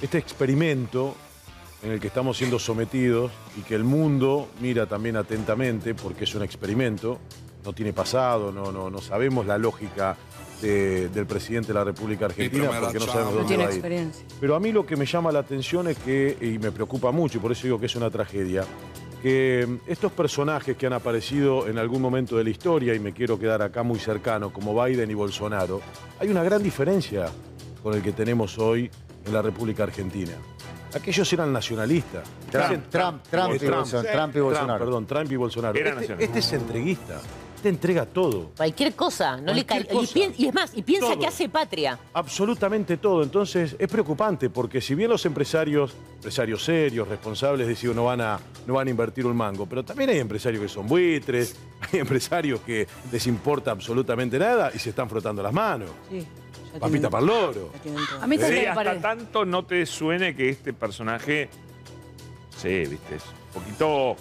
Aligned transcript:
este 0.00 0.18
experimento 0.18 1.14
en 1.82 1.92
el 1.92 2.00
que 2.00 2.08
estamos 2.08 2.36
siendo 2.36 2.58
sometidos 2.58 3.30
y 3.56 3.60
que 3.62 3.74
el 3.74 3.84
mundo 3.84 4.48
mira 4.60 4.86
también 4.86 5.16
atentamente 5.16 5.94
porque 5.94 6.24
es 6.24 6.34
un 6.34 6.42
experimento, 6.42 7.18
no 7.64 7.72
tiene 7.72 7.92
pasado, 7.92 8.50
no, 8.52 8.72
no, 8.72 8.90
no 8.90 8.98
sabemos 9.00 9.46
la 9.46 9.58
lógica 9.58 10.16
de- 10.60 11.08
del 11.08 11.26
presidente 11.26 11.68
de 11.68 11.74
la 11.74 11.84
República 11.84 12.24
Argentina 12.26 12.64
porque 12.80 12.98
no 12.98 13.06
sabemos 13.06 13.34
dónde 13.34 13.56
va 13.56 13.62
a 13.70 13.74
ir. 13.74 13.80
Pero 14.40 14.56
a 14.56 14.60
mí 14.60 14.72
lo 14.72 14.84
que 14.84 14.96
me 14.96 15.06
llama 15.06 15.30
la 15.30 15.38
atención 15.40 15.86
es 15.88 15.98
que, 15.98 16.36
y 16.40 16.58
me 16.58 16.72
preocupa 16.72 17.12
mucho, 17.12 17.38
y 17.38 17.40
por 17.40 17.52
eso 17.52 17.62
digo 17.64 17.78
que 17.78 17.86
es 17.86 17.94
una 17.94 18.10
tragedia, 18.10 18.64
que 19.22 19.64
mm, 19.68 19.90
estos 19.90 20.10
personajes 20.12 20.76
que 20.76 20.86
han 20.86 20.92
aparecido 20.94 21.68
en 21.68 21.78
algún 21.78 22.02
momento 22.02 22.36
de 22.36 22.44
la 22.44 22.50
historia, 22.50 22.92
y 22.94 22.98
me 23.00 23.12
quiero 23.12 23.38
quedar 23.38 23.62
acá 23.62 23.84
muy 23.84 24.00
cercano, 24.00 24.52
como 24.52 24.74
Biden 24.84 25.08
y 25.10 25.14
Bolsonaro, 25.14 25.80
hay 26.18 26.28
una 26.28 26.42
gran 26.42 26.60
diferencia 26.62 27.26
con 27.84 27.94
el 27.94 28.02
que 28.02 28.10
tenemos 28.12 28.58
hoy 28.58 28.90
en 29.28 29.34
la 29.34 29.42
República 29.42 29.84
Argentina. 29.84 30.32
Aquellos 30.94 31.30
eran 31.32 31.52
nacionalistas. 31.52 32.26
Trump, 32.50 32.84
Trump, 32.90 33.22
Trump 33.30 33.54
y 33.62 33.66
Bolsonaro, 33.68 34.08
Trump 34.10 34.36
y 34.36 34.40
Bolsonaro. 34.40 34.84
perdón, 34.84 35.06
Trump 35.06 35.32
y 35.32 35.36
Bolsonaro. 35.36 35.78
Era 35.78 36.00
Este, 36.00 36.24
este 36.24 36.38
es 36.38 36.52
entreguista. 36.54 37.20
Este 37.56 37.68
entrega 37.70 38.06
todo. 38.06 38.52
Cualquier 38.56 38.94
cosa, 38.94 39.36
no 39.36 39.52
le 39.52 39.66
Cualquier. 39.66 39.92
Y, 39.92 39.96
cosa. 39.98 40.14
pien- 40.14 40.34
y 40.38 40.46
es 40.46 40.54
más, 40.54 40.70
y 40.76 40.82
piensa 40.82 41.08
Todo. 41.08 41.18
que 41.18 41.26
hace 41.26 41.48
patria. 41.48 41.98
Absolutamente 42.14 42.96
todo. 42.98 43.22
Entonces 43.24 43.74
es 43.78 43.88
preocupante 43.88 44.48
porque 44.48 44.80
si 44.80 44.94
bien 44.94 45.10
los 45.10 45.26
empresarios, 45.26 45.92
empresarios 46.14 46.64
serios, 46.64 47.08
responsables, 47.08 47.66
decimos 47.66 47.96
no 47.96 48.04
van 48.04 48.20
a, 48.20 48.38
no 48.64 48.74
van 48.74 48.86
a 48.86 48.90
invertir 48.90 49.26
un 49.26 49.36
mango, 49.36 49.66
pero 49.66 49.84
también 49.84 50.08
hay 50.10 50.18
empresarios 50.20 50.62
que 50.62 50.68
son 50.68 50.86
buitres, 50.86 51.56
hay 51.92 51.98
empresarios 51.98 52.60
que 52.60 52.86
les 53.10 53.26
importa 53.26 53.72
absolutamente 53.72 54.38
nada 54.38 54.70
y 54.72 54.78
se 54.78 54.90
están 54.90 55.08
frotando 55.10 55.42
las 55.42 55.52
manos. 55.52 55.90
Sí, 56.08 56.24
Papita 56.80 57.08
para 57.10 57.20
el 57.22 57.26
loro. 57.26 57.72
A 58.20 58.26
mí 58.26 58.36
Sí, 58.36 58.40
también 58.42 58.62
me 58.62 58.68
hasta 58.68 58.74
parece. 58.84 59.00
tanto 59.02 59.44
no 59.44 59.64
te 59.64 59.84
suene 59.86 60.34
que 60.34 60.48
este 60.50 60.72
personaje, 60.72 61.48
sí, 62.56 62.68
viste, 62.86 63.16
es 63.16 63.22
un 63.54 63.62
poquito 63.62 64.16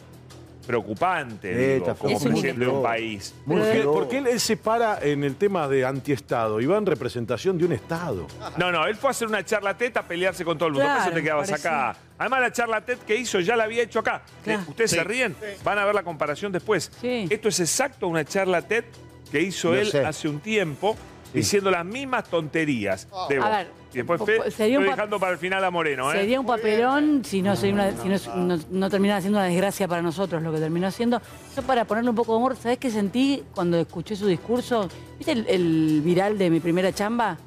preocupante, 0.65 1.53
Sí, 1.53 1.59
digo, 1.73 1.77
está 1.87 1.93
como 1.95 2.19
presidente 2.19 2.59
de 2.59 2.67
un 2.67 2.83
país. 2.83 3.33
Muy 3.45 3.57
Porque, 3.61 3.71
feo. 3.71 3.93
porque 3.93 4.17
él, 4.17 4.27
él 4.27 4.39
se 4.41 4.57
para 4.57 4.99
en 5.01 5.23
el 5.23 5.35
tema 5.37 5.65
de 5.69 5.85
antiestado 5.85 6.59
y 6.59 6.65
va 6.65 6.77
en 6.77 6.85
representación 6.85 7.57
de 7.57 7.65
un 7.65 7.71
Estado. 7.71 8.27
No, 8.57 8.69
no, 8.71 8.85
él 8.85 8.95
fue 8.97 9.09
a 9.09 9.11
hacer 9.11 9.29
una 9.29 9.45
charla 9.45 9.77
TED 9.77 9.95
a 9.95 10.03
pelearse 10.03 10.43
con 10.43 10.57
todo 10.57 10.67
el 10.67 10.73
mundo. 10.73 10.85
Por 10.87 10.95
eso 10.97 11.03
Claro, 11.05 11.15
te 11.15 11.23
quedabas 11.23 11.49
parecía. 11.49 11.89
acá. 11.91 11.99
Además, 12.17 12.41
la 12.41 12.51
charla 12.51 12.81
TED 12.81 12.97
que 12.99 13.15
hizo 13.15 13.39
ya 13.39 13.55
la 13.55 13.63
había 13.63 13.83
hecho 13.83 13.99
acá. 13.99 14.23
Claro. 14.43 14.59
Eh, 14.61 14.65
Ustedes 14.67 14.91
se 14.91 15.03
ríen, 15.05 15.35
van 15.63 15.79
a 15.79 15.85
ver 15.85 15.95
la 15.95 16.03
comparación 16.03 16.51
después. 16.51 16.91
Sí. 16.99 17.27
Esto 17.29 17.47
es 17.47 17.59
exacto 17.61 18.07
una 18.09 18.25
charla 18.25 18.61
TED 18.61 18.83
que 19.31 19.41
hizo 19.41 19.69
Lo 19.69 19.79
él 19.79 19.87
sé. 19.87 20.05
hace 20.05 20.27
un 20.27 20.41
tiempo, 20.41 20.97
diciendo 21.33 21.69
las 21.71 21.85
mismas 21.85 22.23
tonterías 22.25 23.07
de 23.29 23.37
A 23.37 23.49
ver, 23.49 23.67
y 23.93 23.97
después 23.97 24.19
po- 24.19 24.25
Fe- 24.25 24.37
po- 24.37 24.51
sería 24.51 24.77
un 24.77 24.83
estoy 24.85 24.95
dejando 24.95 25.19
para 25.19 25.31
el 25.33 25.37
final 25.37 25.63
a 25.63 25.71
Moreno, 25.71 26.11
¿eh? 26.13 26.17
Sería 26.19 26.39
un 26.39 26.45
papelón 26.45 27.23
si 27.25 27.41
no, 27.41 27.55
sería 27.55 27.73
una- 27.75 27.91
si 27.91 28.07
no, 28.29 28.35
no- 28.35 28.59
no 28.69 28.89
terminara 28.89 29.21
siendo 29.21 29.39
una 29.39 29.47
desgracia 29.47 29.87
para 29.87 30.01
nosotros 30.01 30.41
lo 30.41 30.51
que 30.51 30.59
terminó 30.59 30.89
siendo. 30.91 31.21
Yo 31.55 31.61
para 31.63 31.85
ponerle 31.85 32.09
un 32.09 32.15
poco 32.15 32.33
de 32.33 32.37
humor, 32.39 32.55
¿sabés 32.55 32.77
qué 32.77 32.89
sentí 32.91 33.43
cuando 33.55 33.77
escuché 33.79 34.15
su 34.15 34.27
discurso? 34.27 34.89
¿Viste 35.17 35.31
el, 35.31 35.45
el 35.47 36.01
viral 36.03 36.37
de 36.37 36.49
mi 36.49 36.59
primera 36.59 36.91
chamba? 36.93 37.37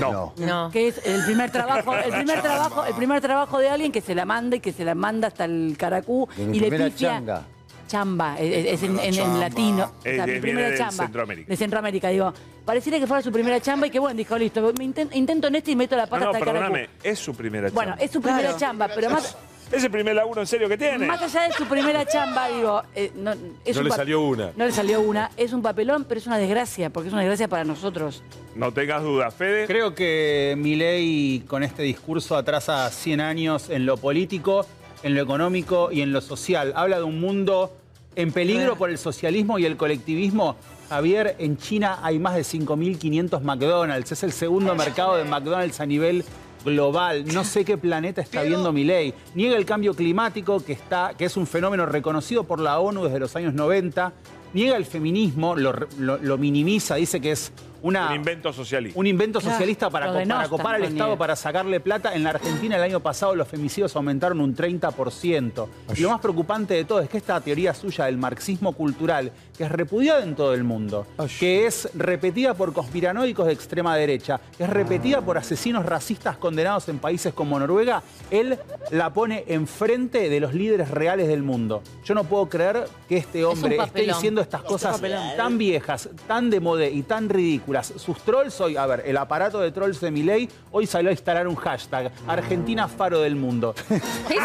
No. 0.00 0.32
No. 0.36 0.70
Que 0.70 0.88
es 0.88 1.04
el 1.04 1.24
primer 1.24 1.50
trabajo, 1.50 1.94
el 1.96 2.12
primer 2.12 2.40
trabajo, 2.40 2.84
el 2.84 2.94
primer 2.94 3.20
trabajo 3.20 3.58
de 3.58 3.68
alguien 3.68 3.90
que 3.90 4.00
se 4.00 4.14
la 4.14 4.24
manda 4.24 4.56
y 4.56 4.60
que 4.60 4.72
se 4.72 4.84
la 4.84 4.94
manda 4.94 5.26
hasta 5.28 5.44
el 5.44 5.74
caracú 5.76 6.28
y 6.38 6.60
le 6.60 6.70
pifia. 6.70 6.90
changa. 7.10 7.42
Chamba, 7.86 8.36
es, 8.38 8.66
es 8.74 8.82
en, 8.82 8.98
en- 8.98 9.14
en 9.18 9.40
latino. 9.40 9.92
Es- 10.04 10.24
mi 10.26 10.32
es- 10.32 10.40
primera 10.40 10.42
viene 10.42 10.70
de 10.72 10.78
chamba. 10.78 11.04
Centroamérica. 11.04 11.48
De 11.48 11.56
Centroamérica, 11.56 12.08
digo. 12.08 12.32
Pareciera 12.64 12.98
que 12.98 13.06
fuera 13.06 13.22
su 13.22 13.30
primera 13.30 13.60
chamba 13.60 13.86
y 13.86 13.90
que 13.90 13.98
bueno, 14.00 14.16
dijo, 14.16 14.36
listo, 14.36 14.72
me 14.76 14.84
intento 14.84 15.46
en 15.46 15.54
este 15.54 15.70
y 15.70 15.76
meto 15.76 15.96
la 15.96 16.04
No, 16.04 16.10
pata 16.10 16.24
no, 16.24 16.30
hasta 16.32 16.44
caracú. 16.44 16.58
perdóname, 16.64 16.88
es 17.02 17.18
su 17.18 17.34
primera 17.34 17.70
Bueno, 17.70 17.92
chamba. 17.92 18.04
es 18.04 18.10
su 18.10 18.20
primera 18.20 18.42
Claro. 18.42 18.58
chamba, 18.58 18.88
pero 18.94 19.10
más, 19.10 19.36
¿Es 19.70 19.82
el 19.82 19.90
primer 19.90 20.14
laburo 20.14 20.40
en 20.40 20.46
serio 20.46 20.68
que 20.68 20.78
tiene? 20.78 21.06
más 21.06 21.20
allá 21.22 21.48
de 21.48 21.52
su 21.52 21.64
primera 21.66 22.04
chamba, 22.06 22.48
digo, 22.48 22.82
eh, 22.94 23.10
no, 23.16 23.32
es 23.64 23.74
No 23.76 23.82
un 23.82 23.88
le 23.88 23.94
salió 23.94 24.20
una. 24.20 24.52
No 24.56 24.64
le 24.64 24.70
salió 24.72 25.00
una, 25.00 25.30
es 25.36 25.52
un 25.52 25.60
papelón, 25.62 26.04
pero 26.08 26.20
es 26.20 26.26
una 26.28 26.38
desgracia, 26.38 26.90
porque 26.90 27.08
es 27.08 27.12
una 27.12 27.22
desgracia 27.22 27.48
para 27.48 27.64
nosotros. 27.64 28.22
No 28.54 28.72
tengas 28.72 29.02
dudas, 29.02 29.34
Fede. 29.34 29.66
Creo 29.66 29.92
que 29.94 30.54
Milei 30.56 31.42
con 31.48 31.62
este 31.64 31.82
discurso 31.82 32.36
atrasa 32.36 32.88
100 32.90 33.20
años 33.20 33.68
en 33.70 33.86
lo 33.86 33.96
político, 33.96 34.64
en 35.02 35.14
lo 35.14 35.22
económico 35.22 35.90
y 35.92 36.00
en 36.02 36.12
lo 36.12 36.20
social. 36.20 36.72
Habla 36.76 36.98
de 36.98 37.04
un 37.04 37.20
mundo 37.20 37.72
en 38.14 38.32
peligro 38.32 38.76
por 38.76 38.90
el 38.90 38.98
socialismo 38.98 39.58
y 39.58 39.64
el 39.66 39.76
colectivismo. 39.76 40.56
Javier, 40.88 41.36
en 41.38 41.56
China 41.58 41.98
hay 42.02 42.18
más 42.18 42.34
de 42.36 42.42
5.500 42.42 43.40
McDonald's. 43.42 44.12
Es 44.12 44.22
el 44.22 44.32
segundo 44.32 44.74
mercado 44.74 45.16
de 45.16 45.24
McDonald's 45.24 45.80
a 45.80 45.86
nivel 45.86 46.24
global. 46.64 47.24
No 47.32 47.44
sé 47.44 47.64
qué 47.64 47.76
planeta 47.78 48.20
está 48.20 48.42
viendo 48.42 48.72
Milei. 48.72 49.12
Niega 49.34 49.56
el 49.56 49.64
cambio 49.66 49.94
climático, 49.94 50.60
que, 50.64 50.72
está, 50.72 51.12
que 51.16 51.24
es 51.26 51.36
un 51.36 51.46
fenómeno 51.46 51.86
reconocido 51.86 52.44
por 52.44 52.60
la 52.60 52.78
ONU 52.78 53.04
desde 53.04 53.18
los 53.20 53.34
años 53.36 53.54
90. 53.54 54.12
Niega 54.54 54.76
el 54.76 54.86
feminismo, 54.86 55.54
lo, 55.56 55.72
lo- 55.98 56.18
lo 56.18 56.38
minimiza, 56.38 56.94
dice 56.94 57.20
que 57.20 57.32
es 57.32 57.52
una, 57.82 58.08
Un 58.08 58.16
invento 58.16 58.52
socialista. 58.52 58.98
un 58.98 59.06
invento 59.06 59.40
Claro, 59.40 59.54
socialista 59.54 59.90
para, 59.90 60.12
para 60.12 60.48
copar 60.48 60.74
al. 60.76 60.84
Estado, 60.84 61.16
para 61.16 61.36
sacarle 61.36 61.80
plata. 61.80 62.14
En 62.14 62.22
la 62.22 62.30
Argentina 62.30 62.76
el 62.76 62.82
año 62.82 63.00
pasado 63.00 63.34
los 63.34 63.48
femicidios 63.48 63.94
aumentaron 63.96 64.40
un 64.40 64.54
30%. 64.54 65.66
Y 65.96 66.00
lo 66.00 66.10
más 66.10 66.20
preocupante 66.20 66.74
de 66.74 66.84
todo 66.84 67.00
es 67.00 67.08
que 67.08 67.18
esta 67.18 67.40
teoría 67.40 67.74
suya 67.74 68.06
del 68.06 68.16
marxismo 68.16 68.72
cultural, 68.72 69.32
que 69.56 69.64
es 69.64 69.70
repudiada 69.70 70.22
en 70.22 70.34
todo 70.34 70.54
el 70.54 70.64
mundo, 70.64 71.06
que 71.38 71.66
es 71.66 71.88
repetida 71.94 72.54
por 72.54 72.72
conspiranoicos 72.72 73.46
de 73.46 73.52
extrema 73.52 73.96
derecha, 73.96 74.40
que 74.56 74.64
es 74.64 74.70
repetida 74.70 75.20
por 75.20 75.38
asesinos 75.38 75.84
racistas 75.84 76.36
condenados 76.36 76.88
en 76.88 76.98
países 76.98 77.34
como 77.34 77.58
Noruega, 77.58 78.02
él 78.30 78.58
la 78.90 79.12
pone 79.12 79.44
enfrente 79.48 80.28
de 80.28 80.40
los 80.40 80.54
líderes 80.54 80.90
reales 80.90 81.28
del 81.28 81.42
mundo. 81.42 81.82
Yo 82.04 82.14
no 82.14 82.24
puedo 82.24 82.48
creer 82.48 82.88
que 83.08 83.16
este 83.16 83.44
hombre 83.44 83.76
esté 83.76 84.02
diciendo 84.02 84.40
estas 84.40 84.62
cosas 84.62 85.00
tan 85.36 85.58
viejas, 85.58 86.08
tan 86.26 86.50
de 86.50 86.60
moda 86.60 86.86
y 86.86 87.02
tan 87.02 87.28
ridículas. 87.28 87.75
Sus 87.82 88.18
trolls 88.22 88.60
hoy, 88.60 88.76
a 88.76 88.86
ver, 88.86 89.02
el 89.06 89.16
aparato 89.16 89.60
de 89.60 89.70
trolls 89.72 90.00
de 90.00 90.10
Milei 90.10 90.48
hoy 90.70 90.86
salió 90.86 91.10
a 91.10 91.12
instalar 91.12 91.46
un 91.46 91.56
hashtag, 91.56 92.10
Argentina 92.26 92.88
Faro 92.88 93.20
del 93.20 93.36
Mundo. 93.36 93.74
Es 93.88 94.02
un 94.30 94.42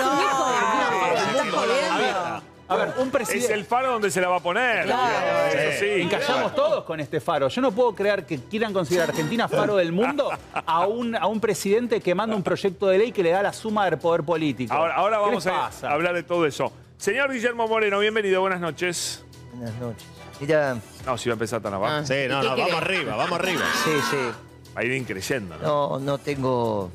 hijo 1.47 1.61
de 1.61 1.71
A 2.67 2.75
ver, 2.75 2.93
un 2.99 3.07
Es 3.07 3.11
presidente... 3.11 3.53
el 3.53 3.65
faro 3.65 3.91
donde 3.91 4.09
se 4.09 4.21
la 4.21 4.29
va 4.29 4.37
a 4.37 4.39
poner. 4.39 4.85
Claro. 4.85 5.47
Eso 5.57 5.79
sí. 5.79 6.01
Encallamos 6.01 6.55
todos 6.55 6.83
con 6.85 6.99
este 7.01 7.19
faro. 7.19 7.49
Yo 7.49 7.61
no 7.61 7.71
puedo 7.71 7.93
creer 7.93 8.25
que 8.25 8.39
quieran 8.39 8.71
considerar 8.71 9.09
Argentina 9.09 9.47
faro 9.49 9.75
del 9.75 9.91
mundo 9.91 10.31
a 10.53 10.87
un, 10.87 11.15
a 11.15 11.27
un 11.27 11.39
presidente 11.41 11.99
que 11.99 12.15
manda 12.15 12.35
un 12.35 12.43
proyecto 12.43 12.87
de 12.87 12.97
ley 12.97 13.11
que 13.11 13.23
le 13.23 13.31
da 13.31 13.43
la 13.43 13.51
suma 13.53 13.85
del 13.85 13.97
poder 13.99 14.23
político. 14.23 14.73
Ahora, 14.73 14.95
ahora 14.95 15.17
¿Qué 15.17 15.25
vamos 15.25 15.47
a 15.47 15.91
hablar 15.91 16.15
de 16.15 16.23
todo 16.23 16.45
eso. 16.45 16.71
Señor 16.97 17.31
Guillermo 17.33 17.67
Moreno, 17.67 17.99
bienvenido, 17.99 18.41
buenas 18.41 18.61
noches. 18.61 19.25
Buenas 19.53 19.75
noches. 19.79 20.05
Mira, 20.41 20.77
No, 21.05 21.17
si 21.17 21.29
va 21.29 21.33
a 21.33 21.35
empezar 21.35 21.61
tan 21.61 21.73
abajo. 21.73 21.93
Ah. 21.99 22.05
Sí, 22.05 22.13
no, 22.27 22.39
¿Y 22.39 22.41
qué 22.41 22.47
no, 22.49 22.55
querés? 22.55 22.67
vamos 22.71 22.81
arriba, 22.81 23.15
vamos 23.15 23.39
arriba. 23.39 23.61
sí, 23.83 23.91
sí. 24.09 24.17
Va 24.75 24.81
a 24.81 24.83
ir 24.83 24.91
increyendo, 24.93 25.55
¿no? 25.57 25.63
No, 25.63 25.99
no 25.99 26.17
tengo. 26.17 26.91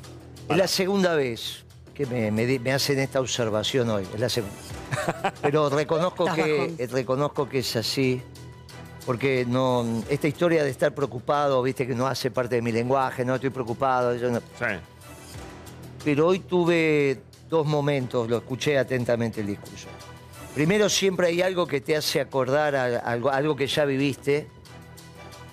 Es 0.49 0.57
la 0.57 0.67
segunda 0.67 1.15
vez 1.15 1.63
que 1.93 2.05
me, 2.05 2.31
me 2.31 2.73
hacen 2.73 2.99
esta 2.99 3.19
observación 3.19 3.89
hoy. 3.89 4.07
Es 4.13 4.19
la 4.19 4.29
segunda. 4.29 4.55
Pero 5.41 5.69
reconozco 5.69 6.25
que, 6.25 6.41
bajón. 6.59 6.75
eh, 6.77 6.87
reconozco 6.91 7.47
que 7.49 7.59
es 7.59 7.75
así. 7.75 8.21
Porque 9.05 9.45
no, 9.47 9.85
esta 10.09 10.27
historia 10.27 10.63
de 10.65 10.69
estar 10.69 10.93
preocupado, 10.93 11.61
viste, 11.63 11.87
que 11.87 11.95
no 11.95 12.07
hace 12.07 12.29
parte 12.29 12.55
de 12.55 12.61
mi 12.61 12.73
lenguaje, 12.73 13.23
no 13.23 13.35
estoy 13.35 13.51
preocupado. 13.51 14.13
yo 14.15 14.29
no- 14.29 14.39
Sí. 14.39 14.65
pero 16.03 16.27
hoy 16.27 16.39
tuve 16.39 17.21
dos 17.49 17.65
momentos, 17.65 18.29
lo 18.29 18.37
escuché 18.37 18.77
atentamente 18.77 19.39
el 19.41 19.47
discurso. 19.47 19.87
Primero, 20.57 20.89
siempre 20.89 21.27
hay 21.27 21.43
algo 21.43 21.67
que 21.67 21.81
te 21.81 21.95
hace 21.95 22.19
acordar 22.19 22.75
a, 22.75 22.97
algo, 22.97 23.29
algo 23.29 23.55
que 23.55 23.67
ya 23.67 23.85
viviste. 23.85 24.47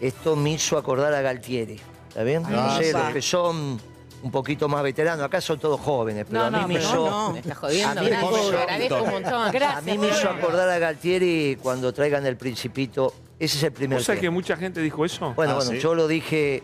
Esto 0.00 0.34
me 0.34 0.52
hizo 0.52 0.78
acordar 0.78 1.12
a 1.12 1.20
Galtieri. 1.20 1.78
¿Está 2.08 2.22
bien? 2.22 2.42
Ah, 2.46 2.50
no 2.50 2.78
sé, 2.82 2.90
los 2.90 3.12
que 3.12 3.20
son 3.20 3.78
un 4.22 4.30
poquito 4.30 4.66
más 4.66 4.82
veteranos, 4.82 5.22
acá 5.26 5.42
son 5.42 5.58
todos 5.58 5.78
jóvenes, 5.78 6.24
pero 6.26 6.40
No, 6.40 6.46
a 6.46 6.50
mí 6.50 6.56
no, 6.58 6.68
me 6.68 6.74
pero 6.76 6.86
hizo. 6.88 7.10
no. 7.10 7.32
Me 7.34 7.38
estás 7.40 7.58
jodiendo, 7.58 7.90
A 7.90 7.94
mí 7.96 8.00
me 8.00 8.08
gracias. 8.16 8.32
hizo- 8.40 8.50
Te 8.50 8.56
agradezco 8.56 9.02
un 9.02 9.10
montón. 9.10 9.52
Gracias. 9.52 9.76
A 9.76 9.80
mí 9.82 9.98
me 9.98 10.08
hizo 10.08 10.30
acordar 10.30 10.68
a 10.70 10.78
Galtieri 10.78 11.58
cuando 11.62 11.92
traigan 11.92 12.24
el 12.24 12.38
Principito. 12.38 13.12
Ese 13.38 13.58
es 13.58 13.62
el 13.64 13.72
primer 13.72 13.98
¿Vos 13.98 14.06
sabés 14.06 14.22
que 14.22 14.30
mucha 14.30 14.56
gente 14.56 14.80
dijo 14.80 15.04
eso? 15.04 15.34
Bueno, 15.34 15.52
Ah, 15.52 15.56
bueno, 15.56 15.70
¿sí? 15.72 15.80
yo 15.80 15.94
lo 15.94 16.08
dije, 16.08 16.62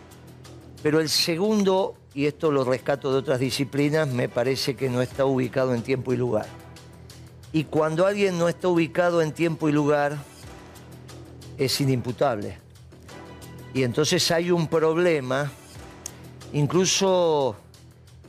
pero 0.81 0.99
el 0.99 1.09
segundo, 1.09 1.93
y 2.15 2.25
esto 2.25 2.51
lo 2.51 2.63
rescato 2.63 3.11
de 3.11 3.19
otras 3.19 3.39
disciplinas, 3.39 4.07
me 4.07 4.29
parece 4.29 4.75
que 4.75 4.89
no 4.89 5.03
está 5.03 5.25
ubicado 5.25 5.75
en 5.75 5.83
tiempo 5.83 6.11
y 6.11 6.17
lugar. 6.17 6.47
Y 7.53 7.65
cuando 7.65 8.05
alguien 8.07 8.37
no 8.39 8.47
está 8.47 8.67
ubicado 8.69 9.21
en 9.21 9.31
tiempo 9.33 9.67
y 9.67 9.71
lugar, 9.71 10.17
es 11.57 11.81
inimputable. 11.81 12.57
Y 13.73 13.83
entonces 13.83 14.29
hay 14.31 14.51
un 14.51 14.67
problema, 14.67 15.51
incluso 16.53 17.55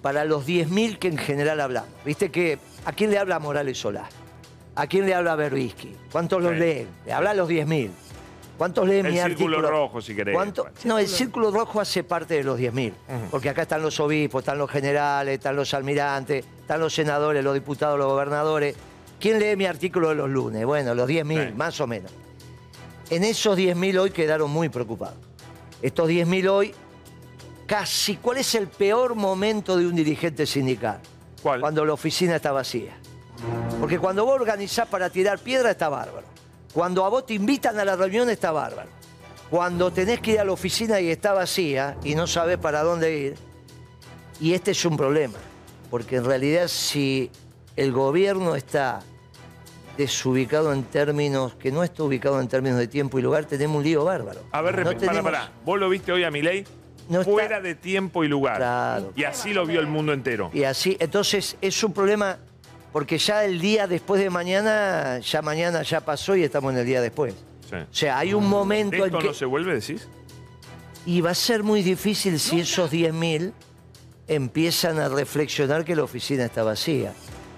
para 0.00 0.24
los 0.24 0.46
10.000 0.46 0.98
que 0.98 1.08
en 1.08 1.18
general 1.18 1.60
hablamos. 1.60 1.90
Viste 2.04 2.30
que, 2.30 2.58
¿a 2.84 2.92
quién 2.92 3.10
le 3.10 3.18
habla 3.18 3.38
Morales 3.38 3.78
Solá? 3.78 4.08
¿A 4.74 4.86
quién 4.86 5.06
le 5.06 5.14
habla 5.14 5.36
Berbisky? 5.36 5.94
¿Cuántos 6.10 6.42
los 6.42 6.52
Sí. 6.52 6.58
leen? 6.58 6.88
Le 7.06 7.12
habla 7.12 7.30
a 7.30 7.34
los 7.34 7.48
10.000. 7.48 7.90
¿Cuántos 8.58 8.86
leen 8.88 9.06
El 9.06 9.12
mi 9.12 9.18
círculo 9.18 9.56
artículo? 9.58 9.70
rojo, 9.70 10.00
si 10.00 10.14
querés. 10.14 10.34
¿Cuánto? 10.34 10.66
No, 10.84 10.98
el 10.98 11.08
círculo 11.08 11.50
rojo 11.50 11.80
hace 11.80 12.04
parte 12.04 12.34
de 12.34 12.44
los 12.44 12.58
10.000. 12.58 12.92
Porque 13.30 13.48
acá 13.48 13.62
están 13.62 13.82
los 13.82 13.98
obispos, 14.00 14.42
están 14.42 14.58
los 14.58 14.70
generales, 14.70 15.34
están 15.38 15.56
los 15.56 15.72
almirantes, 15.74 16.44
están 16.60 16.80
los 16.80 16.94
senadores, 16.94 17.42
los 17.44 17.54
diputados, 17.54 17.98
los 17.98 18.06
gobernadores. 18.08 18.76
¿Quién 19.22 19.38
lee 19.38 19.54
mi 19.54 19.66
artículo 19.66 20.08
de 20.08 20.16
los 20.16 20.28
lunes? 20.28 20.66
Bueno, 20.66 20.96
los 20.96 21.08
10.000, 21.08 21.50
Sí. 21.50 21.54
más 21.54 21.80
o 21.80 21.86
menos. 21.86 22.10
En 23.08 23.22
esos 23.22 23.56
10.000 23.56 23.96
hoy 23.96 24.10
quedaron 24.10 24.50
muy 24.50 24.68
preocupados. 24.68 25.14
Estos 25.80 26.08
10.000 26.08 26.48
hoy, 26.48 26.74
casi, 27.64 28.16
¿cuál 28.16 28.38
es 28.38 28.52
el 28.56 28.66
peor 28.66 29.14
momento 29.14 29.76
de 29.76 29.86
un 29.86 29.94
dirigente 29.94 30.44
sindical? 30.44 30.98
¿Cuál? 31.40 31.60
Cuando 31.60 31.84
la 31.84 31.92
oficina 31.92 32.34
está 32.34 32.50
vacía. 32.50 32.96
Porque 33.78 34.00
cuando 34.00 34.24
vos 34.24 34.34
organizás 34.34 34.88
para 34.88 35.08
tirar 35.08 35.38
piedra 35.38 35.70
está 35.70 35.88
bárbaro. 35.88 36.26
Cuando 36.74 37.04
a 37.04 37.08
vos 37.08 37.24
te 37.24 37.34
invitan 37.34 37.78
a 37.78 37.84
la 37.84 37.94
reunión 37.94 38.28
está 38.28 38.50
bárbaro. 38.50 38.88
Cuando 39.50 39.92
tenés 39.92 40.18
que 40.18 40.32
ir 40.32 40.40
a 40.40 40.44
la 40.44 40.50
oficina 40.50 41.00
y 41.00 41.10
está 41.10 41.32
vacía 41.32 41.96
y 42.02 42.16
no 42.16 42.26
sabés 42.26 42.58
para 42.58 42.82
dónde 42.82 43.16
ir. 43.16 43.34
Y 44.40 44.52
este 44.54 44.72
es 44.72 44.84
un 44.84 44.96
problema. 44.96 45.38
Porque 45.92 46.16
en 46.16 46.24
realidad 46.24 46.66
si 46.66 47.30
el 47.76 47.92
gobierno 47.92 48.56
está 48.56 49.00
desubicado 49.96 50.72
en 50.72 50.84
términos, 50.84 51.54
que 51.54 51.70
no 51.70 51.82
está 51.84 52.02
ubicado 52.02 52.40
en 52.40 52.48
términos 52.48 52.78
de 52.78 52.88
tiempo 52.88 53.18
y 53.18 53.22
lugar, 53.22 53.44
tenemos 53.44 53.76
un 53.78 53.84
lío 53.84 54.04
bárbaro. 54.04 54.40
A 54.52 54.62
ver, 54.62 54.74
No 54.76 54.90
repe- 54.90 54.94
para, 54.94 54.98
tenemos- 54.98 55.22
para. 55.24 55.52
Vos 55.64 55.78
lo 55.78 55.88
viste 55.88 56.12
hoy 56.12 56.24
a 56.24 56.30
Milei 56.30 56.64
No 57.08 57.20
está- 57.20 57.30
fuera 57.32 57.60
de 57.60 57.74
tiempo 57.74 58.24
y 58.24 58.28
lugar. 58.28 58.56
Claro. 58.56 59.12
Y 59.16 59.24
así 59.24 59.52
lo 59.52 59.66
vio 59.66 59.80
el 59.80 59.86
mundo 59.86 60.12
entero. 60.12 60.50
Y 60.54 60.64
así, 60.64 60.96
entonces 61.00 61.56
es 61.60 61.82
un 61.84 61.92
problema 61.92 62.38
porque 62.92 63.18
ya 63.18 63.44
el 63.44 63.60
día 63.60 63.86
después 63.86 64.20
de 64.22 64.30
mañana, 64.30 65.18
ya 65.18 65.42
mañana 65.42 65.82
ya 65.82 66.00
pasó 66.00 66.36
y 66.36 66.42
estamos 66.44 66.72
en 66.72 66.78
el 66.80 66.86
día 66.86 67.00
después. 67.00 67.34
Sí. 67.68 67.76
O 67.76 67.94
sea, 67.94 68.18
hay 68.18 68.34
un 68.34 68.48
momento 68.48 68.96
¿De 68.96 69.02
en 69.02 69.06
esto 69.06 69.18
que... 69.18 69.26
no 69.28 69.34
se 69.34 69.44
vuelve, 69.46 69.74
decís? 69.74 70.08
Y 71.06 71.20
va 71.20 71.30
a 71.30 71.34
ser 71.34 71.62
muy 71.62 71.82
difícil 71.82 72.38
si 72.38 72.60
esos 72.60 72.90
10.000 72.90 73.52
empiezan 74.28 74.98
a 75.00 75.08
reflexionar 75.08 75.84
que 75.84 75.96
la 75.96 76.04
oficina 76.04 76.44
está 76.44 76.62
vacía. 76.62 77.12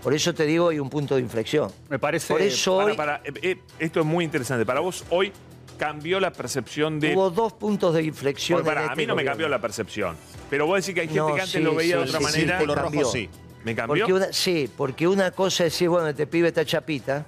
Por 0.05 0.13
eso 0.15 0.33
te 0.35 0.45
digo, 0.45 0.69
hay 0.69 0.79
un 0.79 0.91
punto 0.91 1.17
de 1.17 1.23
inflexión. 1.23 1.73
Me 1.89 1.99
parece. 1.99 2.33
Por 2.33 2.43
eso 2.43 2.77
Para, 2.77 2.91
hoy 2.91 2.97
para, 2.97 3.17
eh, 3.25 3.33
eh, 3.43 3.59
esto 3.79 4.01
es 4.01 4.07
muy 4.07 4.25
interesante. 4.25 4.65
Para 4.67 4.81
vos, 4.81 5.03
hoy 5.11 5.33
cambió 5.79 6.21
la 6.21 6.31
percepción 6.33 7.01
de. 7.01 7.15
hubo 7.15 7.31
dos 7.31 7.55
puntos 7.55 7.95
de 7.95 8.03
inflexión. 8.05 8.63
Pará, 8.63 8.83
a 8.83 8.85
este 8.85 8.97
mí 8.97 9.07
no 9.07 9.17
me 9.17 9.25
cambió 9.25 9.49
la 9.49 9.61
percepción. 9.61 10.15
Pero 10.51 10.67
vos 10.67 10.77
decís 10.85 10.95
que 10.95 11.01
hay 11.01 11.07
gente 11.09 11.21
No, 11.21 11.27
que 11.35 11.41
antes 11.41 11.51
sí, 11.51 11.59
lo 11.61 11.75
veía 11.75 11.97
de 11.97 12.03
otra 12.03 12.19
sí, 12.19 12.25
manera. 12.25 12.59
sí, 12.59 12.65
Círculo 12.65 12.75
cambió. 12.83 13.01
rojo 13.01 13.13
sí. 13.13 13.31
¿Me 13.65 13.75
cambió? 13.75 14.05
Porque 14.05 14.13
una, 14.13 14.33
sí, 14.33 14.71
porque 14.77 15.09
una 15.09 15.31
cosa 15.31 15.65
es 15.65 15.73
decir, 15.73 15.89
bueno, 15.89 16.07
este 16.09 16.27
pibe 16.27 16.49
está 16.49 16.65
chapita. 16.67 17.25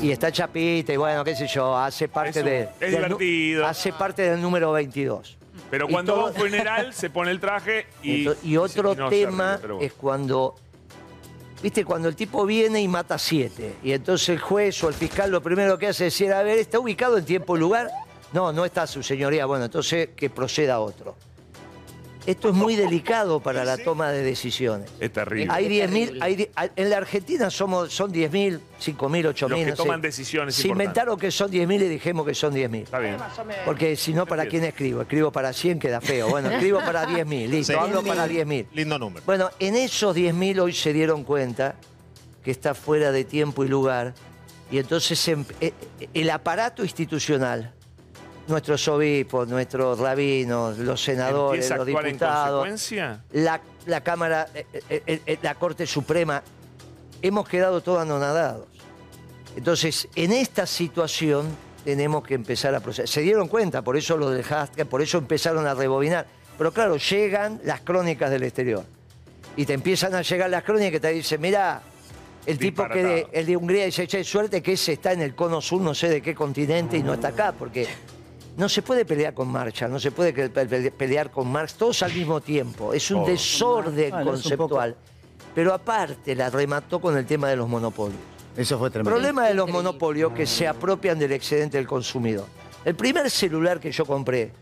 Y 0.00 0.12
está 0.12 0.30
chapita, 0.30 0.92
y 0.92 0.96
bueno, 0.96 1.24
qué 1.24 1.34
sé 1.34 1.48
yo, 1.48 1.76
hace 1.76 2.06
parte 2.06 2.30
Es 2.30 2.44
un- 2.44 2.44
de. 2.44 2.62
es 2.62 2.78
del 2.78 2.90
divertido. 3.02 3.66
Hace 3.66 3.92
parte 3.92 4.22
del 4.22 4.40
número 4.40 4.70
22. 4.70 5.36
Pero 5.68 5.88
cuando 5.88 6.12
todo- 6.14 6.22
va 6.22 6.28
a 6.28 6.32
un 6.32 6.36
funeral, 6.38 6.94
se 6.94 7.10
pone 7.10 7.32
el 7.32 7.40
traje 7.40 7.86
y. 8.04 8.28
Y 8.44 8.56
otro 8.56 8.94
no, 8.94 9.08
tema 9.08 9.54
ríe, 9.56 9.58
pero 9.62 9.74
bueno. 9.76 9.86
es 9.86 9.92
cuando. 9.94 10.54
¿Viste? 11.62 11.84
Cuando 11.84 12.08
el 12.08 12.14
tipo 12.14 12.46
viene 12.46 12.80
y 12.80 12.88
mata 12.88 13.18
siete. 13.18 13.76
Y 13.82 13.92
entonces 13.92 14.28
el 14.28 14.38
juez 14.38 14.82
o 14.84 14.88
el 14.88 14.94
fiscal 14.94 15.30
lo 15.30 15.42
primero 15.42 15.76
que 15.76 15.88
hace 15.88 16.06
es 16.06 16.14
decir, 16.14 16.32
a 16.32 16.42
ver, 16.42 16.58
¿está 16.58 16.78
ubicado 16.78 17.18
en 17.18 17.24
tiempo 17.24 17.56
y 17.56 17.60
lugar? 17.60 17.90
No, 18.32 18.52
no 18.52 18.64
está 18.64 18.86
su 18.86 19.02
señoría. 19.02 19.46
Bueno, 19.46 19.64
entonces 19.64 20.10
que 20.14 20.30
proceda 20.30 20.78
otro. 20.78 21.16
Esto 22.28 22.50
es 22.50 22.54
muy 22.54 22.76
delicado 22.76 23.40
para 23.40 23.64
la 23.64 23.78
toma 23.78 24.10
de 24.12 24.22
decisiones. 24.22 24.90
Es 25.00 25.10
terrible. 25.12 25.52
Hay 25.52 25.66
10.000, 25.66 26.18
hay 26.20 26.36
di- 26.36 26.48
hay- 26.54 26.70
en 26.76 26.90
la 26.90 26.98
Argentina 26.98 27.48
somos, 27.50 27.90
son 27.92 28.12
10.000, 28.12 28.60
5.000, 28.78 29.26
8.000. 29.34 29.48
Los 29.48 29.58
que 29.58 29.64
no 29.70 29.76
sé. 29.76 29.82
toman 29.82 30.00
decisiones 30.02 30.54
Se 30.54 30.62
importantes. 30.68 30.84
inventaron 30.84 31.18
que 31.18 31.30
son 31.30 31.50
10.000 31.50 31.82
y 31.82 31.88
dijimos 31.88 32.26
que 32.26 32.34
son 32.34 32.52
10.000. 32.54 32.82
Está 32.82 32.98
bien. 32.98 33.16
Porque 33.64 33.96
si 33.96 34.12
no, 34.12 34.26
¿para 34.26 34.44
quién 34.46 34.64
escribo? 34.64 35.00
Escribo 35.00 35.32
para 35.32 35.52
100, 35.54 35.78
queda 35.78 36.00
feo. 36.02 36.28
Bueno, 36.28 36.50
escribo 36.50 36.80
para 36.80 37.06
10.000, 37.06 37.48
listo, 37.48 37.72
Sí. 37.72 37.78
hablo 37.80 38.02
para 38.02 38.26
10.000. 38.28 38.66
Lindo 38.74 38.98
número. 38.98 39.24
Bueno, 39.24 39.48
en 39.58 39.74
esos 39.76 40.14
10.000 40.14 40.60
hoy 40.60 40.74
se 40.74 40.92
dieron 40.92 41.24
cuenta 41.24 41.76
que 42.44 42.50
está 42.50 42.74
fuera 42.74 43.10
de 43.10 43.24
tiempo 43.24 43.64
y 43.64 43.68
lugar. 43.68 44.12
Y 44.70 44.76
entonces 44.76 45.26
em- 45.28 45.46
eh, 45.62 45.72
eh, 45.98 46.08
el 46.12 46.28
aparato 46.28 46.82
institucional, 46.84 47.72
nuestros 48.48 48.86
obispos, 48.88 49.48
nuestros 49.48 49.98
rabinos, 49.98 50.78
los 50.78 51.02
senadores, 51.02 51.70
¿Empieza 51.70 51.74
a 51.74 51.78
los 51.78 51.86
actuar 51.86 52.06
en 52.06 52.12
diputados, 52.12 52.68
consecuencia? 52.68 53.24
la, 53.32 53.60
la 53.86 54.00
Cámara, 54.02 54.46
eh, 54.54 54.66
eh, 54.88 55.20
eh, 55.26 55.38
la 55.42 55.54
Corte 55.54 55.86
Suprema, 55.86 56.42
hemos 57.22 57.48
quedado 57.48 57.80
todos 57.80 58.00
anonadados. 58.00 58.66
Entonces, 59.56 60.08
en 60.14 60.32
esta 60.32 60.66
situación 60.66 61.46
tenemos 61.84 62.22
que 62.22 62.34
empezar 62.34 62.74
a 62.74 62.80
proceder. 62.80 63.08
Se 63.08 63.20
dieron 63.22 63.48
cuenta, 63.48 63.82
por 63.82 63.96
eso 63.96 64.16
lo 64.16 64.30
dejaste, 64.30 64.84
por 64.84 65.02
eso 65.02 65.18
empezaron 65.18 65.66
a 65.66 65.74
rebobinar. 65.74 66.26
Pero 66.56 66.72
claro, 66.72 66.96
llegan 66.96 67.60
las 67.64 67.80
crónicas 67.80 68.30
del 68.30 68.42
exterior. 68.42 68.84
Y 69.56 69.64
te 69.64 69.72
empiezan 69.72 70.14
a 70.14 70.22
llegar 70.22 70.50
las 70.50 70.64
crónicas 70.64 70.92
que 70.92 71.00
te 71.00 71.08
dicen, 71.08 71.40
mira, 71.40 71.82
el 72.46 72.58
tipo 72.58 72.88
que 72.88 73.02
de, 73.02 73.26
el 73.32 73.46
de 73.46 73.56
Hungría 73.56 73.84
dice, 73.84 74.06
che, 74.06 74.24
suerte 74.24 74.62
que 74.62 74.72
ese 74.72 74.94
está 74.94 75.12
en 75.12 75.22
el 75.22 75.34
cono 75.34 75.60
sur, 75.60 75.80
no 75.80 75.94
sé 75.94 76.08
de 76.08 76.20
qué 76.20 76.34
continente, 76.34 76.96
y 76.96 77.02
no 77.02 77.14
está 77.14 77.28
acá, 77.28 77.52
porque 77.52 77.86
no 78.58 78.68
se 78.68 78.82
puede 78.82 79.04
pelear 79.04 79.34
con 79.34 79.46
Marshall, 79.48 79.90
no 79.90 80.00
se 80.00 80.10
puede 80.10 80.32
pelear 80.90 81.30
con 81.30 81.50
Marx, 81.50 81.74
todos 81.74 82.02
al 82.02 82.12
mismo 82.12 82.40
tiempo. 82.40 82.92
Es 82.92 83.08
un 83.12 83.18
Todo. 83.20 83.30
desorden 83.30 84.14
un 84.14 84.24
conceptual. 84.24 84.96
Pero 85.54 85.72
aparte 85.72 86.34
la 86.34 86.50
remató 86.50 87.00
con 87.00 87.16
el 87.16 87.24
tema 87.24 87.48
de 87.48 87.54
los 87.56 87.68
monopolios. 87.68 88.18
Eso 88.56 88.76
fue 88.76 88.88
El 88.88 88.92
tremendo. 88.94 89.10
problema 89.14 89.46
de 89.46 89.54
los 89.54 89.70
monopolios 89.70 90.32
que 90.32 90.44
se 90.44 90.66
apropian 90.66 91.16
del 91.20 91.30
excedente 91.32 91.76
del 91.76 91.86
consumidor. 91.86 92.46
El 92.84 92.96
primer 92.96 93.30
celular 93.30 93.78
que 93.78 93.92
yo 93.92 94.04
compré, 94.04 94.52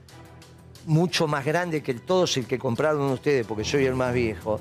mucho 0.86 1.26
más 1.26 1.44
grande 1.44 1.82
que 1.82 1.90
el- 1.92 2.00
todos 2.02 2.36
el 2.36 2.46
que 2.46 2.58
compraron 2.58 3.02
ustedes, 3.10 3.46
porque 3.46 3.64
soy 3.64 3.84
el 3.86 3.94
más 3.94 4.14
viejo, 4.14 4.60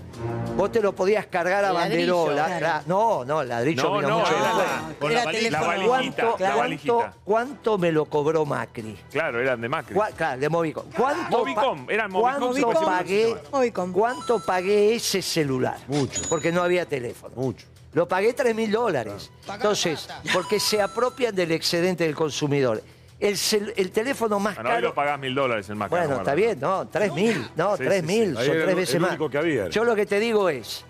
vos 0.58 0.72
te 0.72 0.82
lo 0.82 0.94
podías 0.94 1.28
cargar 1.28 1.64
a 1.64 1.72
Ladrillo, 1.72 2.26
banderola. 2.26 2.46
claro. 2.58 2.66
la- 2.66 2.84
no, 2.88 3.26
no, 3.26 3.44
ladrillo 3.44 3.84
No, 3.84 3.96
vino 3.98 4.10
no, 4.10 4.20
mucho 4.20 4.32
era 4.32 4.54
la, 4.54 4.94
Con 5.00 5.12
Era 5.12 5.20
la 5.52 5.62
valijita. 5.62 5.86
¿Cuánto, 5.88 6.24
La 6.24 6.36
cuánto- 6.38 6.58
valijita. 6.58 7.14
cuánto 7.24 7.78
me 7.78 7.92
lo 7.92 8.06
cobró 8.06 8.46
Macri? 8.46 8.98
Claro, 9.12 9.40
eran 9.42 9.62
de 9.62 9.70
Macri. 9.70 9.96
Claro, 10.18 10.40
de 10.42 10.50
Movicom. 10.50 10.86
¿Cuánto, 10.98 11.38
Movicom, 11.40 11.90
eran 11.90 12.12
Movicom, 12.12 12.62
¿cuánto 12.62 12.82
pagué, 12.86 13.36
Movicom. 13.52 13.92
¿Cuánto 13.94 14.40
pagué 14.46 14.96
ese 14.96 15.22
celular? 15.22 15.78
Mucho. 15.88 16.22
Porque 16.28 16.52
no 16.52 16.64
había 16.64 16.86
teléfono. 16.86 17.34
Mucho. 17.36 17.68
Lo 17.94 18.08
pagué 18.08 18.34
3 18.34 18.54
mil 18.54 18.72
dólares. 18.72 19.32
Entonces, 19.48 20.10
porque 20.34 20.60
se 20.60 20.82
apropian 20.82 21.34
del 21.34 21.52
excedente 21.52 22.04
del 22.04 22.14
consumidor. 22.16 22.84
El, 23.20 23.36
cel- 23.36 23.74
el 23.78 23.92
teléfono 23.92 24.40
más 24.40 24.56
Bueno, 24.56 24.70
hoy 24.70 24.76
caro. 24.76 24.88
lo 24.90 24.94
pagás 24.94 25.20
mil 25.20 25.34
dólares 25.34 25.70
el 25.70 25.76
Macri. 25.76 25.98
Bueno, 25.98 26.14
no, 26.16 26.18
está 26.18 26.36
bien, 26.36 26.60
no, 26.60 26.86
3 26.88 27.14
mil, 27.14 27.48
no, 27.56 27.78
Sí, 27.78 27.84
3 27.86 28.02
sí, 28.02 28.06
mil, 28.08 28.32
sí. 28.34 28.38
Ahí 28.42 28.46
son 28.48 28.56
era 28.56 28.64
tres 28.66 28.70
el 28.70 28.76
veces 28.76 28.96
único 28.96 29.24
más. 29.24 29.32
que 29.32 29.38
había. 29.38 29.70
Yo 29.70 29.84
lo 29.86 29.96
que 29.96 30.06
te 30.06 30.20
digo 30.20 30.50
es, 30.50 30.84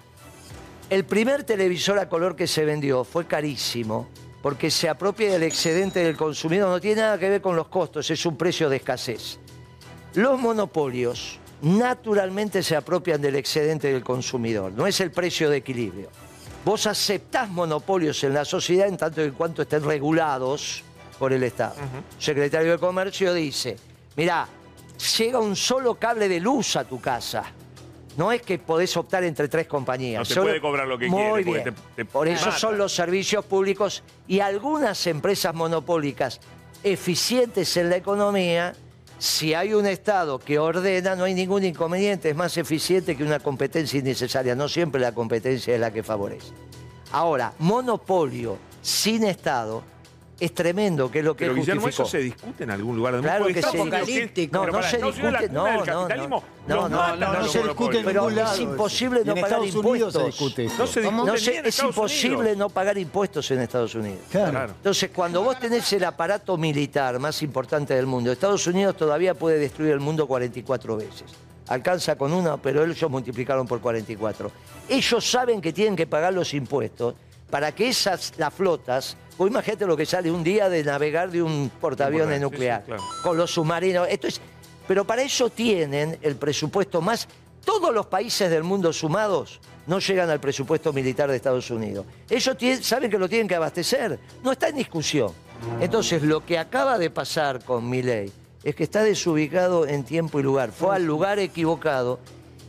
el 0.89 1.05
primer 1.05 1.43
televisor 1.43 1.99
a 1.99 2.09
color 2.09 2.35
que 2.35 2.47
se 2.47 2.65
vendió 2.65 3.03
fue 3.03 3.25
carísimo 3.27 4.09
porque 4.41 4.69
se 4.71 4.89
apropia 4.89 5.31
del 5.31 5.43
excedente 5.43 6.03
del 6.03 6.17
consumidor, 6.17 6.69
no 6.69 6.79
tiene 6.81 7.01
nada 7.01 7.17
que 7.19 7.29
ver 7.29 7.41
con 7.41 7.55
los 7.55 7.67
costos, 7.67 8.09
es 8.11 8.25
un 8.25 8.37
precio 8.37 8.69
de 8.69 8.77
escasez. 8.77 9.39
Los 10.15 10.39
monopolios 10.39 11.39
naturalmente 11.61 12.61
se 12.63 12.75
apropian 12.75 13.21
del 13.21 13.35
excedente 13.35 13.91
del 13.91 14.03
consumidor, 14.03 14.71
no 14.71 14.87
es 14.87 14.99
el 14.99 15.11
precio 15.11 15.49
de 15.49 15.57
equilibrio. 15.57 16.09
Vos 16.63 16.87
aceptás 16.87 17.49
monopolios 17.49 18.23
en 18.23 18.33
la 18.33 18.45
sociedad 18.45 18.87
en 18.87 18.97
tanto 18.97 19.21
y 19.21 19.25
en 19.25 19.31
cuanto 19.31 19.61
estén 19.61 19.83
regulados 19.83 20.83
por 21.19 21.33
el 21.33 21.43
Estado. 21.43 21.75
Secretario 22.19 22.71
de 22.73 22.77
Comercio 22.77 23.33
dice, 23.33 23.77
mirá, 24.15 24.47
llega 25.17 25.39
un 25.39 25.55
solo 25.55 25.95
cable 25.95 26.27
de 26.27 26.39
luz 26.39 26.75
a 26.75 26.83
tu 26.83 26.99
casa. 26.99 27.43
No 28.17 28.31
es 28.31 28.41
que 28.41 28.57
podés 28.59 28.95
optar 28.95 29.23
entre 29.25 29.47
tres 29.49 29.67
compañías. 29.67 30.19
No 30.19 30.25
Solo- 30.35 30.47
puede 30.47 30.61
cobrar 30.61 30.87
lo 30.87 30.97
que 30.97 31.07
Muy 31.07 31.43
quiere, 31.43 31.43
porque 31.45 31.63
bien. 31.63 31.75
te- 31.75 32.03
te 32.03 32.05
Por 32.05 32.27
eso 32.29 32.45
mata. 32.45 32.57
son 32.57 32.77
los 32.77 32.93
servicios 32.95 33.43
públicos 33.43 34.03
y 34.27 34.39
algunas 34.39 35.05
empresas 35.07 35.53
monopólicas 35.53 36.39
eficientes 36.81 37.75
en 37.77 37.89
la 37.89 37.97
economía. 37.97 38.73
Si 39.17 39.53
hay 39.53 39.73
un 39.73 39.85
Estado 39.85 40.39
que 40.39 40.59
ordena, 40.59 41.15
no 41.15 41.23
hay 41.25 41.33
ningún 41.33 41.63
inconveniente, 41.65 42.29
es 42.29 42.35
más 42.35 42.55
eficiente 42.57 43.17
que 43.17 43.23
una 43.23 43.39
competencia 43.39 43.99
innecesaria. 43.99 44.55
No 44.55 44.69
siempre 44.69 45.01
la 45.01 45.13
competencia 45.13 45.73
es 45.73 45.79
la 45.79 45.91
que 45.91 46.03
favorece. 46.03 46.47
Ahora, 47.11 47.53
monopolio 47.59 48.57
sin 48.81 49.23
Estado 49.25 49.83
es 50.39 50.53
tremendo, 50.53 51.09
que 51.09 51.19
es 51.19 51.25
lo 51.25 51.35
que 51.35 51.45
Pero 51.45 51.55
Guillermo, 51.55 51.81
justificó. 51.83 52.03
¿eso 52.03 52.11
se 52.11 52.17
discute 52.19 52.63
en 52.65 52.71
algún 52.71 52.97
lugar 52.97 53.13
del 53.13 53.21
mundo? 53.21 53.37
Claro 53.37 53.45
que 53.47 53.61
se 53.61 54.11
discute. 54.11 54.49
No, 54.51 54.65
no 54.67 54.83
se 54.83 54.97
discute, 54.97 55.49
no, 55.49 55.85
no, 55.85 56.07
no, 56.07 56.89
no, 56.89 57.15
no, 57.15 57.33
no 57.33 57.47
se 57.47 57.63
discute 57.63 57.99
en 57.99 58.05
monopolios. 58.05 58.05
Pero 58.05 58.21
ningún 58.21 58.35
lado 58.35 58.53
es 58.53 58.59
imposible 58.59 59.21
no 59.23 59.31
en 59.35 59.41
pagar 59.41 59.63
Estados 59.63 59.85
Unidos 59.85 60.15
impuestos. 60.15 60.21
se 60.21 60.27
discute 60.27 60.65
eso. 60.65 60.77
No 60.77 60.87
se 60.87 61.01
discute 61.01 61.35
es 61.35 61.67
Estados 61.67 61.95
imposible 61.95 62.37
Unidos. 62.37 62.57
no 62.57 62.69
pagar 62.69 62.97
impuestos 62.97 63.51
en 63.51 63.61
Estados 63.61 63.95
Unidos. 63.95 64.19
Claro. 64.29 64.73
Entonces, 64.75 65.09
cuando 65.15 65.41
vos 65.41 65.57
tenés 65.59 65.91
el 65.93 66.03
aparato 66.03 66.57
militar 66.57 67.17
más 67.19 67.41
importante 67.41 67.93
del 67.93 68.05
mundo, 68.05 68.31
Estados 68.31 68.67
Unidos 68.67 68.97
todavía 68.97 69.35
puede 69.35 69.57
destruir 69.57 69.93
el 69.93 69.99
mundo 70.01 70.27
44 70.27 70.97
veces. 70.97 71.23
Alcanza 71.67 72.17
con 72.17 72.33
una, 72.33 72.57
pero 72.57 72.83
ellos 72.83 73.09
multiplicaron 73.09 73.65
por 73.65 73.79
44. 73.79 74.51
Ellos 74.89 75.31
saben 75.31 75.61
que 75.61 75.73
tienen 75.73 75.95
que 75.95 76.05
pagar 76.05 76.33
los 76.33 76.53
impuestos 76.53 77.15
para 77.49 77.71
que 77.73 77.89
esas, 77.89 78.33
las 78.37 78.53
flotas, 78.53 79.15
vos 79.37 79.49
imagínate 79.49 79.85
lo 79.85 79.95
que 79.95 80.05
sale 80.05 80.31
un 80.31 80.43
día 80.43 80.69
de 80.69 80.83
navegar 80.83 81.29
de 81.31 81.41
un 81.43 81.71
portaaviones 81.81 82.29
Sí, 82.35 82.35
sí, 82.35 82.41
nuclear, 82.41 82.83
claro. 82.85 83.03
con 83.23 83.37
los 83.37 83.51
submarinos. 83.53 84.07
Esto 84.09 84.27
es, 84.27 84.41
pero 84.87 85.05
para 85.05 85.21
eso 85.23 85.49
tienen 85.49 86.17
el 86.21 86.35
presupuesto 86.35 87.01
más. 87.01 87.27
Todos 87.63 87.93
los 87.93 88.05
países 88.07 88.49
del 88.49 88.63
mundo 88.63 88.93
sumados 88.93 89.59
no 89.87 89.99
llegan 89.99 90.29
al 90.29 90.39
presupuesto 90.39 90.93
militar 90.93 91.29
de 91.29 91.35
Estados 91.37 91.69
Unidos. 91.71 92.05
Ellos 92.29 92.57
tienen- 92.57 92.83
saben 92.83 93.09
que 93.09 93.17
lo 93.17 93.27
tienen 93.29 93.47
que 93.47 93.55
abastecer. 93.55 94.19
No 94.43 94.51
está 94.51 94.67
en 94.69 94.75
discusión. 94.75 95.31
Entonces, 95.79 96.21
lo 96.21 96.45
que 96.45 96.59
acaba 96.59 96.97
de 96.97 97.09
pasar 97.09 97.63
con 97.63 97.89
Milei 97.89 98.31
es 98.63 98.75
que 98.75 98.83
está 98.83 99.03
desubicado 99.03 99.87
en 99.87 100.03
tiempo 100.03 100.39
y 100.39 100.43
lugar. 100.43 100.71
Fue 100.71 100.95
al 100.95 101.05
lugar 101.05 101.39
equivocado 101.39 102.19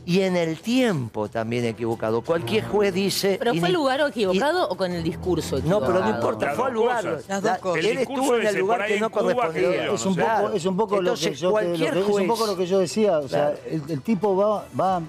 y 0.09 0.21
en 0.21 0.37
el 0.37 0.57
tiempo 0.61 1.27
también 1.27 1.65
equivocado. 1.65 2.21
Cualquier 2.21 2.63
juez 2.65 2.93
dice. 2.93 3.35
¿Pero 3.37 3.53
y 3.53 3.59
fue 3.59 3.67
el 3.67 3.73
lugar 3.75 3.99
equivocado 4.07 4.69
o 4.69 4.77
con 4.77 4.91
el 4.93 5.03
discurso 5.03 5.57
y- 5.57 5.63
No, 5.63 5.67
equivocado? 5.79 5.93
pero 5.93 6.05
no 6.05 6.15
importa, 6.15 6.45
Las 6.45 6.55
fue 6.55 6.65
al 6.67 6.73
lugar. 6.73 7.03
cosas. 7.03 7.27
Las 7.27 7.41
dos 7.41 7.51
La- 7.51 7.57
cosas. 7.59 7.79
Él 7.83 7.85
El 7.91 7.97
estuvo 7.97 8.15
discurso 8.21 8.41
en 8.41 8.47
el 8.47 8.55
lugar 8.57 8.85
que 8.87 8.99
no 9.01 9.09
correspondía. 9.11 9.91
Es 9.91 10.05
un, 10.05 10.15
poco, 10.15 10.49
es 10.53 10.65
un 10.65 10.77
poco 10.77 11.01
lo 11.01 11.13
que 11.15 11.19
yo 11.19 11.35
te- 11.35 11.43
lo 11.43 11.51
cualquier 11.51 11.93
que- 11.93 11.99
es 11.99 12.05
un 12.05 12.11
juez- 12.13 12.27
poco 12.27 12.45
lo 12.47 12.55
que 12.55 12.65
yo 12.65 12.79
decía. 12.79 13.17
O 13.19 13.27
sea, 13.27 13.53
el, 13.69 13.83
el 13.89 14.01
tipo 14.01 14.33
va, 14.35 14.65
va 14.79 15.01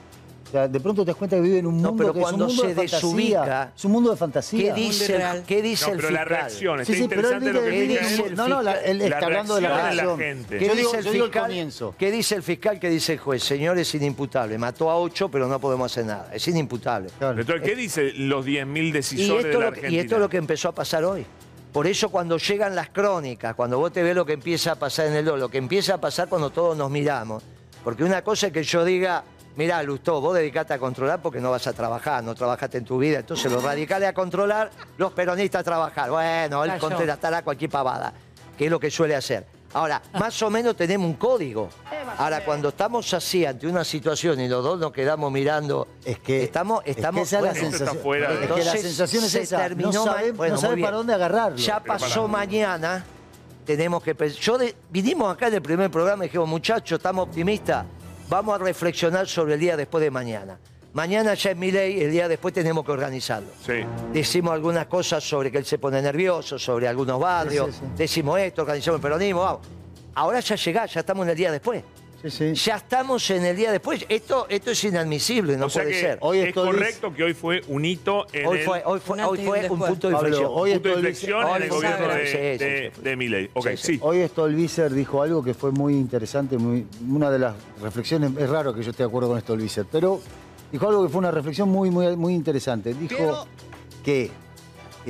o 0.48 0.50
sea, 0.50 0.66
de 0.66 0.80
pronto 0.80 1.02
te 1.04 1.08
das 1.10 1.16
cuenta 1.16 1.36
que 1.36 1.42
vive 1.42 1.58
en 1.58 1.66
un 1.66 1.76
No, 1.82 1.88
mundo 1.90 2.02
pero 2.04 2.14
que 2.14 2.20
cuando 2.20 2.46
es 2.46 2.50
un 2.52 2.56
mundo 2.56 2.62
se 2.62 2.68
de 2.68 2.74
fantasía. 2.88 2.98
desubica, 2.98 3.72
es 3.76 3.84
un 3.84 3.92
mundo 3.92 4.10
de 4.10 4.14
¿Qué 4.16 4.18
fantasía. 4.18 4.74
dice, 4.74 5.04
el- 5.04 5.10
irreal. 5.10 5.44
¿qué 5.46 5.62
dice 5.62 5.86
No, 5.86 5.92
el 5.92 5.96
pero 5.98 6.10
la 6.10 6.18
fiscal? 6.20 6.28
reacción, 6.38 6.78
Sí, 6.86 6.92
pero 6.92 6.96
él 6.98 7.02
interesante 7.04 7.52
lo 7.52 7.60
que 7.62 7.70
dice- 7.70 8.00
dice- 8.08 8.30
no, 8.34 8.48
no, 8.48 8.62
la- 8.62 8.80
él 8.80 8.98
La 8.98 9.04
está 9.04 9.26
hablando 9.26 9.54
de 9.56 9.60
la 9.60 9.68
reacción 9.68 9.90
de 9.90 9.96
la 9.96 10.02
reacción. 10.02 10.18
gente. 10.18 10.58
¿Qué 10.58 10.64
Yo 10.66 10.70
dice 10.72 10.76
digo, 10.82 10.94
el 10.94 11.04
yo 11.04 11.12
digo 11.12 11.24
el 11.26 11.30
fiscal? 11.30 11.46
comienzo. 11.50 11.94
¿Qué 11.98 12.10
dice 12.10 12.34
el 12.34 12.42
fiscal? 12.42 12.80
¿Qué 12.80 12.88
dice 12.88 13.12
el 13.12 13.18
juez? 13.18 13.42
Señor, 13.44 13.78
es 13.78 13.94
inimputable. 13.94 14.56
Mató 14.58 14.90
a 14.90 14.96
ocho, 14.98 15.28
pero 15.30 15.46
no 15.48 15.58
podemos 15.60 15.92
hacer 15.92 16.06
nada. 16.06 16.30
Es 16.32 16.48
inimputable. 16.48 17.10
Claro. 17.18 17.38
Entonces, 17.38 17.68
¿qué 17.68 17.76
dicen 17.76 18.28
los 18.28 18.44
10.000 18.46 18.86
Y 18.88 18.92
decisores 18.92 19.44
esto, 19.44 19.58
de 19.58 19.64
la 19.64 19.70
lo 19.70 19.72
que- 19.72 19.80
Argentina? 19.80 19.90
y 19.96 19.98
esto 19.98 20.14
es 20.14 20.20
lo 20.22 20.28
que 20.30 20.36
empezó 20.38 20.68
a 20.70 20.72
pasar 20.74 21.04
hoy. 21.04 21.26
Por 21.72 21.86
eso 21.86 22.08
cuando 22.08 22.38
llegan 22.38 22.74
las 22.74 22.88
crónicas, 22.88 23.54
cuando 23.54 23.78
vos 23.78 23.92
te 23.92 24.02
ves 24.02 24.16
lo 24.16 24.24
que 24.24 24.32
empieza 24.32 24.72
a 24.72 24.74
pasar 24.76 25.08
en 25.08 25.14
el 25.16 25.26
lo 25.26 25.50
que 25.50 25.58
empieza 25.58 25.94
a 25.94 25.98
pasar 26.00 26.26
cuando 26.28 26.48
todos 26.48 26.74
nos 26.76 26.90
miramos. 26.90 27.42
Porque 27.84 28.02
una 28.04 28.22
cosa 28.22 28.46
es 28.48 28.52
que 28.52 28.62
yo 28.64 28.84
diga, 28.84 29.22
mirá, 29.58 29.82
Lustó, 29.82 30.20
vos 30.20 30.34
dedicate 30.36 30.72
a 30.72 30.78
controlar 30.78 31.20
porque 31.20 31.40
no 31.40 31.50
vas 31.50 31.66
a 31.66 31.72
trabajar, 31.72 32.22
no 32.24 32.34
trabajaste 32.34 32.78
en 32.78 32.84
tu 32.84 32.96
vida. 32.96 33.18
Entonces 33.18 33.50
los 33.52 33.62
radicales 33.62 34.08
a 34.08 34.12
controlar, 34.14 34.70
los 34.96 35.12
peronistas 35.12 35.60
a 35.60 35.64
trabajar. 35.64 36.08
Bueno, 36.10 36.64
él 36.64 36.78
contratará 36.78 37.42
cualquier 37.42 37.70
pavada, 37.70 38.12
que 38.56 38.66
es 38.66 38.70
lo 38.70 38.78
que 38.80 38.90
suele 38.90 39.14
hacer. 39.16 39.44
Ahora, 39.74 40.00
más 40.14 40.40
o 40.42 40.48
menos 40.48 40.74
tenemos 40.76 41.06
un 41.06 41.16
código. 41.16 41.68
Ahora, 42.16 42.42
cuando 42.42 42.70
estamos 42.70 43.12
así 43.12 43.44
ante 43.44 43.66
una 43.66 43.84
situación 43.84 44.40
y 44.40 44.48
los 44.48 44.64
dos 44.64 44.78
nos 44.78 44.92
quedamos 44.92 45.30
mirando, 45.30 45.86
Es 46.06 46.18
que, 46.20 46.42
estamos, 46.44 46.78
es 46.86 46.94
que 46.94 47.00
estamos 47.02 47.22
esa 47.28 47.36
es 47.38 47.42
la 47.42 47.50
Esto 47.50 47.64
está 47.66 47.76
sensación. 47.78 48.02
fuera 48.02 48.28
de- 48.28 48.34
Es 48.34 48.40
que 48.40 48.46
la 48.48 48.54
entonces, 48.54 48.80
sensación 48.82 49.24
es 49.24 49.30
se 49.32 49.42
esa. 49.42 49.58
terminó 49.58 49.92
no 49.92 50.04
sabe, 50.04 50.32
bueno, 50.32 50.54
no 50.54 50.60
sabe 50.60 50.80
para 50.82 50.96
dónde 50.96 51.12
agarrarlo. 51.12 51.58
Ya 51.58 51.80
pasó 51.80 52.26
mañana, 52.28 53.04
tenemos 53.66 54.02
que 54.02 54.14
pensar. 54.14 54.40
Yo 54.40 54.56
de- 54.56 54.74
vinimos 54.88 55.30
acá 55.34 55.48
en 55.48 55.54
el 55.54 55.62
primer 55.62 55.90
programa 55.90 56.24
y 56.24 56.28
dijimos, 56.28 56.48
muchachos, 56.48 56.96
estamos 56.98 57.28
optimistas, 57.28 57.84
vamos 58.28 58.54
a 58.54 58.58
reflexionar 58.62 59.26
sobre 59.28 59.54
el 59.54 59.60
día 59.60 59.76
después 59.76 60.02
de 60.02 60.10
mañana. 60.10 60.58
Mañana 60.94 61.34
ya 61.34 61.50
es 61.50 61.56
mi 61.56 61.70
ley, 61.70 62.00
el 62.00 62.10
día 62.10 62.28
después 62.28 62.54
tenemos 62.54 62.84
que 62.84 62.92
organizarlo. 62.92 63.48
Sí. 63.64 63.84
Decimos 64.12 64.52
algunas 64.54 64.86
cosas 64.86 65.22
sobre 65.22 65.52
que 65.52 65.58
él 65.58 65.64
se 65.64 65.78
pone 65.78 66.00
nervioso, 66.00 66.58
sobre 66.58 66.88
algunos 66.88 67.20
barrios, 67.20 67.66
Sí, 67.66 67.72
sí, 67.72 67.78
sí. 67.86 67.92
decimos 67.96 68.40
esto, 68.40 68.62
organizamos 68.62 68.98
el 68.98 69.02
peronismo, 69.02 69.40
vamos. 69.40 69.66
Ahora 70.14 70.40
ya 70.40 70.56
llegá, 70.56 70.86
ya 70.86 71.00
estamos 71.00 71.24
en 71.26 71.30
el 71.30 71.36
día 71.36 71.52
después. 71.52 71.84
Sí, 72.22 72.30
sí. 72.30 72.54
Ya 72.54 72.76
estamos 72.76 73.30
en 73.30 73.44
el 73.44 73.56
día 73.56 73.70
después. 73.70 74.04
Esto, 74.08 74.46
esto 74.48 74.72
es 74.72 74.82
inadmisible, 74.84 75.56
no 75.56 75.66
o 75.66 75.70
sea 75.70 75.82
puede 75.84 75.94
que 75.94 76.00
ser. 76.00 76.18
Hoy 76.20 76.38
es 76.40 76.52
correcto 76.52 77.14
que 77.14 77.22
hoy 77.22 77.32
fue 77.34 77.60
un 77.68 77.84
hito 77.84 78.26
en 78.32 78.44
Hoy 78.46 78.58
el 78.58 78.64
fue, 78.64 78.82
hoy 78.84 78.98
fue, 78.98 79.16
Un 79.18 79.24
hoy 79.24 79.38
fue 79.38 79.70
un 79.70 79.78
punto 79.78 80.08
de 80.08 80.14
Pablo, 80.14 80.28
inflexión. 80.28 80.50
hoy 80.52 80.72
punto 80.72 80.88
de 80.88 80.94
inflexión 80.96 81.40
en 81.42 81.46
hoy 81.46 81.62
el 81.62 81.68
fue- 81.68 81.76
gobierno 81.76 82.08
de, 82.08 82.26
sí, 82.26 82.32
sí, 82.32 82.38
de, 82.64 82.92
sí. 82.94 83.00
de 83.02 83.16
Milei. 83.16 83.50
Ok, 83.54 83.68
Sí, 83.68 83.76
sí. 83.76 83.92
sí. 83.94 83.98
Hoy 84.02 84.26
Stolbizer 84.26 84.92
dijo 84.92 85.22
algo 85.22 85.44
que 85.44 85.54
fue 85.54 85.70
muy 85.70 85.94
interesante, 85.94 86.58
muy, 86.58 86.86
una 87.08 87.30
de 87.30 87.38
las 87.38 87.54
reflexiones, 87.80 88.32
es 88.36 88.48
raro 88.50 88.74
que 88.74 88.82
yo 88.82 88.90
esté 88.90 89.04
de 89.04 89.08
acuerdo 89.08 89.28
con 89.28 89.40
Stolbizer, 89.40 89.86
pero 89.90 90.20
dijo 90.72 90.88
algo 90.88 91.04
que 91.04 91.08
fue 91.10 91.20
una 91.20 91.30
reflexión 91.30 91.68
muy, 91.68 91.90
muy, 91.92 92.16
muy 92.16 92.34
interesante. 92.34 92.94
Dijo 92.94 93.46
que 94.04 94.30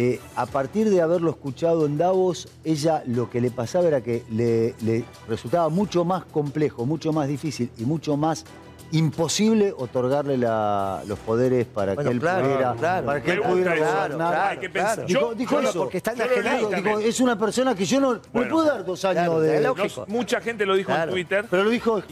eh, 0.00 0.20
a 0.36 0.46
partir 0.46 0.90
de 0.90 1.00
haberlo 1.00 1.30
escuchado 1.30 1.84
en 1.84 1.98
Davos, 1.98 2.46
ella 2.62 3.02
lo 3.04 3.28
que 3.28 3.40
le 3.40 3.50
pasaba 3.50 3.88
era 3.88 4.00
que 4.00 4.22
le, 4.30 4.76
le 4.82 5.04
resultaba 5.26 5.68
mucho 5.70 6.04
más 6.04 6.24
complejo, 6.24 6.86
mucho 6.86 7.12
más 7.12 7.26
difícil 7.26 7.68
y 7.76 7.82
mucho 7.82 8.16
más 8.16 8.44
imposible 8.92 9.72
otorgarle 9.76 10.36
la- 10.38 11.02
los 11.06 11.18
poderes 11.18 11.66
para 11.66 11.94
Bueno, 11.94 12.10
que 12.10 12.14
él 12.14 12.20
claro, 12.20 12.44
pudiera, 12.44 12.74
claro. 12.74 13.06
para 13.06 13.20
que 13.22 13.28
Me 13.28 13.34
él 13.34 13.42
pudiera 13.42 13.74
eso. 13.74 13.82
Claro, 13.84 13.98
gobernar. 14.00 14.32
claro, 14.32 14.50
Hay 14.50 14.58
que 14.58 14.70
pensar- 14.70 14.94
claro. 14.94 15.06
Dijo, 15.08 15.20
Yo- 15.20 15.34
dijo 15.34 15.54
yo 15.56 15.62
lo- 15.62 15.68
eso. 15.70 15.78
porque 15.80 15.96
está 15.98 16.12
enajenado. 16.12 16.68
también. 16.68 17.00
es 17.02 17.20
una 17.20 17.38
persona 17.38 17.74
que 17.74 17.84
yo 17.84 18.00
no, 18.00 18.14
no 18.14 18.20
Bueno. 18.32 18.46
le 18.46 18.52
puedo 18.52 18.66
dar 18.66 18.84
dos 18.84 19.04
años 19.04 19.24
Claro, 19.24 19.40
de. 19.40 19.60
lógico. 19.60 20.04
mucha 20.08 20.40
gente 20.40 20.64
lo 20.66 20.74
dijo 20.76 20.86
Claro. 20.88 21.10
en 21.10 21.14
Twitter. 21.14 21.44
Pero 21.50 21.64
lo 21.64 21.70
dijo 21.70 22.02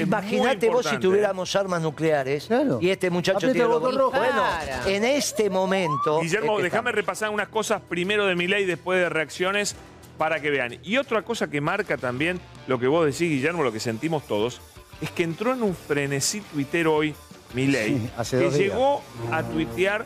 Imagínate 0.00 0.68
vos 0.70 0.86
si 0.86 0.98
tuviéramos 0.98 1.54
armas 1.56 1.82
nucleares 1.82 2.46
Claro. 2.46 2.78
y 2.80 2.90
este 2.90 3.10
muchacho 3.10 3.38
Aprieta 3.38 3.52
tiene 3.54 3.66
el 3.74 3.80
los 3.82 3.94
rojo. 3.94 4.10
Bueno, 4.18 4.42
Claro. 4.64 4.88
en 4.88 5.04
este 5.04 5.50
momento. 5.50 6.20
Guillermo, 6.20 6.58
déjame 6.60 6.92
repasar 6.92 7.30
unas 7.30 7.48
cosas 7.48 7.80
primero 7.88 8.26
de 8.26 8.34
Milei, 8.34 8.64
después 8.64 8.98
de 9.00 9.08
reacciones, 9.08 9.76
para 10.16 10.40
que 10.40 10.50
vean. 10.50 10.78
Y 10.82 10.96
otra 10.96 11.22
cosa 11.22 11.48
que 11.48 11.60
marca 11.60 11.96
también 11.96 12.40
lo 12.66 12.78
que 12.78 12.88
vos 12.88 13.04
decís, 13.06 13.30
Guillermo, 13.30 13.62
lo 13.62 13.70
que 13.72 13.78
sentimos 13.80 14.26
todos, 14.26 14.60
es 15.00 15.10
que 15.10 15.22
entró 15.22 15.52
en 15.52 15.62
un 15.62 15.74
frenesí 15.74 16.40
tuitero 16.40 16.94
hoy 16.94 17.14
Milei, 17.54 17.94
Sí, 17.96 18.10
hace 18.16 18.36
que 18.38 18.42
días. 18.44 18.54
llegó 18.58 19.02
a 19.32 19.42
tuitear 19.42 20.04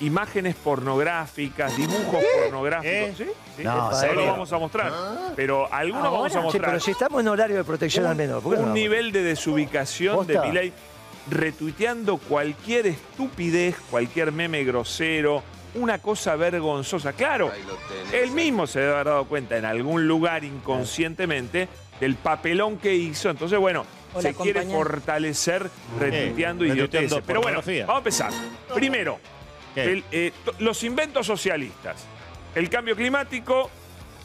imágenes 0.00 0.54
pornográficas, 0.56 1.74
dibujos 1.76 2.22
pornográficos. 2.42 3.16
¿Sí? 3.16 3.24
Sí. 3.56 3.62
No, 3.64 3.90
No 3.90 4.12
lo 4.12 4.26
vamos 4.26 4.52
a 4.52 4.58
mostrar, 4.58 4.92
pero 5.36 5.72
algunos 5.72 6.12
vamos 6.12 6.34
a 6.34 6.38
Sí, 6.38 6.44
mostrar. 6.44 6.64
pero 6.66 6.80
si 6.80 6.90
estamos 6.90 7.20
en 7.20 7.28
horario 7.28 7.56
de 7.56 7.64
protección 7.64 8.04
al 8.06 8.16
menor. 8.16 8.42
¿por 8.42 8.54
qué 8.56 8.60
no 8.60 8.68
un 8.68 8.74
nivel 8.74 9.12
de 9.12 9.22
desubicación 9.22 10.26
de. 10.26 10.38
Milei 10.40 10.72
retuiteando 11.30 12.18
cualquier 12.18 12.86
estupidez, 12.86 13.76
cualquier 13.90 14.30
meme 14.30 14.62
grosero, 14.64 15.42
una 15.74 15.98
cosa 15.98 16.36
vergonzosa. 16.36 17.12
Claro, 17.14 17.50
él 18.12 18.30
mismo 18.32 18.66
se 18.66 18.80
debe 18.80 18.92
haber 18.92 19.06
dado 19.06 19.24
cuenta 19.24 19.56
en 19.56 19.64
algún 19.64 20.06
lugar 20.06 20.44
inconscientemente 20.44 21.66
del 21.98 22.14
papelón 22.16 22.76
que 22.76 22.94
hizo. 22.94 23.30
Entonces, 23.30 23.58
bueno, 23.58 23.86
se 24.20 24.34
quiere 24.34 24.62
fortalecer 24.62 25.70
retuiteando 25.98 26.64
Eh, 26.64 26.68
idioteces. 26.68 27.22
Pero 27.26 27.40
bueno, 27.42 27.60
vamos 27.62 27.88
a 27.88 27.98
empezar. 27.98 28.32
Primero, 28.74 29.18
el, 29.76 30.04
eh, 30.12 30.32
los 30.58 30.82
inventos 30.84 31.26
socialistas, 31.26 32.06
el 32.54 32.68
cambio 32.70 32.94
climático, 32.96 33.70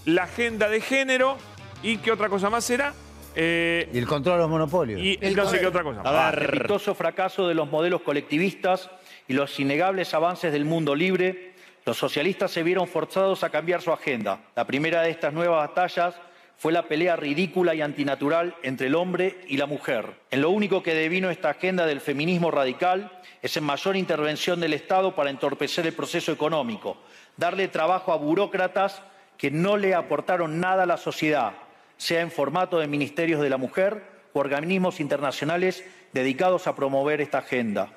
la 0.05 0.23
agenda 0.23 0.69
de 0.69 0.81
género 0.81 1.37
y 1.83 1.97
qué 1.97 2.11
otra 2.11 2.29
cosa 2.29 2.49
más 2.49 2.63
será. 2.65 2.93
Eh, 3.35 3.89
Y 3.93 3.97
el 3.99 4.07
control 4.07 4.35
de 4.37 4.41
los 4.41 4.49
monopolios. 4.49 4.99
y 5.01 5.17
no 5.35 5.45
sé 5.47 5.59
qué 5.59 5.67
otra 5.67 5.83
cosa. 5.83 6.01
más. 6.03 6.07
A 6.13 6.31
ver. 6.31 6.43
estrepitoso 6.43 6.95
fracaso 6.95 7.47
de 7.47 7.53
los 7.53 7.69
modelos 7.69 8.01
colectivistas 8.01 8.89
y 9.27 9.33
los 9.33 9.59
innegables 9.59 10.13
avances 10.13 10.51
del 10.51 10.65
mundo 10.65 10.95
libre, 10.95 11.53
los 11.85 11.97
socialistas 11.97 12.51
se 12.51 12.63
vieron 12.63 12.87
forzados 12.87 13.43
a 13.43 13.49
cambiar 13.49 13.81
su 13.81 13.91
agenda. 13.91 14.39
La 14.55 14.65
primera 14.65 15.01
de 15.03 15.11
estas 15.11 15.31
nuevas 15.33 15.67
batallas 15.67 16.15
fue 16.59 16.73
la 16.73 16.89
pelea 16.89 17.15
ridícula 17.15 17.73
y 17.73 17.81
antinatural 17.81 18.53
entre 18.63 18.87
el 18.87 18.95
hombre 18.95 19.39
y 19.47 19.55
la 19.55 19.65
mujer. 19.65 20.15
En 20.29 20.41
lo 20.41 20.49
único 20.49 20.83
que 20.83 20.93
devino 20.93 21.31
esta 21.31 21.51
agenda 21.51 21.85
del 21.85 22.01
feminismo 22.01 22.51
radical 22.51 23.13
es 23.41 23.55
en 23.55 23.63
mayor 23.63 23.95
intervención 23.95 24.59
del 24.59 24.73
Estado 24.73 25.15
para 25.15 25.29
entorpecer 25.29 25.87
el 25.87 25.93
proceso 25.93 26.33
económico, 26.33 26.97
darle 27.37 27.69
trabajo 27.69 28.11
a 28.11 28.17
burócratas 28.17 29.01
que 29.37 29.49
no 29.49 29.77
le 29.77 29.95
aportaron 29.95 30.59
nada 30.59 30.83
a 30.83 30.85
la 30.85 30.97
sociedad, 30.97 31.53
sea 31.95 32.19
en 32.19 32.29
formato 32.29 32.77
de 32.77 32.87
ministerios 32.87 33.39
de 33.39 33.49
la 33.49 33.57
mujer 33.57 34.03
o 34.33 34.39
organismos 34.39 34.99
internacionales 34.99 35.85
dedicados 36.11 36.67
a 36.67 36.75
promover 36.75 37.21
esta 37.21 37.37
agenda. 37.37 37.87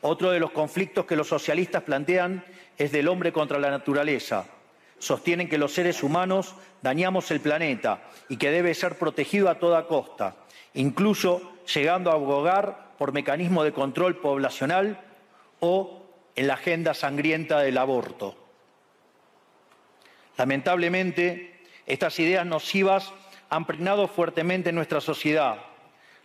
Otro 0.00 0.30
de 0.30 0.40
los 0.40 0.50
conflictos 0.50 1.04
que 1.04 1.16
los 1.16 1.28
socialistas 1.28 1.82
plantean 1.82 2.42
es 2.78 2.90
del 2.90 3.06
hombre 3.06 3.34
contra 3.34 3.58
la 3.58 3.70
naturaleza. 3.70 4.46
Sostienen 5.04 5.50
que 5.50 5.58
los 5.58 5.74
seres 5.74 6.02
humanos 6.02 6.54
dañamos 6.80 7.30
el 7.30 7.38
planeta 7.38 8.04
y 8.30 8.38
que 8.38 8.50
debe 8.50 8.72
ser 8.72 8.96
protegido 8.98 9.50
a 9.50 9.58
toda 9.58 9.86
costa, 9.86 10.36
incluso 10.72 11.52
llegando 11.74 12.10
a 12.10 12.14
abogar 12.14 12.94
por 12.96 13.12
mecanismos 13.12 13.64
de 13.64 13.74
control 13.74 14.16
poblacional 14.16 14.98
o 15.60 16.06
en 16.34 16.46
la 16.46 16.54
agenda 16.54 16.94
sangrienta 16.94 17.60
del 17.60 17.76
aborto. 17.76 18.34
Lamentablemente, 20.38 21.60
estas 21.84 22.18
ideas 22.18 22.46
nocivas 22.46 23.12
han 23.50 23.66
pregnado 23.66 24.08
fuertemente 24.08 24.70
en 24.70 24.76
nuestra 24.76 25.02
sociedad. 25.02 25.58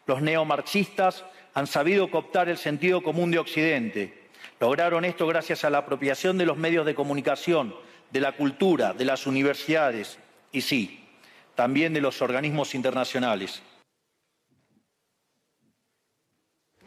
Los 0.05 0.21
neomarxistas 0.21 1.25
han 1.53 1.67
sabido 1.67 2.09
cooptar 2.09 2.47
el 2.47 2.57
sentido 2.57 3.03
común 3.03 3.29
de 3.29 3.39
Occidente. 3.39 4.29
Lograron 4.61 5.03
esto 5.03 5.27
gracias 5.27 5.65
a 5.65 5.69
la 5.69 5.79
apropiación 5.79 6.37
de 6.37 6.45
los 6.45 6.55
medios 6.55 6.85
de 6.85 6.95
comunicación, 6.95 7.75
de 8.11 8.19
la 8.19 8.31
cultura, 8.31 8.93
de 8.93 9.05
las 9.05 9.27
universidades 9.27 10.17
y 10.51 10.61
sí, 10.61 11.07
también 11.55 11.93
de 11.93 12.01
los 12.01 12.21
organismos 12.21 12.73
internacionales. 12.75 13.61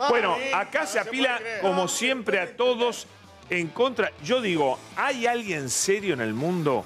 Bueno, 0.09 0.37
acá 0.55 0.87
se 0.87 0.99
apila 0.99 1.41
como 1.61 1.87
siempre 1.87 2.41
a 2.41 2.57
todos 2.57 3.07
en 3.51 3.69
contra. 3.69 4.11
Yo 4.25 4.41
digo, 4.41 4.79
¿hay 4.97 5.27
alguien 5.27 5.71
serio 5.71 6.15
en 6.15 6.21
el 6.21 6.35
mundo 6.35 6.85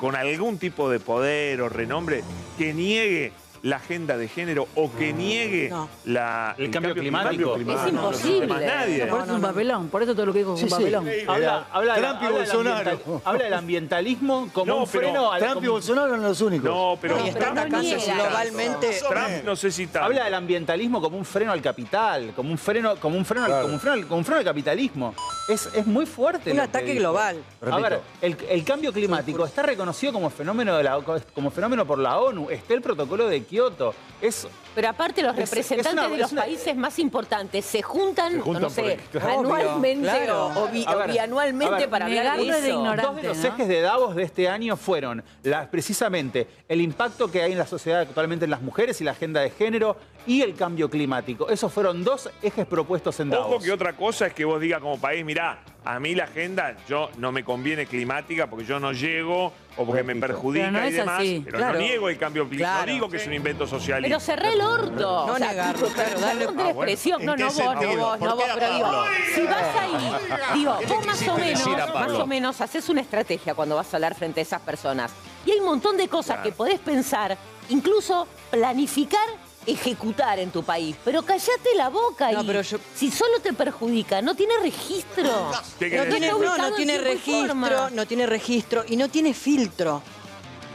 con 0.00 0.14
algún 0.14 0.58
tipo 0.58 0.90
de 0.90 1.00
poder 1.00 1.60
o 1.62 1.68
renombre 1.68 2.22
que 2.58 2.74
niegue 2.74 3.32
la 3.62 3.76
agenda 3.76 4.16
de 4.16 4.26
género 4.28 4.66
o 4.74 4.90
que 4.92 5.12
niegue 5.12 5.68
No. 5.70 5.88
la, 6.06 6.54
El 6.58 6.70
cambio 6.70 6.94
climático. 6.94 7.56
Es 7.56 7.64
No, 7.66 7.74
no 7.82 7.88
imposible. 7.88 8.46
nadie. 8.48 9.06
Por 9.06 9.18
eso 9.20 9.24
es 9.26 9.36
un 9.36 9.40
papelón, 9.40 9.88
por 9.88 10.02
eso 10.02 10.14
todo 10.14 10.26
lo 10.26 10.32
que 10.32 10.40
dijo 10.40 10.54
es 10.54 10.58
Sí, 10.60 10.64
un 10.64 10.70
sí. 10.70 10.74
papelón. 10.76 11.08
Habla, 11.28 11.66
habla, 11.72 11.94
Trump 11.96 12.22
y 12.22 12.32
Bolsonaro. 12.32 13.22
habla 13.24 13.44
del 13.44 13.54
ambientalismo 13.54 14.48
como 14.52 14.66
No, 14.66 14.76
un 14.78 14.88
pero 14.90 15.00
freno 15.04 15.30
al 15.32 15.40
Trump 15.40 15.56
y 15.56 15.60
como- 15.60 15.72
Bolsonaro 15.72 16.08
eran 16.08 16.22
los 16.22 16.40
únicos. 16.40 16.70
No, 16.70 16.98
pero 17.00 17.16
Y 17.24 17.28
está 17.28 17.38
pero 17.38 17.54
no 17.54 17.60
atacando 17.60 17.82
niega 17.82 18.14
globalmente. 18.14 18.90
Trump 19.08 19.44
no 19.44 19.56
sé 19.56 19.70
si 19.70 19.86
tanto. 19.86 20.06
Habla 20.06 20.24
del 20.24 20.34
ambientalismo 20.34 21.00
como 21.00 21.16
un 21.16 21.24
freno 21.24 21.52
al 21.52 21.62
capital, 21.62 22.32
como 22.34 22.50
un 22.50 22.58
freno, 22.58 22.96
como 22.96 23.16
un 23.16 23.24
freno, 23.24 23.44
al- 23.44 23.50
Claro. 23.50 23.62
como 23.62 23.74
un 23.74 23.80
freno, 23.80 23.94
al- 23.94 24.06
como 24.06 24.18
un 24.18 24.24
freno 24.24 24.38
al 24.40 24.44
capitalismo. 24.44 25.14
Es, 25.48 25.68
es 25.74 25.86
muy 25.86 26.06
fuerte. 26.06 26.50
Un 26.52 26.60
ataque 26.60 26.94
global. 26.94 27.36
A 27.70 27.78
ver, 27.78 28.00
el, 28.20 28.36
el 28.48 28.64
cambio 28.64 28.92
climático 28.92 29.44
está 29.44 29.62
reconocido 29.62 30.12
como 30.12 30.30
fenómeno 30.30 30.76
de 30.76 30.82
la, 30.82 30.98
como 31.34 31.50
fenómeno 31.50 31.86
por 31.86 31.98
la 31.98 32.18
ONU. 32.18 32.50
Está 32.50 32.74
el 32.74 32.82
protocolo 32.82 33.28
de 33.28 33.42
Kioto. 33.52 33.94
Es 34.22 34.48
Pero 34.74 34.88
aparte 34.88 35.20
los 35.22 35.36
Es- 35.36 35.42
es 35.42 35.50
representantes 35.50 35.92
una- 35.92 36.08
de 36.08 36.16
los 36.16 36.32
una- 36.32 36.40
países 36.42 36.74
más 36.74 36.98
importantes 36.98 37.66
se 37.66 37.82
juntan, 37.82 38.32
Se 38.32 38.40
juntan 38.40 38.62
no 38.62 38.70
sé, 38.70 38.98
por- 39.12 39.22
anualmente 39.22 40.04
claro. 40.08 40.46
o, 40.56 40.68
bi- 40.68 40.86
bianualmente 41.10 41.74
ver, 41.74 41.90
para 41.90 42.06
hablar 42.06 42.38
de 42.38 42.48
eso. 42.48 42.82
Dos 43.02 43.16
de 43.16 43.22
los 43.24 43.36
¿no? 43.36 43.48
ejes 43.48 43.68
de 43.68 43.80
Davos 43.82 44.16
de 44.16 44.22
este 44.22 44.48
año 44.48 44.74
fueron 44.78 45.22
la- 45.42 45.70
precisamente 45.70 46.46
el 46.66 46.80
impacto 46.80 47.30
que 47.30 47.42
hay 47.42 47.52
en 47.52 47.58
la 47.58 47.66
sociedad 47.66 48.00
actualmente 48.00 48.46
en 48.46 48.50
las 48.52 48.62
mujeres 48.62 48.98
y 49.02 49.04
la 49.04 49.10
agenda 49.10 49.42
de 49.42 49.50
género 49.50 49.98
y 50.26 50.42
el 50.42 50.54
cambio 50.54 50.88
climático. 50.90 51.48
Esos 51.48 51.72
fueron 51.72 52.04
dos 52.04 52.30
ejes 52.42 52.66
propuestos 52.66 53.18
en 53.20 53.30
Davos. 53.30 53.46
Ojo 53.56 53.58
que 53.64 53.72
otra 53.72 53.94
cosa 53.94 54.26
es 54.26 54.34
que 54.34 54.44
vos 54.44 54.60
digas 54.60 54.80
como 54.80 54.98
país, 55.00 55.24
mirá, 55.24 55.60
a 55.84 55.98
mí 55.98 56.14
la 56.14 56.24
agenda 56.24 56.76
yo 56.88 57.10
no 57.18 57.32
me 57.32 57.42
conviene 57.44 57.86
climática 57.86 58.46
porque 58.48 58.64
yo 58.64 58.78
no 58.78 58.92
llego 58.92 59.52
o 59.76 59.84
porque 59.86 60.02
me 60.02 60.14
perjudica 60.16 60.70
no 60.70 60.86
y 60.88 60.92
demás. 60.92 61.18
así. 61.20 61.42
Pero 61.44 61.58
Claro. 61.58 61.72
no 61.74 61.80
niego 61.80 62.08
el 62.08 62.18
cambio 62.18 62.48
climático. 62.48 62.70
Claro. 62.70 62.86
No 62.86 62.92
digo 62.92 63.08
que 63.08 63.16
es 63.16 63.26
un 63.26 63.32
invento 63.34 63.66
socialista. 63.66 64.08
Pero 64.08 64.20
cerré 64.20 64.52
el 64.52 64.60
orto. 64.60 65.26
No 65.26 65.38
negarlo, 65.38 65.86
tipo, 65.88 65.94
claro, 65.94 66.20
darle- 66.20 66.38
perdón 66.46 66.56
de 66.56 66.62
Ah, 66.62 66.66
la 66.66 66.72
bueno. 66.74 66.90
expresión. 66.92 67.20
¿En 67.20 67.26
No, 67.26 67.36
no 67.36 67.46
vos, 67.46 67.56
no 67.58 67.64
vos, 67.96 68.18
¿Por 68.18 68.28
no 68.28 68.36
vos, 68.36 68.44
pero 68.54 68.74
digo, 68.74 69.04
si 69.34 69.40
vas 69.42 69.76
ahí, 69.76 69.90
digo, 70.54 70.78
¿Qué 70.78 70.86
le 70.86 70.94
vos 70.94 71.06
más 71.06 71.28
o 71.28 71.36
menos, 71.38 71.66
más 71.94 72.12
o 72.12 72.26
menos 72.26 72.60
haces 72.60 72.88
una 72.88 73.00
estrategia 73.00 73.54
cuando 73.54 73.74
vas 73.76 73.92
a 73.92 73.96
hablar 73.96 74.14
frente 74.14 74.40
a 74.40 74.42
esas 74.42 74.60
personas. 74.60 75.12
Y 75.44 75.50
hay 75.50 75.58
un 75.58 75.64
montón 75.66 75.96
de 75.96 76.06
cosas 76.08 76.36
Claro. 76.36 76.42
que 76.44 76.52
podés 76.52 76.78
pensar, 76.78 77.36
incluso 77.70 78.28
planificar, 78.50 79.18
ejecutar 79.66 80.38
en 80.38 80.50
tu 80.50 80.62
país. 80.62 80.96
Pero 81.04 81.22
callate 81.24 81.74
la 81.76 81.88
boca 81.88 82.30
No, 82.32 82.42
y 82.42 82.46
pero 82.46 82.62
yo- 82.62 82.78
si 82.94 83.10
solo 83.10 83.40
te 83.40 83.52
perjudica, 83.52 84.20
no 84.22 84.34
tiene 84.34 84.54
registro. 84.62 85.50
¿Qué 85.78 85.90
No 85.96 86.04
tiene, 86.04 86.30
no, 86.30 86.74
tiene 86.74 86.98
registro, 86.98 87.46
forma. 87.48 87.90
no 87.90 88.06
tiene 88.06 88.26
registro 88.26 88.84
y 88.88 88.96
no 88.96 89.08
tiene 89.08 89.34
filtro. 89.34 90.02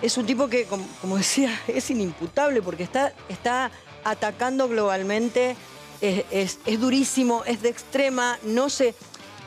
Es 0.01 0.15
un 0.17 0.25
tipo 0.25 0.47
que, 0.47 0.65
como, 0.65 0.85
como 1.01 1.17
decía, 1.17 1.49
es 1.67 1.89
inimputable 1.89 2.61
porque 2.61 2.83
está, 2.83 3.13
está 3.29 3.71
atacando 4.03 4.67
globalmente, 4.69 5.55
es, 6.01 6.23
es- 6.31 6.59
es 6.65 6.79
durísimo, 6.79 7.43
es 7.45 7.61
de 7.61 7.69
extrema, 7.69 8.37
no 8.43 8.69
sé 8.69 8.93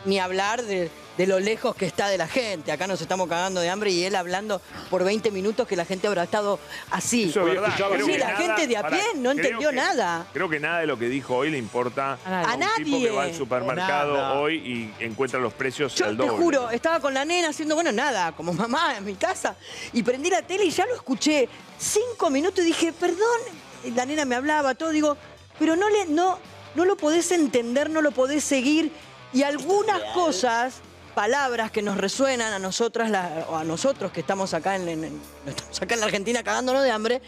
ni 0.05 0.19
hablar 0.19 0.63
de, 0.65 0.91
de 1.17 1.27
lo 1.27 1.39
lejos 1.39 1.75
que 1.77 1.85
está 1.87 2.09
de 2.09 2.17
la 2.17 2.27
gente. 2.29 2.73
Acá 2.73 2.87
nos 2.87 3.01
estamos 3.03 3.29
cagando 3.29 3.61
de 3.61 3.69
hambre 3.69 3.91
y 3.91 4.05
él 4.05 4.15
hablando 4.17 4.63
por 4.89 5.05
20 5.05 5.31
minutos 5.31 5.67
que 5.69 5.77
la 5.77 5.85
gente 5.85 6.07
habrá 6.07 6.23
estado 6.23 6.59
así. 6.91 7.25
Eso 7.25 7.41
es 7.41 7.55
verdad. 7.55 7.75
Creo 7.77 8.07
Sí, 8.07 8.13
que 8.13 8.19
la 8.19 8.27
nada- 8.29 8.39
gente 8.39 8.67
de 8.67 8.77
a 8.77 8.89
pie 8.89 9.03
no 9.17 9.31
entendió 9.33 9.71
que- 9.71 9.77
nada. 9.77 10.27
Creo 10.33 10.49
que 10.49 10.61
nada 10.61 10.81
de 10.81 10.87
lo 10.87 10.99
que 10.99 11.09
dijo 11.09 11.37
hoy 11.37 11.51
le 11.51 11.59
importa 11.59 12.19
A 12.25 12.57
nadie. 12.57 12.65
a, 12.83 12.85
tipo 12.85 13.01
que 13.01 13.11
va 13.11 13.25
al 13.25 13.35
supermercado 13.35 14.15
Nada. 14.15 14.41
hoy 14.41 14.57
y 14.99 15.05
encuentra 15.05 15.39
los 15.41 15.53
precios 15.53 15.95
Yo 15.95 16.07
al 16.07 16.17
te 16.17 16.23
doble. 16.25 16.37
juro, 16.43 16.71
estaba 16.71 17.01
con 17.01 17.13
la 17.13 17.25
nena 17.25 17.49
haciendo, 17.51 17.75
bueno, 17.75 17.93
nada, 17.93 18.33
como 18.33 18.53
mamá 18.55 18.97
en 18.97 19.05
mi 19.05 19.15
casa, 19.17 19.57
y 19.93 20.03
prendí 20.03 20.31
la 20.31 20.43
tele 20.43 20.65
y 20.65 20.71
ya 20.71 20.87
lo 20.87 20.95
escuché 20.95 21.49
cinco 21.79 22.31
minutos 22.31 22.61
y 22.65 22.69
dije, 22.69 22.93
perdón, 22.93 23.41
y 23.85 23.91
la 23.91 24.07
nena 24.07 24.25
me 24.25 24.37
hablaba, 24.37 24.75
todo, 24.75 24.91
digo, 24.91 25.17
pero 25.59 25.77
no, 25.77 25.89
le, 25.91 26.07
no, 26.07 26.39
no 26.75 26.85
lo 26.85 26.97
podés 26.97 27.31
entender, 27.33 27.91
no 27.91 28.01
lo 28.01 28.13
podés 28.13 28.43
seguir, 28.45 28.91
y 29.33 29.43
algunas 29.43 30.01
cosas, 30.15 30.75
palabras 31.15 31.71
que 31.71 31.83
nos 31.83 31.97
resuenan 31.97 32.53
a 32.53 32.59
nosotras, 32.59 33.11
la- 33.11 33.47
o 33.49 33.57
a 33.57 33.65
nosotros 33.65 34.13
que 34.13 34.21
estamos 34.21 34.55
acá 34.55 34.77
en, 34.77 34.89
en- 34.89 35.05
en- 35.05 35.21
estamos 35.47 35.83
acá 35.83 35.95
en 35.95 36.01
la 36.01 36.07
Argentina 36.07 36.43
cagándonos 36.43 36.83
de 36.83 36.91
hambre, 36.91 37.21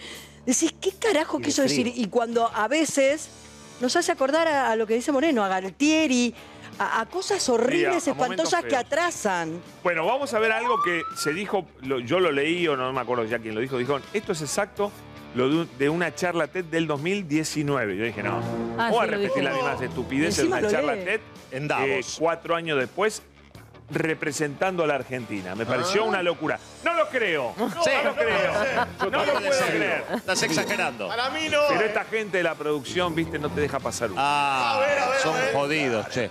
decís, 0.46 0.74
¿qué 0.80 0.92
carajo 0.92 1.38
Y 1.40 1.42
quiso 1.44 1.62
frío. 1.62 1.84
decir? 1.84 1.92
Y 1.96 2.06
cuando 2.08 2.50
a 2.54 2.68
veces 2.68 3.28
nos 3.80 3.94
hace 3.96 4.12
acordar 4.12 4.46
a, 4.48 4.70
a 4.70 4.76
lo 4.76 4.86
que 4.86 4.94
dice 4.94 5.12
Moreno, 5.12 5.44
a 5.44 5.48
Galtieri, 5.48 6.34
a, 6.78 7.00
a 7.00 7.06
cosas 7.06 7.46
horribles, 7.48 8.06
espantosas 8.08 8.64
que 8.64 8.76
atrasan. 8.76 9.60
Bueno, 9.82 10.06
vamos 10.06 10.32
a 10.34 10.38
ver 10.38 10.52
algo 10.52 10.80
que 10.82 11.02
se 11.16 11.32
dijo, 11.32 11.66
lo- 11.82 11.98
yo 12.00 12.18
lo 12.20 12.32
leí 12.32 12.66
o 12.68 12.76
no 12.76 12.92
me 12.92 13.00
acuerdo 13.00 13.24
ya 13.24 13.38
quién 13.38 13.54
lo 13.54 13.60
dijo, 13.60 13.76
dijo, 13.78 13.98
esto 14.12 14.32
es 14.32 14.40
exacto 14.42 14.90
lo 15.34 15.48
de, 15.48 15.56
un- 15.56 15.70
de 15.78 15.88
una 15.88 16.14
charla 16.14 16.46
TED 16.46 16.64
del 16.66 16.86
2019. 16.86 17.96
Yo 17.96 18.04
dije, 18.04 18.22
no, 18.22 18.40
Ah, 18.78 18.90
voy 18.90 19.00
a 19.00 19.04
sí, 19.04 19.10
repetir 19.10 19.32
dijo. 19.34 19.44
las 19.44 19.54
mismas 19.54 19.80
estupideces 19.82 20.36
de 20.38 20.46
una 20.46 20.68
charla 20.70 20.94
lee. 20.94 21.04
TED 21.04 21.20
En 21.52 21.64
eh, 21.64 21.68
Davos. 21.68 22.16
cuatro 22.18 22.54
años 22.54 22.78
después 22.78 23.22
representando 23.90 24.84
a 24.84 24.86
la 24.86 24.94
Argentina. 24.94 25.54
Me 25.54 25.66
pareció 25.66 26.04
una 26.04 26.22
locura. 26.22 26.58
No 26.84 26.94
lo 26.94 27.08
creo, 27.08 27.54
no, 27.56 27.68
Sí. 27.82 27.90
lo 28.04 28.14
creo, 28.14 28.52
no 29.00 29.24
lo 29.24 29.32
puedo 29.40 29.66
creer. 29.66 30.04
Estás 30.16 30.42
exagerando. 30.42 31.08
Pero 31.68 31.80
esta 31.80 32.04
gente 32.04 32.38
de 32.38 32.42
la 32.44 32.54
producción, 32.54 33.14
viste, 33.14 33.38
no 33.38 33.50
te 33.50 33.60
deja 33.60 33.78
pasar 33.80 34.10
uno. 34.10 34.20
Ah, 34.22 34.80
son 35.22 35.34
jodidos, 35.52 36.08
che. 36.08 36.30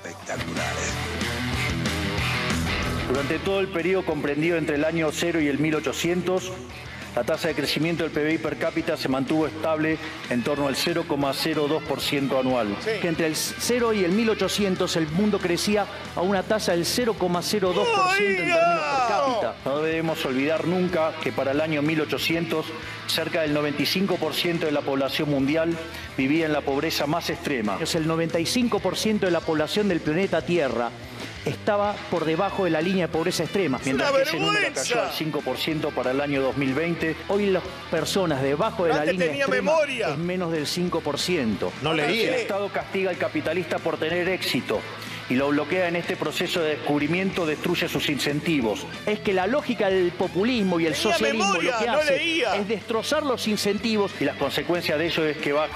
Durante 3.09 3.39
todo 3.39 3.59
el 3.59 3.67
periodo 3.67 4.05
comprendido 4.05 4.57
entre 4.57 4.75
el 4.75 4.85
año 4.85 5.09
0 5.11 5.41
y 5.41 5.47
el 5.47 5.59
1800, 5.59 6.51
la 7.15 7.23
tasa 7.23 7.49
de 7.49 7.55
crecimiento 7.55 8.03
del 8.03 8.11
PBI 8.11 8.37
per 8.37 8.57
cápita 8.57 8.95
se 8.95 9.09
mantuvo 9.09 9.47
estable 9.47 9.97
en 10.29 10.43
torno 10.43 10.67
al 10.67 10.75
0,02% 10.75 12.39
anual. 12.39 12.75
Que 12.83 13.07
entre 13.07 13.27
el 13.27 13.35
0 13.35 13.93
y 13.93 14.03
el 14.03 14.11
1800 14.11 14.95
el 14.95 15.07
mundo 15.07 15.39
crecía 15.39 15.85
a 16.15 16.21
una 16.21 16.43
tasa 16.43 16.71
del 16.71 16.85
0,02% 16.85 17.41
en 18.17 18.35
términos 18.35 18.57
per 18.57 19.07
cápita. 19.07 19.55
No 19.65 19.81
debemos 19.81 20.25
olvidar 20.25 20.67
nunca 20.67 21.13
que 21.21 21.31
para 21.31 21.51
el 21.51 21.61
año 21.61 21.81
1800 21.81 22.65
cerca 23.07 23.41
del 23.41 23.55
95% 23.55 24.59
de 24.59 24.71
la 24.71 24.81
población 24.81 25.29
mundial 25.29 25.75
vivía 26.17 26.45
en 26.45 26.53
la 26.53 26.61
pobreza 26.61 27.07
más 27.07 27.29
extrema. 27.29 27.77
Es 27.81 27.95
el 27.95 28.07
95% 28.07 29.19
de 29.19 29.31
la 29.31 29.41
población 29.41 29.89
del 29.89 29.99
planeta 29.99 30.41
Tierra 30.41 30.91
estaba 31.45 31.95
por 32.09 32.25
debajo 32.25 32.65
de 32.65 32.71
la 32.71 32.81
línea 32.81 33.07
de 33.07 33.13
pobreza 33.13 33.43
extrema. 33.43 33.79
Mientras 33.83 34.11
que 34.11 34.21
ese 34.21 34.39
número 34.39 34.67
cayó 34.73 35.01
al 35.01 35.11
5% 35.11 35.91
para 35.93 36.11
el 36.11 36.21
año 36.21 36.41
2020, 36.41 37.15
Hoy 37.29 37.47
las 37.47 37.63
personas 37.89 38.41
debajo 38.41 38.85
de 38.85 38.93
la 38.93 39.05
línea 39.05 39.27
tenía 39.27 39.43
extrema 39.45 39.71
memoria. 39.71 40.09
es 40.09 40.17
menos 40.17 40.51
del 40.51 40.65
5%. 40.65 41.69
No 41.81 41.91
el 41.91 41.97
leí. 41.97 42.21
Estado 42.23 42.69
castiga 42.69 43.09
al 43.09 43.17
capitalista 43.17 43.79
por 43.79 43.97
tener 43.97 44.27
éxito 44.29 44.79
y 45.29 45.35
lo 45.35 45.47
bloquea 45.47 45.87
en 45.87 45.95
este 45.95 46.17
proceso 46.17 46.59
de 46.61 46.71
descubrimiento, 46.71 47.45
destruye 47.45 47.87
sus 47.87 48.09
incentivos. 48.09 48.85
Es 49.05 49.19
que 49.19 49.31
la 49.33 49.47
lógica 49.47 49.89
del 49.89 50.11
populismo 50.11 50.79
y 50.79 50.87
el 50.87 50.93
Tenía 50.93 51.13
socialismo 51.13 51.45
memoria, 51.51 51.71
lo 51.71 51.79
que 51.79 51.85
no 51.87 51.93
hace 51.93 52.17
leía. 52.17 52.55
es 52.57 52.67
destrozar 52.67 53.23
los 53.23 53.47
incentivos 53.47 54.11
Y 54.19 54.25
las 54.25 54.35
consecuencias 54.35 54.99
de 54.99 55.05
ello 55.07 55.25
es 55.25 55.37
que 55.37 55.53
va 55.53 55.67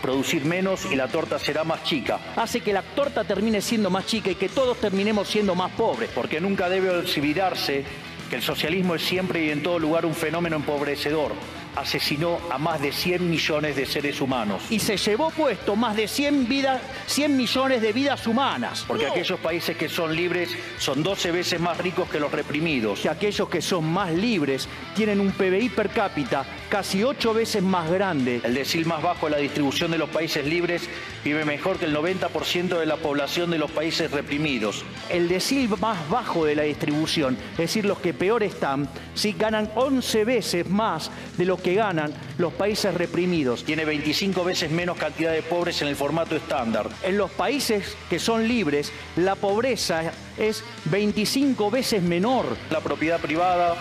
producir 0.00 0.44
menos 0.44 0.84
y 0.90 0.96
la 0.96 1.08
torta 1.08 1.38
será 1.38 1.64
más 1.64 1.84
chica. 1.84 2.18
hace 2.36 2.60
que 2.60 2.72
la 2.72 2.82
torta 2.82 3.24
termine 3.24 3.60
siendo 3.60 3.90
más 3.90 4.06
chica 4.06 4.30
y 4.30 4.34
que 4.34 4.48
todos 4.48 4.78
terminemos 4.78 5.28
siendo 5.28 5.54
más 5.54 5.72
pobres. 5.72 6.10
Porque 6.14 6.40
nunca 6.40 6.68
debe 6.68 6.90
olvidarse 6.90 7.84
que 8.28 8.36
el 8.36 8.42
socialismo 8.42 8.94
es 8.94 9.02
siempre 9.02 9.44
y 9.44 9.50
en 9.50 9.62
todo 9.62 9.78
lugar 9.78 10.04
un 10.04 10.14
fenómeno 10.14 10.56
empobrecedor. 10.56 11.32
Asesinó 11.78 12.38
a 12.50 12.58
más 12.58 12.80
de 12.80 12.92
100 12.92 13.30
millones 13.30 13.76
de 13.76 13.86
seres 13.86 14.20
humanos. 14.20 14.62
Y 14.68 14.80
se 14.80 14.96
llevó 14.96 15.30
puesto 15.30 15.76
más 15.76 15.96
de 15.96 16.08
100, 16.08 16.48
vidas, 16.48 16.80
100 17.06 17.36
millones 17.36 17.80
de 17.80 17.92
vidas 17.92 18.26
humanas. 18.26 18.84
Porque 18.86 19.06
aquellos 19.06 19.38
países 19.38 19.76
que 19.76 19.88
son 19.88 20.14
libres 20.14 20.50
son 20.78 21.02
12 21.02 21.30
veces 21.30 21.60
más 21.60 21.78
ricos 21.78 22.08
que 22.08 22.18
los 22.18 22.32
reprimidos. 22.32 23.00
Que 23.00 23.08
aquellos 23.08 23.48
que 23.48 23.62
son 23.62 23.84
más 23.84 24.12
libres 24.12 24.68
tienen 24.96 25.20
un 25.20 25.30
PBI 25.30 25.68
per 25.68 25.90
cápita 25.90 26.44
casi 26.68 27.02
8 27.04 27.32
veces 27.32 27.62
más 27.62 27.90
grande. 27.90 28.40
El 28.42 28.54
decil 28.54 28.84
más 28.84 29.02
bajo 29.02 29.26
de 29.26 29.32
la 29.32 29.38
distribución 29.38 29.90
de 29.90 29.98
los 29.98 30.10
países 30.10 30.44
libres 30.44 30.88
vive 31.24 31.44
mejor 31.44 31.78
que 31.78 31.84
el 31.84 31.96
90% 31.96 32.78
de 32.78 32.86
la 32.86 32.96
población 32.96 33.50
de 33.50 33.58
los 33.58 33.70
países 33.70 34.10
reprimidos. 34.10 34.84
El 35.10 35.28
decil 35.28 35.68
más 35.80 36.08
bajo 36.08 36.44
de 36.44 36.54
la 36.54 36.62
distribución, 36.62 37.36
es 37.52 37.58
decir, 37.58 37.84
los 37.84 37.98
que 37.98 38.14
peor 38.14 38.42
están, 38.42 38.88
sí 39.14 39.34
ganan 39.38 39.70
11 39.74 40.24
veces 40.24 40.68
más 40.68 41.10
de 41.36 41.44
lo 41.44 41.56
que 41.56 41.74
ganan 41.74 42.12
los 42.38 42.52
países 42.52 42.94
reprimidos. 42.94 43.64
Tiene 43.64 43.84
25 43.84 44.44
veces 44.44 44.70
menos 44.70 44.96
cantidad 44.96 45.32
de 45.32 45.42
pobres 45.42 45.82
en 45.82 45.88
el 45.88 45.96
formato 45.96 46.36
estándar. 46.36 46.88
En 47.02 47.18
los 47.18 47.30
países 47.30 47.96
que 48.08 48.18
son 48.18 48.46
libres, 48.46 48.92
la 49.16 49.34
pobreza 49.34 50.12
es 50.36 50.62
25 50.86 51.70
veces 51.70 52.02
menor. 52.02 52.46
La 52.70 52.80
propiedad 52.80 53.20
privada 53.20 53.76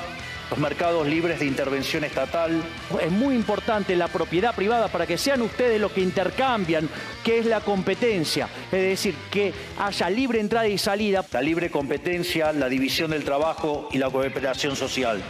los 0.50 0.60
mercados 0.60 1.08
libres 1.08 1.40
de 1.40 1.46
intervención 1.46 2.04
estatal. 2.04 2.62
Es 3.02 3.12
muy 3.12 3.36
importante 3.36 3.96
la 3.96 4.08
propiedad 4.08 4.56
privada 4.56 4.88
para 4.88 5.06
que 5.06 5.18
sean 5.18 5.42
ustedes 5.42 5.80
los 5.80 5.92
que 5.92 6.02
intercambian, 6.02 6.90
que 7.24 7.40
es 7.40 7.46
la 7.46 7.60
competencia. 7.62 8.48
Es 8.72 8.82
decir, 8.82 9.16
que 9.30 9.54
haya 9.80 10.10
libre 10.10 10.40
entrada 10.40 10.68
y 10.68 10.78
salida. 10.78 11.26
La 11.32 11.42
libre 11.42 11.70
competencia, 11.70 12.52
la 12.54 12.70
división 12.70 13.12
del 13.12 13.24
trabajo 13.24 13.90
y 13.92 13.98
la 13.98 14.10
cooperación 14.10 14.76
social. 14.76 15.22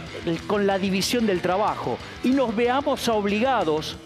Con 0.46 0.66
la 0.66 0.78
división 0.78 1.26
del 1.26 1.40
trabajo. 1.40 1.98
Y 2.24 2.30
nos 2.30 2.54
veamos 2.54 3.08
obligados 3.08 3.96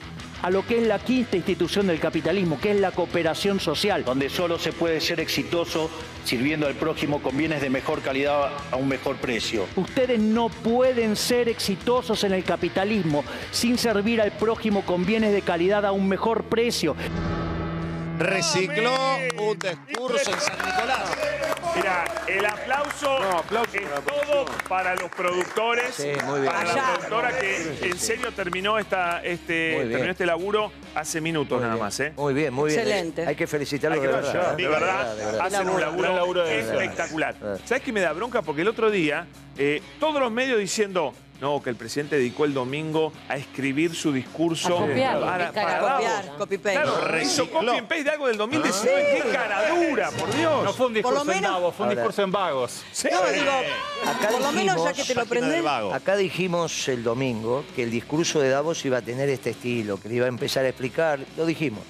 a 0.43 0.51
lo 0.51 0.67
que 0.67 0.79
es 0.79 0.87
la 0.87 0.99
quinta 0.99 1.37
institución 1.37 1.87
del 1.87 2.01
capitalismo, 2.01 2.61
que 2.61 2.73
es 2.73 2.81
la 2.81 2.91
cooperación 2.91 3.61
social, 3.61 4.05
donde 4.05 4.29
solo 4.29 4.59
se 4.59 4.73
puede 4.73 5.01
ser 5.01 5.21
exitoso 5.21 5.89
sirviendo 6.25 6.67
al 6.67 6.75
prójimo 6.75 7.23
con 7.23 7.37
bienes 7.37 7.61
de 7.61 7.71
mejor 7.71 8.03
calidad 8.03 8.51
a 8.71 8.77
un 8.77 8.89
mejor 8.89 9.17
precio. 9.17 9.67
Ustedes 9.77 10.19
no 10.19 10.49
pueden 10.49 11.17
ser 11.17 11.49
exitosos 11.49 12.25
en 12.25 12.33
el 12.33 12.45
capitalismo 12.45 13.25
sin 13.51 13.79
servir 13.79 14.21
al 14.21 14.33
prójimo 14.33 14.83
con 14.83 15.07
bienes 15.07 15.33
de 15.33 15.43
calidad 15.43 15.87
a 15.87 15.93
un 15.93 16.09
mejor 16.09 16.45
precio. 16.45 16.97
Recicló 18.18 18.94
un 19.38 19.59
discurso 19.59 20.31
en 20.33 20.40
San 20.40 20.57
Nicolás. 20.66 21.16
Mira, 21.75 22.05
el 22.27 22.44
aplauso, 22.44 23.18
es 23.72 24.05
todo 24.05 24.44
para 24.68 24.94
los 24.94 25.11
productores, 25.11 25.94
Sí, 25.94 26.12
muy 26.27 26.40
bien. 26.42 26.53
para 26.53 26.64
la 26.75 26.83
productora 26.94 27.38
que 27.38 27.79
en 27.83 27.98
serio 27.98 28.31
terminó 28.33 28.79
esta, 28.79 29.22
este, 29.25 29.87
terminó 29.90 30.11
este 30.11 30.27
laburo 30.27 30.70
hace 30.94 31.20
minutos 31.22 31.53
Muy 31.57 31.62
nada 31.62 31.75
bien. 31.75 31.85
más, 31.85 32.01
¿eh? 32.01 32.12
Muy 32.16 32.35
bien, 32.35 32.53
muy 32.53 32.68
bien. 32.68 32.81
Excelente. 32.81 33.27
Hay 33.27 33.35
que 33.37 33.46
felicitarlo 33.46 33.94
Hay 33.94 34.01
que 34.03 34.07
de 34.09 34.12
verlo, 34.12 34.33
verdad. 34.33 34.57
de 34.57 34.62
¿eh? 34.62 34.68
verdad, 34.68 35.16
de 35.16 35.25
verdad. 35.25 35.46
hacen 35.46 35.68
un 35.70 35.81
laburo 35.81 36.44
de- 36.44 36.61
espectacular. 36.61 37.35
Eh. 37.42 37.57
¿Sabes 37.64 37.83
qué 37.83 37.92
me 37.92 38.01
da 38.01 38.12
bronca? 38.12 38.42
Porque 38.42 38.61
el 38.62 38.68
otro 38.68 38.90
día, 38.90 39.27
eh, 39.57 39.83
todos 39.98 40.20
los 40.20 40.31
medios 40.31 40.59
diciendo, 40.59 41.14
no, 41.43 41.61
que 41.61 41.71
el 41.71 41.77
presidente 41.77 42.15
dedicó 42.17 42.45
el 42.45 42.55
domingo 42.55 43.13
a 43.29 43.37
escribir 43.37 43.97
su 43.97 44.13
discurso. 44.13 44.79
A 44.79 44.87
copiar, 44.87 45.21
para. 45.21 45.49
Copiar, 45.49 46.37
copy-paste. 46.39 46.81
Claro, 46.81 47.21
hizo 47.21 47.51
copy 47.51 47.69
and 47.69 47.89
paste 47.89 48.05
de 48.05 48.11
algo 48.11 48.29
del 48.29 48.37
2019. 48.37 49.23
¡Qué 49.25 49.29
caradura, 49.33 50.11
por 50.13 50.33
Dios! 50.37 50.63
No 50.65 50.73
fue 50.73 50.87
un 50.87 50.95
discurso 50.95 51.33
en 51.33 51.43
Davos, 51.43 51.75
fue 51.75 51.87
un 51.89 51.95
discurso 51.97 52.23
en 52.23 52.31
vagos. 52.31 52.83
Sí. 52.93 53.09
No, 53.11 53.21
digo, 53.33 53.51
Acá 54.07 54.29
por 54.29 54.41
lo 54.41 54.53
menos 54.53 54.77
ya 54.77 54.93
dijimos- 54.93 54.97
que 54.97 55.03
te 55.03 55.15
lo 55.17 55.27
prendés. 55.27 55.67
Acá 55.93 56.17
dijimos 56.17 56.89
el 56.89 57.03
domingo 57.03 57.65
que 57.75 57.83
el 57.83 57.91
discurso 57.91 58.39
de 58.41 58.49
Davos 58.49 58.85
iba 58.85 58.99
a 58.99 59.03
tener 59.03 59.29
este 59.29 59.51
estilo, 59.51 59.99
que 60.01 60.09
le 60.09 60.15
iba 60.15 60.27
a 60.27 60.29
empezar 60.29 60.65
a 60.65 60.69
explicar, 60.69 61.19
lo 61.37 61.45
dijimos. 61.45 61.83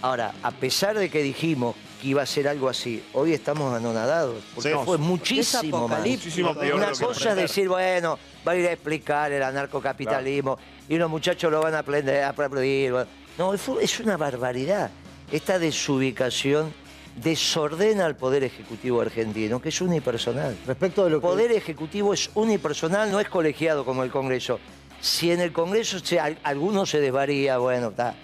Ahora, 0.00 0.32
a 0.44 0.52
pesar 0.52 0.96
de 0.96 1.10
que 1.10 1.22
dijimos 1.24 1.74
que 2.00 2.08
iba 2.08 2.22
a 2.22 2.26
ser 2.26 2.46
algo 2.46 2.68
así, 2.68 3.02
hoy 3.14 3.32
estamos 3.32 3.74
anonadados, 3.74 4.44
porque 4.54 4.70
Sí. 4.70 4.76
fue 4.84 4.98
muchísimo 4.98 5.88
más. 5.88 6.06
Muchísimo 6.06 6.54
peor 6.54 6.76
Una 6.76 6.92
cosa 6.92 7.30
es 7.30 7.36
decir, 7.36 7.68
bueno, 7.68 8.16
va 8.46 8.52
a 8.52 8.56
ir 8.56 8.66
a 8.66 8.72
explicar 8.72 9.32
el 9.32 9.42
anarcocapitalismo 9.42 10.58
y 10.88 10.96
los 10.96 11.10
muchachos 11.10 11.50
lo 11.50 11.60
van 11.60 11.74
a 11.74 11.80
aprender, 11.80 12.22
a 12.22 12.28
aplaudir. 12.30 12.94
No, 13.38 13.52
es 13.54 14.00
una 14.00 14.16
barbaridad. 14.16 14.90
Esta 15.32 15.58
desubicación 15.58 16.72
desordena 17.16 18.04
al 18.06 18.16
Poder 18.16 18.44
Ejecutivo 18.44 19.00
argentino, 19.00 19.60
que 19.60 19.70
es 19.70 19.80
unipersonal. 19.80 20.56
Respecto 20.66 21.04
de 21.04 21.10
lo 21.10 21.16
El. 21.16 21.22
Poder 21.22 21.52
Ejecutivo 21.52 22.14
es 22.14 22.30
unipersonal, 22.34 23.10
no 23.10 23.18
es 23.20 23.28
colegiado 23.28 23.84
como 23.84 24.02
el 24.04 24.10
Congreso. 24.10 24.60
Si 25.00 25.30
en 25.30 25.40
el 25.40 25.52
Congreso 25.52 25.98
se- 25.98 26.20
al- 26.20 26.38
alguno 26.44 26.86
se 26.86 27.00
desvaría, 27.00 27.58
bueno, 27.58 27.88
está. 27.88 28.14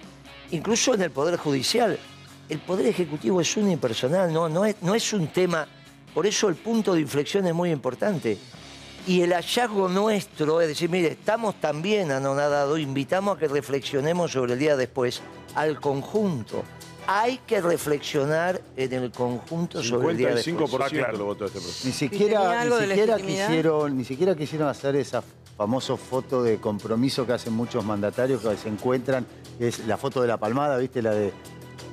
Incluso 0.51 0.93
en 0.93 1.01
el 1.01 1.11
Poder 1.11 1.37
Judicial, 1.37 1.97
el 2.49 2.59
Poder 2.59 2.85
Ejecutivo 2.87 3.41
es 3.41 3.57
unipersonal, 3.57 4.31
no, 4.31 4.47
no, 4.47 4.63
es, 4.65 4.75
no 4.81 4.95
es 4.95 5.11
un 5.13 5.27
tema. 5.27 5.67
Por 6.13 6.27
eso 6.27 6.47
el 6.47 6.55
punto 6.55 6.93
de 6.93 7.01
inflexión 7.01 7.45
es 7.47 7.53
muy 7.53 7.71
importante. 7.71 8.37
Y 9.05 9.21
el 9.21 9.33
hallazgo 9.33 9.89
nuestro 9.89 10.61
es 10.61 10.69
decir, 10.69 10.89
mire, 10.89 11.09
estamos 11.09 11.55
también 11.55 12.11
anonadados, 12.11 12.79
invitamos 12.79 13.35
a 13.35 13.39
que 13.39 13.47
reflexionemos 13.49 14.31
sobre 14.31 14.53
el 14.53 14.59
día 14.59 14.77
después 14.77 15.21
al 15.55 15.79
conjunto. 15.81 16.63
Hay 17.05 17.39
que 17.45 17.59
reflexionar 17.59 18.61
en 18.77 18.93
el 18.93 19.11
conjunto 19.11 19.83
sobre 19.83 20.11
el 20.11 20.17
día 20.17 20.33
después. 20.33 20.55
55% 20.55 21.17
lo 21.17 21.25
votó 21.25 21.45
este 21.45 21.59
proceso. 21.59 21.85
Ni 21.87 21.93
siquiera, 21.93 22.63
ni 22.63 22.87
siquiera 22.87 23.17
quisieron, 23.17 23.97
ni 23.97 24.05
siquiera 24.05 24.35
quisieron 24.35 24.69
hacer 24.69 24.95
esa 24.95 25.21
famosa 25.57 25.97
foto 25.97 26.41
de 26.41 26.57
compromiso 26.59 27.27
que 27.27 27.33
hacen 27.33 27.53
muchos 27.53 27.83
mandatarios 27.83 28.41
que 28.41 28.55
se 28.55 28.69
encuentran, 28.69 29.25
que 29.59 29.67
es 29.67 29.85
la 29.85 29.97
foto 29.97 30.21
de 30.21 30.29
la 30.29 30.37
palmada, 30.37 30.77
¿viste? 30.77 31.01
La 31.01 31.11
de. 31.11 31.33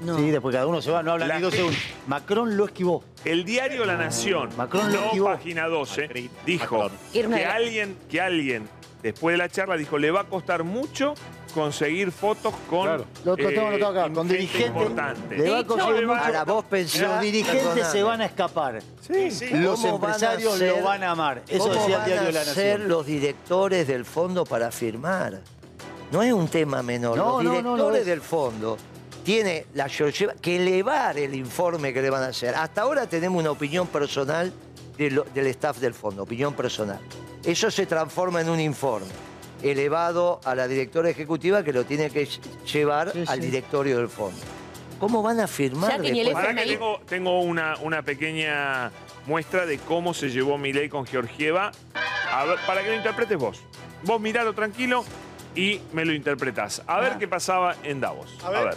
No. 0.01 0.17
Sí, 0.17 0.31
después 0.31 0.55
cada 0.55 0.67
uno 0.67 0.81
se 0.81 0.91
va, 0.91 1.03
no 1.03 1.13
hablan 1.13 1.29
La 1.29 1.37
ni 1.37 1.43
dos 1.43 1.55
segundos. 1.55 1.81
Macron 2.07 2.57
lo 2.57 2.65
esquivó. 2.67 3.05
El 3.25 3.45
diario 3.45 3.85
La 3.85 3.97
Nación, 3.97 4.49
Macron 4.57 4.93
lo 4.93 4.99
no 5.01 5.05
esquivó. 5.07 5.27
página 5.27 5.69
12, 5.69 6.31
dijo 6.47 6.79
Macron. 6.79 6.99
Que 7.13 7.45
alguien, 7.47 7.97
que 8.09 8.21
alguien, 8.21 8.69
después 9.03 9.35
de 9.35 9.39
la 9.39 9.49
charla, 9.49 9.77
dijo, 9.77 9.99
le 9.99 10.11
va 10.11 10.21
a 10.21 10.25
costar 10.25 10.65
mucho 10.65 11.15
conseguir 11.53 12.13
fotos 12.13 12.55
con 12.71 12.85
Claro. 12.85 13.05
Lo 13.25 13.33
otro 13.33 13.49
tengo 13.49 13.67
anotado 13.67 13.91
acá, 14.01 14.03
con 14.15 14.29
gente 14.29 14.35
dirigentes. 14.35 14.67
importante. 14.69 15.37
Le 15.37 15.51
va 15.51 15.59
a 15.59 15.65
conseguir 15.67 16.07
mucho. 16.07 16.21
Ahora 16.25 16.45
vos 16.45 16.65
pensás. 16.65 17.01
Los 17.03 17.21
dirigentes 17.21 17.87
se 17.89 18.03
van 18.05 18.21
a 18.21 18.27
escapar. 18.27 18.79
Sí, 19.01 19.31
sí. 19.33 19.49
Los 19.51 19.81
¿cómo 19.81 19.99
van 19.99 20.11
a 20.13 20.15
empresarios 20.15 20.57
ser- 20.59 20.77
lo 20.79 20.85
van 20.85 21.03
a 21.03 21.11
amar. 21.11 21.43
Eso 21.49 21.59
¿Cómo 21.65 21.75
decía 21.75 21.87
el 21.87 21.93
van 21.99 22.07
diario 22.07 22.29
a 22.29 22.33
La 22.33 22.45
ser 22.45 22.73
Nación. 22.79 22.89
los 22.89 23.05
directores 23.07 23.87
del 23.89 24.05
fondo 24.05 24.45
para 24.47 24.71
firmar? 24.71 25.41
No 26.13 26.23
es 26.23 26.33
un 26.33 26.47
tema 26.49 26.83
menor. 26.83 27.17
No, 27.17 27.43
los 27.43 27.45
no, 27.45 27.51
no, 27.51 27.63
no 27.63 27.75
directores 27.75 28.01
es. 28.01 28.07
del 28.07 28.21
fondo 28.21 28.77
tiene 29.25 29.67
la 29.75 29.89
Georgieva 29.89 30.35
que 30.41 30.57
elevar 30.57 31.19
el 31.19 31.35
informe 31.35 31.93
que 31.93 32.03
le 32.03 32.11
van 32.11 32.23
a 32.23 32.27
hacer. 32.29 32.55
Hasta 32.55 32.83
ahora 32.83 33.07
tenemos 33.07 33.41
una 33.41 33.51
opinión 33.51 33.87
personal 33.87 34.53
de 34.97 35.11
lo- 35.11 35.25
del 35.35 35.47
staff 35.49 35.79
del 35.79 35.95
fondo, 35.95 36.23
opinión 36.23 36.55
personal. 36.55 36.99
Eso 37.45 37.71
se 37.71 37.87
transforma 37.87 38.41
en 38.41 38.49
un 38.51 38.61
informe 38.61 39.09
elevado 39.63 40.41
a 40.45 40.55
la 40.55 40.67
directora 40.69 41.11
ejecutiva 41.11 41.63
que 41.63 41.73
lo 41.73 41.85
tiene 41.85 42.11
que 42.11 42.27
ll- 42.27 42.41
llevar 42.65 43.13
Sí, 43.13 43.25
al 43.27 43.41
directorio 43.41 43.99
del 43.99 44.09
fondo. 44.09 44.39
¿Cómo 44.99 45.23
van 45.23 45.41
a 45.41 45.47
firmar? 45.47 45.91
Ya 45.97 46.03
que 46.03 46.13
ni 46.13 46.21
el? 46.21 46.35
Ahora 46.35 46.55
que 46.55 46.65
tengo, 46.67 47.01
tengo 47.09 47.41
una, 47.41 47.77
una 47.79 48.03
pequeña 48.03 48.91
muestra 49.27 49.65
de 49.67 49.79
cómo 49.79 50.13
se 50.15 50.29
llevó 50.31 50.59
Milei 50.59 50.89
con 50.89 51.07
Georgieva, 51.07 51.73
a 52.33 52.45
ver, 52.45 52.59
para 52.67 52.83
que 52.83 52.89
lo 52.91 52.95
interpretes 52.97 53.39
vos. 53.39 53.61
Vos 54.03 54.21
miralo 54.21 54.55
tranquilo 54.55 55.05
y 55.55 55.81
me 55.93 56.05
lo 56.05 56.13
interpretás. 56.13 56.83
A 56.87 57.01
ver 57.01 57.17
qué 57.19 57.27
pasaba 57.29 57.77
en 57.83 58.01
Davos. 58.01 58.37
A 58.45 58.51
ver. 58.51 58.59
A 58.61 58.65
ver. 58.65 58.77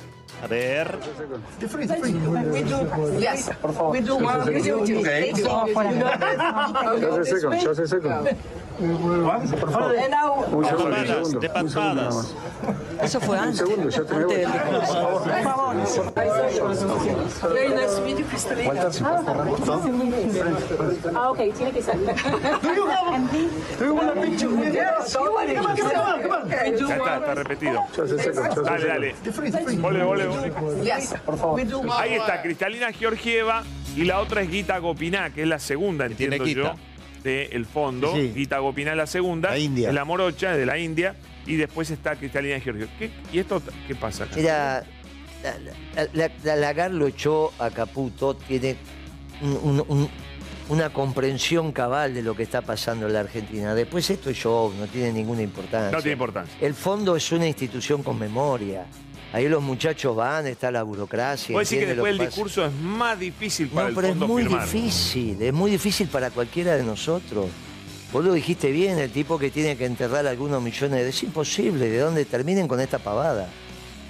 Patadas, 10.62 11.40
de 11.40 11.50
patadas. 11.50 12.36
Eso 13.02 13.20
fue 13.22 13.38
antes. 13.38 13.62
antes 13.62 13.78
del 13.78 13.86
discurso. 13.90 15.02
Ah, 21.14 21.30
ok, 21.32 21.38
tiene 21.56 21.72
que 21.72 21.82
salir. 21.82 22.08
Ya 26.80 26.96
está, 26.96 27.18
está 27.18 27.36
repetido. 27.36 27.80
Dale, 28.64 28.88
dale. 28.88 29.16
Vole, 29.80 30.04
vole, 30.04 30.23
Ahí 31.94 32.14
está, 32.16 32.42
Cristalina 32.42 32.92
Georgieva 32.92 33.64
y 33.96 34.04
la 34.06 34.20
otra 34.20 34.42
es 34.42 34.50
Gita 34.50 34.78
Gopiná, 34.80 35.30
que 35.34 35.42
es 35.44 35.48
la 35.48 35.60
segunda, 35.60 36.08
tiene 36.10 36.38
entiendo 36.38 36.64
yo, 36.70 36.72
Gita. 36.74 37.24
del 37.24 37.66
fondo. 37.66 38.14
Sí. 38.16 38.32
Gita 38.36 38.60
Gopiná 38.60 38.92
es 38.92 38.98
la 38.98 39.08
segunda. 39.08 39.50
La 39.52 39.58
India. 39.60 39.90
Es 39.90 39.96
la 39.96 40.06
morocha, 40.06 40.52
de 40.56 40.66
la 40.66 40.78
India. 40.78 41.16
Y 41.46 41.56
después 41.58 41.90
está 41.92 42.16
Cristalina 42.16 42.60
Georgieva. 42.60 42.92
¿Qué- 42.98 43.12
¿Y 43.32 43.40
esto 43.40 43.62
qué 43.88 43.96
pasa 43.96 44.24
acá? 44.26 44.40
Era. 44.40 44.84
La, 45.44 45.60
la, 45.96 46.08
la- 46.14 46.32
la 46.44 46.56
Lagarde 46.56 46.96
lo 46.98 47.06
echó 47.08 47.52
a 47.60 47.70
Caputo, 47.70 48.34
tiene 48.36 48.78
un- 49.42 49.60
un- 49.62 49.86
un- 49.90 50.10
una 50.70 50.90
comprensión 50.94 51.74
cabal 51.74 52.14
de 52.14 52.24
lo 52.24 52.34
que 52.34 52.44
está 52.44 52.62
pasando 52.62 53.08
en 53.08 53.14
la 53.14 53.20
Argentina. 53.20 53.76
Después 53.76 54.10
esto 54.10 54.30
es 54.30 54.38
show, 54.38 54.74
no 54.80 54.88
tiene 54.88 55.12
ninguna 55.12 55.42
importancia. 55.42 55.92
No 55.92 56.02
tiene 56.02 56.14
importancia. 56.14 56.56
El 56.62 56.74
fondo 56.74 57.18
es 57.18 57.30
una 57.34 57.46
institución 57.46 58.02
con 58.04 58.18
memoria. 58.18 58.86
Ahí 59.34 59.50
los 59.50 59.64
muchachos 59.64 60.16
van, 60.16 60.46
está 60.48 60.70
la 60.72 60.84
burocracia. 60.84 61.54
Puede 61.54 61.64
decir 61.66 61.80
que 61.80 61.86
después 61.88 62.12
el 62.12 62.18
pasa. 62.20 62.30
discurso 62.30 62.66
es 62.66 62.74
más 62.74 63.20
difícil 63.20 63.68
para 63.68 63.82
No, 63.84 63.90
el 63.90 63.96
pero 63.96 64.08
es 64.10 64.16
muy 64.16 64.44
firmar. 64.44 64.64
difícil, 64.66 65.42
es 65.42 65.54
muy 65.54 65.72
difícil 65.72 66.08
para 66.08 66.30
cualquiera 66.30 66.76
de 66.78 66.84
nosotros. 66.84 67.48
Vos 68.12 68.24
lo 68.24 68.34
dijiste 68.34 68.72
bien, 68.72 69.00
el 69.00 69.10
tipo 69.12 69.40
que 69.40 69.50
tiene 69.50 69.76
que 69.76 69.86
enterrar 69.86 70.28
algunos 70.28 70.62
millones 70.62 71.02
de... 71.04 71.10
Es 71.10 71.24
imposible, 71.24 71.90
¿de 71.90 71.98
dónde 71.98 72.26
terminen 72.26 72.68
con 72.68 72.80
esta 72.80 73.00
pavada? 73.00 73.50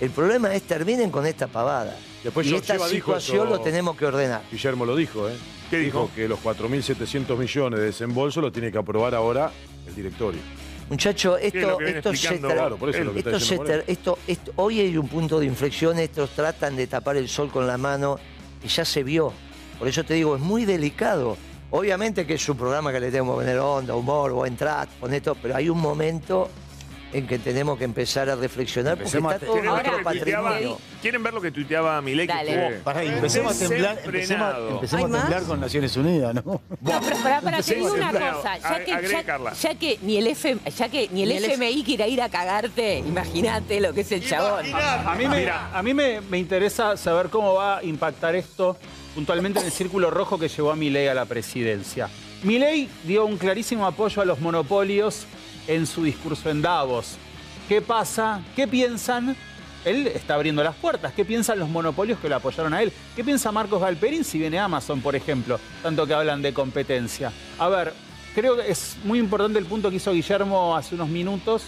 El 0.02 0.10
problema 0.10 0.54
es 0.54 0.64
terminen 0.64 1.10
con 1.10 1.26
esta 1.26 1.48
pavada. 1.48 1.98
Después 2.22 2.46
y 2.48 2.56
esta 2.56 2.74
dijo 2.74 2.88
situación 2.90 3.48
eso- 3.48 3.58
lo 3.58 3.62
tenemos 3.62 3.96
que 3.96 4.06
ordenar. 4.06 4.42
Guillermo 4.52 4.86
lo 4.86 4.94
dijo, 4.98 5.30
¿eh? 5.30 5.34
¿Qué 5.70 5.78
dijo? 5.78 6.10
que 6.14 6.28
los 6.28 6.40
4.700 6.44 7.38
millones 7.38 7.80
de 7.80 7.86
desembolso 7.86 8.42
lo 8.42 8.52
tiene 8.52 8.72
que 8.74 8.78
aprobar 8.78 9.16
ahora 9.16 9.52
el 9.88 9.96
directorio. 9.96 10.42
Lo 10.90 11.38
esto, 11.38 11.78
esto 11.98 12.14
se 12.16 12.28
Claro, 12.54 12.78
es 12.90 12.96
esto 13.20 13.40
se 13.40 13.56
esto- 13.88 14.18
esto- 14.28 14.52
hoy 14.58 14.80
hay 14.82 14.98
un 14.98 15.08
punto 15.08 15.40
de 15.40 15.46
inflexión, 15.46 15.98
estos 16.00 16.32
tratan 16.32 16.76
de 16.76 16.88
tapar 16.88 17.18
el 17.18 17.28
sol 17.30 17.50
con 17.50 17.66
la 17.66 17.78
mano 17.78 18.18
y 18.64 18.68
ya 18.68 18.86
se 18.86 19.04
vio. 19.04 19.32
Por 19.80 19.88
eso 19.88 20.04
te 20.04 20.14
digo, 20.14 20.36
es 20.36 20.42
muy 20.42 20.66
delicado. 20.66 21.38
Obviamente 21.72 22.28
que 22.28 22.36
es 22.36 22.50
un 22.50 22.58
programa 22.58 22.92
que 22.92 23.00
le 23.00 23.10
tenemos 23.10 23.36
que 23.36 23.44
poner 23.46 23.58
onda, 23.60 23.96
humor, 23.96 24.32
buen 24.32 24.56
trato, 24.56 24.92
poner 25.00 25.22
todo, 25.22 25.36
pero 25.42 25.56
hay 25.56 25.70
un 25.70 25.80
momento 25.80 26.50
en 27.14 27.28
que 27.28 27.38
tenemos 27.40 27.78
que 27.78 27.84
empezar 27.84 28.30
a 28.30 28.36
reflexionar 28.36 28.94
porque 28.98 29.04
Empecemos 29.18 29.34
está 29.34 29.46
a- 29.46 29.48
todo 29.48 29.60
¿Quieren 29.60 29.74
ver, 29.76 29.84
nuestro 29.86 30.02
lo 30.04 30.10
que 30.10 30.20
tuiteaba, 30.20 30.50
patrimonio. 30.50 30.78
¿Quieren 31.02 31.24
ver 31.24 31.34
lo 31.34 31.42
que 31.42 31.52
tuiteaba 31.52 32.02
Milei? 32.02 32.28
Que 32.28 32.34
estuvo 32.34 32.84
Pará, 32.84 33.04
y 33.04 33.08
empecemos 33.10 33.56
a 33.56 33.60
temblar, 33.68 35.44
con 35.48 35.60
Naciones 35.60 35.96
Unidas, 35.98 36.34
¿no? 36.36 36.42
No, 36.44 36.62
pero 36.82 37.18
para, 37.24 37.42
para 37.42 37.62
te 37.62 37.76
digo 37.76 37.94
una 37.94 38.12
cosa, 38.12 38.58
ya 38.58 38.84
que, 38.86 38.94
agregue, 38.94 39.14
ya, 39.14 39.24
Carla. 39.24 39.54
ya 39.54 39.76
que 39.76 40.00
ni 40.02 40.18
el, 40.18 40.28
F, 40.28 40.58
ya 40.76 40.90
que 40.90 41.10
ni 41.12 41.24
el 41.24 41.30
Ni 41.30 41.36
el 41.38 41.44
F- 41.46 41.54
FMI 41.54 41.84
quiera 41.84 42.08
ir 42.08 42.22
a 42.22 42.30
cagarte, 42.30 42.98
imagínate 43.00 43.80
lo 43.80 43.94
que 43.94 44.02
es 44.02 44.12
el 44.12 44.28
chabón. 44.28 44.66
A 44.74 45.16
mí, 45.16 45.28
me, 45.28 45.40
Mira. 45.40 45.70
a 45.74 45.84
mí 45.84 45.94
me, 45.94 46.22
me 46.22 46.38
interesa 46.40 46.98
saber 46.98 47.30
cómo 47.30 47.54
va 47.56 47.78
a 47.78 47.84
impactar 47.84 48.36
esto 48.36 48.78
puntualmente 49.14 49.60
en 49.60 49.66
el 49.66 49.72
círculo 49.72 50.10
rojo 50.10 50.40
que 50.40 50.48
llevó 50.48 50.72
a 50.72 50.76
Milei 50.76 51.08
a 51.08 51.14
la 51.14 51.26
presidencia. 51.26 52.10
Milei 52.44 52.90
dio 53.04 53.26
un 53.26 53.38
clarísimo 53.38 53.86
apoyo 53.86 54.22
a 54.22 54.26
los 54.26 54.40
monopolios 54.40 55.26
en 55.68 55.86
su 55.88 56.04
discurso 56.04 56.50
en 56.50 56.62
Davos. 56.62 57.18
¿Qué 57.68 57.82
pasa? 57.82 58.42
¿Qué 58.56 58.68
piensan? 58.68 59.36
Él 59.86 60.08
está 60.08 60.36
abriendo 60.36 60.64
las 60.64 60.76
puertas. 60.76 61.14
¿Qué 61.14 61.26
piensan 61.26 61.60
los 61.60 61.70
monopolios 61.70 62.20
que 62.20 62.30
lo 62.30 62.36
apoyaron 62.36 62.74
a 62.74 62.82
él? 62.82 62.92
¿Qué 63.16 63.24
piensa 63.24 63.52
Marcos 63.52 63.82
Galperín 63.82 64.24
si 64.24 64.38
viene 64.38 64.60
Amazon, 64.60 65.02
por 65.02 65.16
ejemplo? 65.16 65.60
Tanto 65.82 66.08
que 66.08 66.14
hablan 66.14 66.42
de 66.42 66.54
competencia. 66.54 67.32
A 67.60 67.68
ver, 67.70 67.94
creo 68.34 68.56
que 68.56 68.70
es 68.70 68.98
muy 69.04 69.20
importante 69.20 69.60
el 69.60 69.66
punto 69.66 69.90
que 69.90 69.98
hizo 69.98 70.14
Guillermo 70.14 70.76
hace 70.76 70.96
unos 70.96 71.10
minutos 71.10 71.64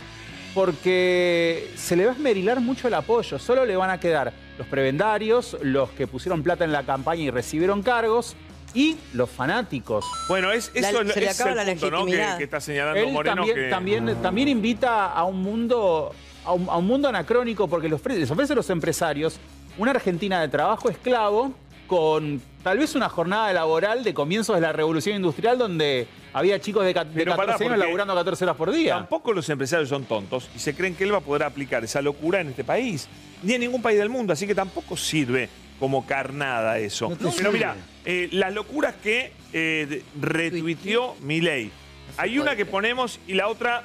porque 0.53 1.69
se 1.75 1.97
le 1.97 2.05
va 2.05 2.13
a 2.13 2.15
esmerilar 2.15 2.61
mucho 2.61 2.87
el 2.87 2.93
apoyo. 2.93 3.37
Solo 3.37 3.65
le 3.65 3.75
van 3.75 3.89
a 3.89 3.99
quedar 3.99 4.31
los 4.57 4.65
prebendarios, 4.67 5.57
los 5.61 5.89
que 5.91 6.07
pusieron 6.07 6.41
plata 6.41 6.63
en 6.63 6.71
la 6.71 6.83
campaña 6.83 7.23
y 7.23 7.29
recibieron 7.29 7.83
cargos, 7.83 8.35
y 8.75 8.97
los 9.13 9.29
fanáticos. 9.29 10.05
Bueno, 10.27 10.51
es, 10.51 10.69
La- 10.75 10.89
eso 10.89 11.01
es- 11.01 11.13
se 11.13 11.19
le 11.21 11.25
ese 11.29 11.41
acaba 11.43 11.55
la 11.55 11.63
el 11.71 11.79
punto 11.79 11.91
¿no? 11.91 12.05
que, 12.05 12.43
está 12.43 12.59
señalando 12.59 12.99
Él 12.99 13.11
Moreno. 13.11 13.35
también, 13.37 13.55
que... 13.55 13.69
también, 13.69 14.21
también 14.21 14.47
invita 14.49 15.07
a 15.11 15.23
un 15.23 15.41
mundo 15.41 16.13
a 16.43 16.51
un, 16.53 16.69
a 16.69 16.77
un 16.77 16.85
mundo 16.85 17.07
anacrónico 17.07 17.67
porque 17.67 17.87
les 17.89 17.95
ofrece, 17.99 18.19
les 18.19 18.29
ofrece 18.29 18.53
a 18.53 18.55
los 18.55 18.69
empresarios 18.69 19.39
una 19.79 19.91
Argentina 19.91 20.39
de 20.41 20.47
trabajo 20.49 20.89
esclavo 20.89 21.53
con 21.87 22.41
tal 22.63 22.77
vez 22.79 22.95
una 22.95 23.09
jornada 23.09 23.51
laboral 23.53 24.03
de 24.03 24.13
comienzos 24.13 24.55
de 24.55 24.61
la 24.61 24.71
revolución 24.73 25.15
industrial 25.15 25.57
donde 25.57 26.07
había 26.33 26.59
chicos 26.59 26.83
de, 26.83 26.93
de 26.93 27.05
Pero 27.13 27.31
14 27.35 27.63
pará, 27.63 27.75
años 27.75 27.85
laburando 27.85 28.13
14 28.15 28.43
horas 28.43 28.57
por 28.57 28.71
día. 28.71 28.95
Tampoco 28.95 29.31
los 29.33 29.47
empresarios 29.49 29.89
son 29.89 30.03
tontos 30.05 30.49
y 30.55 30.59
se 30.59 30.75
creen 30.75 30.95
que 30.95 31.03
él 31.03 31.13
va 31.13 31.17
a 31.19 31.21
poder 31.21 31.43
aplicar 31.43 31.83
esa 31.83 32.01
locura 32.01 32.41
en 32.41 32.49
este 32.49 32.63
país, 32.63 33.07
ni 33.43 33.53
en 33.53 33.61
ningún 33.61 33.81
país 33.81 33.97
del 33.99 34.09
mundo, 34.09 34.33
así 34.33 34.45
que 34.47 34.55
tampoco 34.55 34.97
sirve 34.97 35.47
como 35.79 36.05
carnada 36.05 36.77
eso. 36.79 37.09
No 37.19 37.31
Pero 37.35 37.51
mira, 37.51 37.75
eh, 38.05 38.29
las 38.31 38.53
locuras 38.53 38.95
que 39.03 39.33
eh, 39.53 40.03
retuiteó 40.19 41.15
Milei. 41.21 41.71
Hay 42.17 42.39
una 42.39 42.55
que 42.55 42.65
ponemos 42.65 43.19
y 43.27 43.33
la 43.33 43.47
otra, 43.47 43.83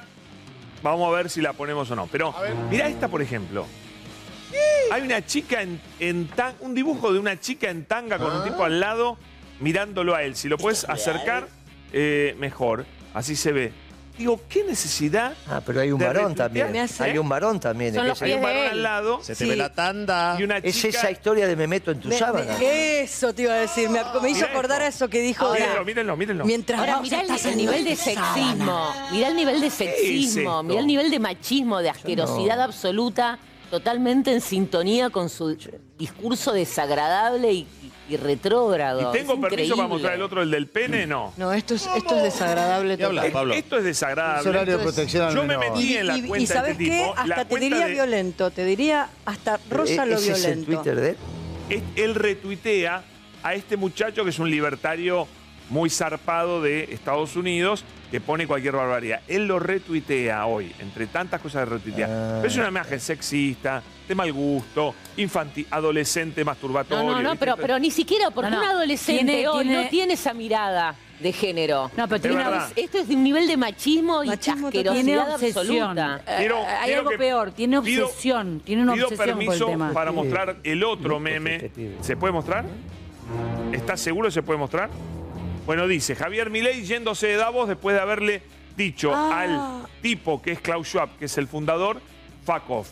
vamos 0.83 1.07
a 1.11 1.15
ver 1.17 1.29
si 1.29 1.41
la 1.41 1.53
ponemos 1.53 1.89
o 1.91 1.95
no. 1.95 2.07
Pero 2.07 2.33
mira 2.69 2.87
esta, 2.87 3.07
por 3.07 3.21
ejemplo. 3.21 3.65
Hay 4.91 5.01
una 5.03 5.25
chica 5.25 5.61
en, 5.61 5.79
en 5.99 6.27
tan- 6.27 6.55
un 6.59 6.75
dibujo 6.75 7.13
de 7.13 7.19
una 7.19 7.39
chica 7.39 7.69
en 7.69 7.85
tanga 7.85 8.17
con 8.17 8.35
un 8.35 8.43
tipo 8.43 8.63
al 8.63 8.79
lado 8.79 9.17
mirándolo 9.59 10.15
a 10.15 10.23
él. 10.23 10.35
Si 10.35 10.49
lo 10.49 10.57
puedes 10.57 10.83
acercar, 10.85 11.47
eh, 11.93 12.35
mejor. 12.39 12.85
Así 13.13 13.35
se 13.35 13.51
ve. 13.51 13.73
Digo, 14.17 14.39
¿qué 14.49 14.63
necesidad? 14.63 15.33
Ah, 15.47 15.61
pero 15.65 15.81
hay 15.81 15.91
un 15.91 15.97
de 15.99 16.05
varón 16.05 16.35
retuitear? 16.35 16.47
también. 16.49 16.87
Hay 16.99 17.17
un 17.17 17.27
varón 17.29 17.59
también. 17.59 17.93
Son 17.95 18.03
que 18.03 18.09
los 18.09 18.17
se- 18.19 18.25
Hay 18.25 18.33
un 18.33 18.39
pies 18.41 18.47
de 18.49 18.53
varón 18.53 18.65
él. 18.65 18.71
al 18.77 18.83
lado 18.83 19.23
Se 19.23 19.35
te 19.35 19.43
Sí. 19.45 19.49
ve 19.49 19.55
la 19.55 19.73
tanda. 19.73 20.35
y 20.39 20.43
una 20.43 20.57
Es 20.57 20.75
chica. 20.75 20.89
esa 20.99 21.11
historia 21.11 21.47
de 21.47 21.55
me 21.55 21.65
meto 21.67 21.91
en 21.91 21.99
tu 21.99 22.09
Me- 22.09 22.17
sábana. 22.19 22.55
me- 22.59 22.99
eso 23.01 23.33
te 23.33 23.43
iba 23.43 23.53
a 23.53 23.57
decir. 23.57 23.89
Me, 23.89 23.99
me 24.21 24.29
hizo 24.29 24.41
Mirá 24.41 24.51
acordar 24.51 24.81
esto. 24.81 24.85
a 24.85 24.87
eso 25.05 25.09
que 25.09 25.21
dijo. 25.21 25.51
Mírenlo, 25.51 25.71
ahora. 25.71 25.83
mírenlo, 25.83 26.17
mírenlo. 26.17 26.45
Mientras 26.45 26.79
Ahora 26.79 27.01
mirá 27.01 27.17
el, 27.21 27.23
estás 27.27 27.45
el 27.45 27.51
en 27.53 27.57
nivel 27.57 27.83
de 27.83 27.95
sábana. 27.95 28.33
sexismo, 28.35 28.93
mirá 29.11 29.27
el 29.29 29.35
nivel 29.35 29.61
de 29.61 29.69
sexismo, 29.69 30.41
esto? 30.51 30.63
mirá 30.63 30.79
el 30.81 30.87
nivel 30.87 31.09
de 31.11 31.19
machismo, 31.19 31.79
de 31.79 31.89
asquerosidad 31.89 32.61
absoluta, 32.61 33.39
totalmente 33.71 34.31
en 34.33 34.41
sintonía 34.41 35.09
con 35.09 35.29
su 35.29 35.57
discurso 35.97 36.51
desagradable 36.53 37.51
y, 37.53 37.57
y- 37.59 37.91
y 38.13 38.17
retrógrado. 38.17 39.09
¿Y 39.09 39.17
tengo 39.17 39.33
Es 39.35 39.39
permiso 39.39 39.75
para 39.77 39.87
mostrar 39.87 40.13
el 40.15 40.21
otro, 40.21 40.41
el 40.41 40.51
del 40.51 40.67
pene? 40.67 41.07
No. 41.07 41.33
No, 41.37 41.53
esto 41.53 41.75
es, 41.75 41.87
esto 41.95 42.17
es 42.17 42.23
desagradable. 42.23 42.97
¿Qué 42.97 43.05
hablas. 43.05 43.25
Pablo? 43.31 43.53
Esto 43.53 43.77
es 43.77 43.85
desagradable. 43.85 44.41
Es 44.41 44.47
horario 44.47 44.77
de 44.77 44.83
protección 44.83 45.23
al 45.27 45.33
Yo 45.33 45.41
me 45.43 45.57
menor. 45.57 45.73
metí 45.73 45.93
Y, 45.93 45.97
en 45.97 46.07
la 46.07 46.17
y- 46.17 46.23
cuenta 46.23 46.43
y 46.43 46.47
¿sabes 46.47 46.77
de 46.77 46.83
este 46.83 46.97
qué? 46.97 47.01
tipo. 47.03 47.13
Hasta 47.17 47.45
te 47.45 47.59
diría 47.59 47.85
de- 47.87 47.93
violento. 47.93 48.51
Te 48.51 48.65
diría 48.65 49.09
hasta 49.25 49.59
rosa 49.69 50.05
lo 50.05 50.17
¿Ese 50.17 50.33
es 50.33 50.43
el 50.45 50.65
violento. 50.65 50.81
Twitter 50.83 50.99
de 51.01 51.09
él? 51.11 51.17
es- 51.69 51.83
él 51.95 52.15
retuitea 52.15 53.03
a 53.43 53.53
este 53.55 53.77
muchacho 53.77 54.23
que 54.25 54.31
es 54.31 54.39
un 54.39 54.51
libertario 54.51 55.25
muy 55.69 55.89
zarpado 55.89 56.61
de 56.61 56.89
Estados 56.91 57.37
Unidos 57.37 57.85
que 58.11 58.19
pone 58.21 58.45
cualquier 58.45 58.75
barbaridad. 58.75 59.21
Él 59.27 59.47
lo 59.47 59.57
retuitea 59.57 60.45
hoy, 60.45 60.71
entre 60.79 61.07
tantas 61.07 61.39
cosas 61.41 61.61
de 61.67 61.75
retuitea. 61.77 62.07
Ah. 62.09 62.33
Pero 62.41 62.47
es 62.47 62.57
una 62.57 62.67
imagen 62.67 62.99
sexista, 62.99 63.81
de 64.07 64.13
mal 64.15 64.31
gusto, 64.33 64.93
infantil, 65.17 65.65
adolescente, 65.71 66.43
masturbatorio. 66.43 67.03
No, 67.09 67.15
no, 67.15 67.21
no, 67.21 67.35
pero, 67.37 67.55
pero 67.55 67.79
ni 67.79 67.89
siquiera, 67.89 68.29
porque 68.31 68.51
No, 68.51 68.57
no. 68.57 68.63
un 68.63 68.69
adolescente 68.69 69.23
Tiene- 69.31 69.47
hoy 69.47 69.63
tiene- 69.63 69.83
no 69.83 69.89
tiene 69.89 70.13
esa 70.13 70.33
mirada 70.33 70.93
de 71.21 71.31
género. 71.31 71.89
No, 71.95 72.05
pero 72.07 72.15
Es 72.17 72.21
tiene, 72.23 72.35
verdad. 72.37 72.69
Esto 72.75 72.97
es 72.97 73.07
de 73.07 73.15
un 73.15 73.23
nivel 73.23 73.47
de 73.47 73.55
machismo, 73.55 74.23
Machismo 74.25 74.69
y 74.69 74.71
tiene. 74.71 74.89
Eh, 75.13 76.25
hay 76.27 76.37
quiero 76.37 76.65
algo 76.97 77.09
que- 77.11 77.17
peor, 77.17 77.51
tiene 77.51 77.81
pido- 77.81 78.07
obsesión. 78.07 78.59
tiene 78.65 78.81
una 78.81 78.93
Pido 78.93 79.05
obsesión 79.05 79.29
por 79.29 79.41
el 79.41 79.45
permiso 79.47 79.65
tema. 79.67 79.93
para 79.93 80.11
mostrar 80.11 80.57
el 80.63 80.83
otro 80.83 81.19
meme. 81.19 81.71
¿Se 82.01 82.17
puede 82.17 82.33
mostrar? 82.33 82.65
¿Estás 83.71 84.01
seguro 84.01 84.27
que 84.27 84.33
se 84.33 84.43
puede 84.43 84.59
mostrar? 84.59 84.89
Bueno, 85.65 85.87
dice 85.87 86.15
Javier 86.15 86.49
Milei 86.49 86.83
yéndose 86.83 87.27
de 87.27 87.35
Davos 87.35 87.67
después 87.67 87.95
de 87.95 88.01
haberle 88.01 88.41
dicho 88.75 89.13
Ah. 89.13 89.41
al 89.41 89.87
tipo 90.01 90.41
que 90.41 90.51
es 90.53 90.59
Klaus 90.61 90.87
Schwab, 90.87 91.09
que 91.17 91.25
es 91.25 91.37
el 91.37 91.47
fundador, 91.47 92.01
fuck 92.45 92.69
off. 92.69 92.89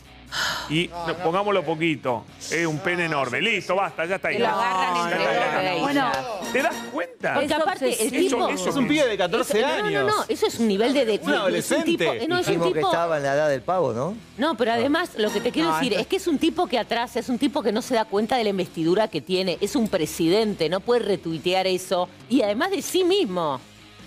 Y 0.69 0.89
pongámoslo 1.23 1.63
poquito. 1.63 2.25
Es 2.51 2.65
un 2.65 2.77
pene 2.79 3.05
enorme. 3.05 3.41
Listo, 3.41 3.75
basta, 3.75 4.05
ya 4.05 4.15
está 4.17 4.27
ahí. 4.27 4.35
Que 4.37 4.43
lo 4.43 4.47
agarran 4.49 5.11
entre 5.13 5.79
Bueno. 5.79 6.11
¿Te 6.53 6.61
das 6.63 6.75
cuenta? 6.91 7.33
Porque 7.33 7.45
Es 7.47 7.51
aparte 7.51 8.03
el 8.03 8.11
tipo... 8.11 8.49
Eso- 8.49 8.69
Es 8.69 8.75
un 8.75 8.87
pibe 8.87 9.07
de 9.07 9.17
14 9.17 9.57
Eso- 9.59 9.67
años. 9.67 9.91
No, 10.05 10.09
no, 10.09 10.17
no, 10.17 10.25
eso 10.27 10.45
es 10.47 10.59
un 10.59 10.67
nivel 10.67 10.93
de... 10.93 11.05
de- 11.05 11.19
Un 11.23 11.29
es 11.33 11.37
adolescente. 11.39 11.85
tipo- 11.85 12.13
no, 12.27 12.37
es 12.37 12.47
un 12.47 12.53
Dijimos 12.53 12.67
que 12.67 12.73
tipo... 12.75 12.87
estaba 12.91 13.17
en 13.17 13.23
la 13.23 13.33
edad 13.33 13.49
del 13.49 13.61
pavo, 13.61 13.93
¿no? 13.93 14.15
No, 14.37 14.55
pero 14.55 14.71
además 14.73 15.11
lo 15.17 15.31
que 15.31 15.41
te 15.41 15.51
quiero 15.51 15.69
No, 15.69 15.75
decir 15.77 15.93
es 15.93 16.07
que 16.07 16.15
es 16.17 16.27
un 16.27 16.37
tipo 16.39 16.67
que 16.67 16.77
atrás, 16.79 17.15
es 17.15 17.29
un 17.29 17.37
tipo 17.39 17.61
que 17.61 17.71
no 17.71 17.81
se 17.81 17.95
da 17.95 18.05
cuenta 18.05 18.37
de 18.37 18.43
la 18.43 18.49
investidura 18.51 19.07
que 19.07 19.21
tiene, 19.21 19.57
es 19.61 19.75
un 19.75 19.87
presidente, 19.89 20.69
no 20.69 20.79
puede 20.79 21.01
retuitear 21.01 21.67
eso 21.67 22.07
y 22.29 22.41
además 22.41 22.71
de 22.71 22.81
sí 22.81 23.03
mismo. 23.03 23.59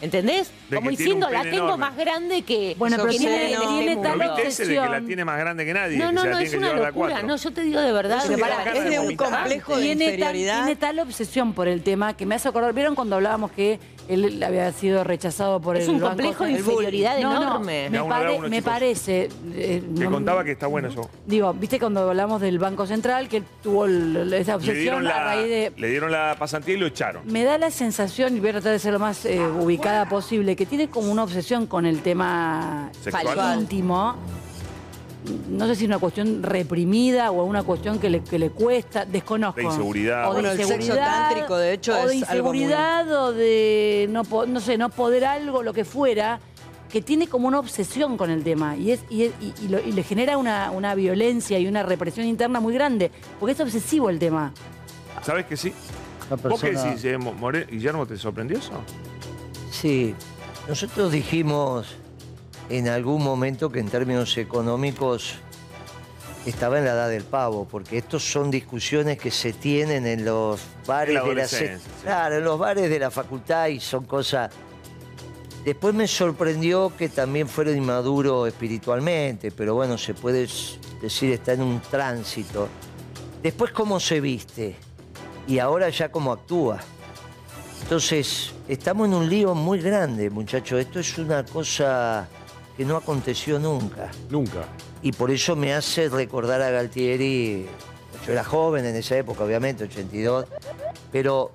¿Entendés? 0.03 0.51
De 0.69 0.77
Como 0.77 0.91
que 0.91 0.97
tiene 0.97 1.05
diciendo, 1.15 1.27
un 1.29 1.33
la 1.33 1.39
pene 1.43 1.51
tengo 1.53 1.65
enorme. 1.69 1.85
más 1.87 1.97
grande 1.97 2.43
que. 2.43 2.75
Bueno, 2.77 2.97
pero 2.99 3.09
que 3.11 3.19
tiene- 3.19 3.37
nadie 3.37 3.55
en 3.55 3.61
tiene 3.87 3.97
tal 4.03 4.19
¿Pero 4.19 4.35
viste 4.35 4.49
ese 4.49 4.63
de 4.65 4.69
que 4.71 4.75
la 4.75 4.83
obsesión. 4.83 5.07
tiene 5.07 5.25
más 5.25 5.39
grande 5.39 5.65
que 5.65 5.73
nadie? 5.75 5.97
No, 5.97 6.09
que 6.09 6.13
no, 6.13 6.21
se 6.23 6.27
la 6.27 6.33
no, 6.33 6.39
tiene 6.39 6.45
es 6.45 6.51
que 6.51 6.59
una 6.59 6.67
llevar 6.67 6.81
de 6.81 6.85
a 6.85 6.89
locura. 6.91 7.09
cuatro? 7.11 7.29
No, 7.29 7.37
yo 7.37 7.51
te 7.53 7.61
digo 7.63 7.81
de 7.81 7.93
verdad. 7.93 8.23
Pero 8.27 8.39
pará, 8.41 8.73
es 8.75 8.85
de 8.91 8.99
un 8.99 9.17
complejo 9.17 9.77
de 9.77 9.83
tiene 9.83 10.05
tal, 10.05 10.15
inferioridad. 10.15 10.65
tiene 10.65 10.77
tal 10.77 10.99
obsesión 10.99 11.53
por 11.55 11.69
el 11.69 11.83
tema 11.85 12.17
que 12.17 12.27
me 12.27 12.35
hace 12.35 12.49
acordar. 12.49 12.73
¿Vieron 12.75 12.95
cuando 12.97 13.15
hablábamos 13.17 13.53
que 13.53 13.79
él 14.09 14.43
había 14.43 14.71
sido 14.73 15.05
rechazado 15.05 15.61
por 15.61 15.77
Es 15.77 15.85
el 15.89 15.95
un 15.95 16.01
Banco 16.01 16.09
complejo 16.17 16.45
de 16.45 16.51
inferioridad 16.53 17.19
No, 17.21 17.33
no, 17.35 17.43
enorme. 17.43 17.91
me, 17.91 17.99
pare- 18.05 18.39
uno, 18.39 18.49
me 18.49 18.63
parece. 18.63 19.29
eh, 19.55 19.83
Te 19.97 20.05
no- 20.05 20.11
contaba 20.11 20.45
que 20.45 20.53
está 20.53 20.67
bueno 20.67 20.89
eso. 20.89 21.09
Digo, 21.27 21.53
viste 21.55 21.79
cuando 21.79 22.09
hablamos 22.09 22.41
del 22.41 22.59
Banco 22.59 22.87
Central, 22.87 23.29
que 23.29 23.39
él 23.39 23.45
tuvo 23.63 23.87
el- 23.87 24.33
esa 24.35 24.57
obsesión 24.57 25.07
a 25.07 25.25
raíz 25.25 25.49
de. 25.49 25.73
le 25.77 25.89
dieron 25.89 26.11
la 26.13 26.37
pasantía 26.39 26.75
y 26.75 26.79
lo 26.79 26.87
echaron. 26.87 27.23
Me 27.27 27.45
da 27.45 27.59
la 27.59 27.71
sensación, 27.71 28.37
y 28.37 28.41
voy 28.41 28.51
a 28.51 28.53
tratar 28.53 28.73
de 28.73 28.79
ser 28.79 28.93
lo 28.93 28.99
más 28.99 29.25
eh, 29.25 29.41
ubicada 29.41 30.09
posible, 30.09 30.57
que 30.57 30.67
tiene 30.67 30.89
como 30.89 31.11
una 31.13 31.25
obsesión 31.25 31.67
con 31.67 31.87
el 31.87 32.03
tema 32.03 32.91
Sexual. 33.03 33.61
íntimo. 33.61 34.17
No 35.49 35.67
sé 35.69 35.77
si 35.77 35.85
es 35.85 35.89
una 35.89 35.99
cuestión 35.99 36.43
reprimida 36.43 37.31
o 37.31 37.45
una 37.45 37.63
cuestión 37.63 37.99
que 38.01 38.11
le, 38.11 38.25
que 38.25 38.39
le 38.39 38.51
cuesta, 38.51 39.05
desconozco. 39.05 39.61
De 39.61 39.67
inseguridad. 39.67 40.25
O 40.25 40.35
de 40.35 40.35
Bueno, 40.35 40.51
el 40.51 40.57
sexo 40.59 40.75
inseguridad, 40.75 41.29
tántrico, 41.29 41.57
de 41.57 41.73
hecho, 41.75 41.93
o 41.93 42.07
de 42.09 42.17
es 42.17 42.29
algo 42.29 42.49
muy- 42.49 42.59
inseguridad 42.63 43.13
o 43.13 43.33
de 43.33 44.09
no, 44.11 44.23
no 44.47 44.61
sé, 44.61 44.77
no 44.79 44.89
poder 44.89 45.25
algo, 45.25 45.63
lo 45.63 45.73
que 45.73 45.85
fuera, 45.85 46.41
que 46.91 47.01
tiene 47.03 47.29
como 47.29 47.47
una 47.49 47.59
obsesión 47.61 48.17
con 48.17 48.31
el 48.31 48.43
tema 48.43 48.77
y, 48.77 48.91
es, 48.91 49.01
y, 49.09 49.23
es- 49.25 49.33
y- 49.41 49.55
y 49.65 49.69
lo- 49.69 49.81
y 49.81 49.93
le 49.93 50.03
genera 50.03 50.37
una, 50.39 50.71
una 50.73 50.95
violencia 50.95 51.59
y 51.59 51.67
una 51.69 51.83
represión 51.85 52.27
interna 52.27 52.59
muy 52.61 52.75
grande, 52.75 53.11
porque 53.39 53.53
es 53.53 53.61
obsesivo 53.61 54.11
el 54.11 54.19
tema. 54.19 54.53
¿Sabes 55.23 55.47
que 55.47 55.57
sí? 55.57 55.73
La 56.31 56.37
¿Vos 56.37 56.61
qué 56.61 56.69
persona- 56.69 56.91
decís, 56.91 57.05
eh, 57.05 57.17
More- 57.17 57.67
Guillermo, 57.71 58.07
te 58.07 58.17
sorprendió 58.19 58.59
eso? 58.59 58.73
Sí, 59.71 60.15
nosotros 60.69 61.13
dijimos 61.13 61.87
en 62.73 62.89
algún 62.89 63.23
momento 63.23 63.71
que 63.71 63.81
en 63.81 63.89
términos 63.89 64.39
económicos 64.39 65.35
estaba 66.47 66.79
en 66.79 66.87
la 66.87 66.93
edad 66.93 67.11
del 67.11 67.23
pavo, 67.23 67.69
porque 67.71 67.99
estos 67.99 68.25
son 68.25 68.51
discusiones 68.51 69.19
que 69.19 69.31
se 69.31 69.53
tienen 69.53 70.07
en 70.07 70.25
los 70.25 70.59
bares 70.87 71.15
la 71.15 71.23
de 71.23 71.35
la 71.35 71.47
sí. 71.47 71.67
claro, 72.03 72.39
en 72.39 72.45
los 72.45 72.59
bares 72.59 72.89
de 72.89 72.99
la 72.99 73.11
facultad 73.11 73.67
y 73.67 73.79
son 73.79 74.05
cosas. 74.05 74.51
Después 75.67 75.95
me 75.95 76.09
sorprendió 76.09 76.97
que 76.97 77.11
también 77.11 77.47
fuera 77.47 77.71
inmaduro 77.73 78.47
espiritualmente, 78.47 79.51
pero 79.51 79.75
bueno, 79.75 79.99
se 79.99 80.15
puede 80.15 80.49
decir 81.03 81.31
está 81.31 81.53
en 81.53 81.61
un 81.61 81.81
tránsito. 81.83 82.69
Después 83.43 83.71
cómo 83.73 84.01
se 84.01 84.21
viste 84.23 84.77
y 85.47 85.59
ahora 85.59 85.91
ya 85.91 86.11
cómo 86.11 86.33
actúa. 86.33 86.81
Entonces, 87.83 88.55
estamos 88.67 89.09
en 89.09 89.15
un 89.15 89.29
lío 89.29 89.55
muy 89.55 89.79
grande, 89.79 90.31
muchachos. 90.31 90.81
Esto 90.81 91.01
es 91.01 91.19
una 91.19 91.45
cosa 91.45 92.29
que 92.77 92.85
no 92.85 92.97
aconteció 92.97 93.59
nunca. 93.59 94.11
Nunca. 94.31 94.65
Y 95.03 95.13
por 95.13 95.31
eso 95.31 95.57
me 95.57 95.75
hace 95.75 96.09
recordar 96.09 96.63
a 96.63 96.71
Galtieri. 96.71 97.67
Yo 98.27 98.33
era 98.33 98.45
joven 98.45 98.85
en 98.87 98.97
esa 98.97 99.17
época, 99.17 99.45
obviamente, 99.45 99.85
82. 99.85 100.47
Pero 101.11 101.51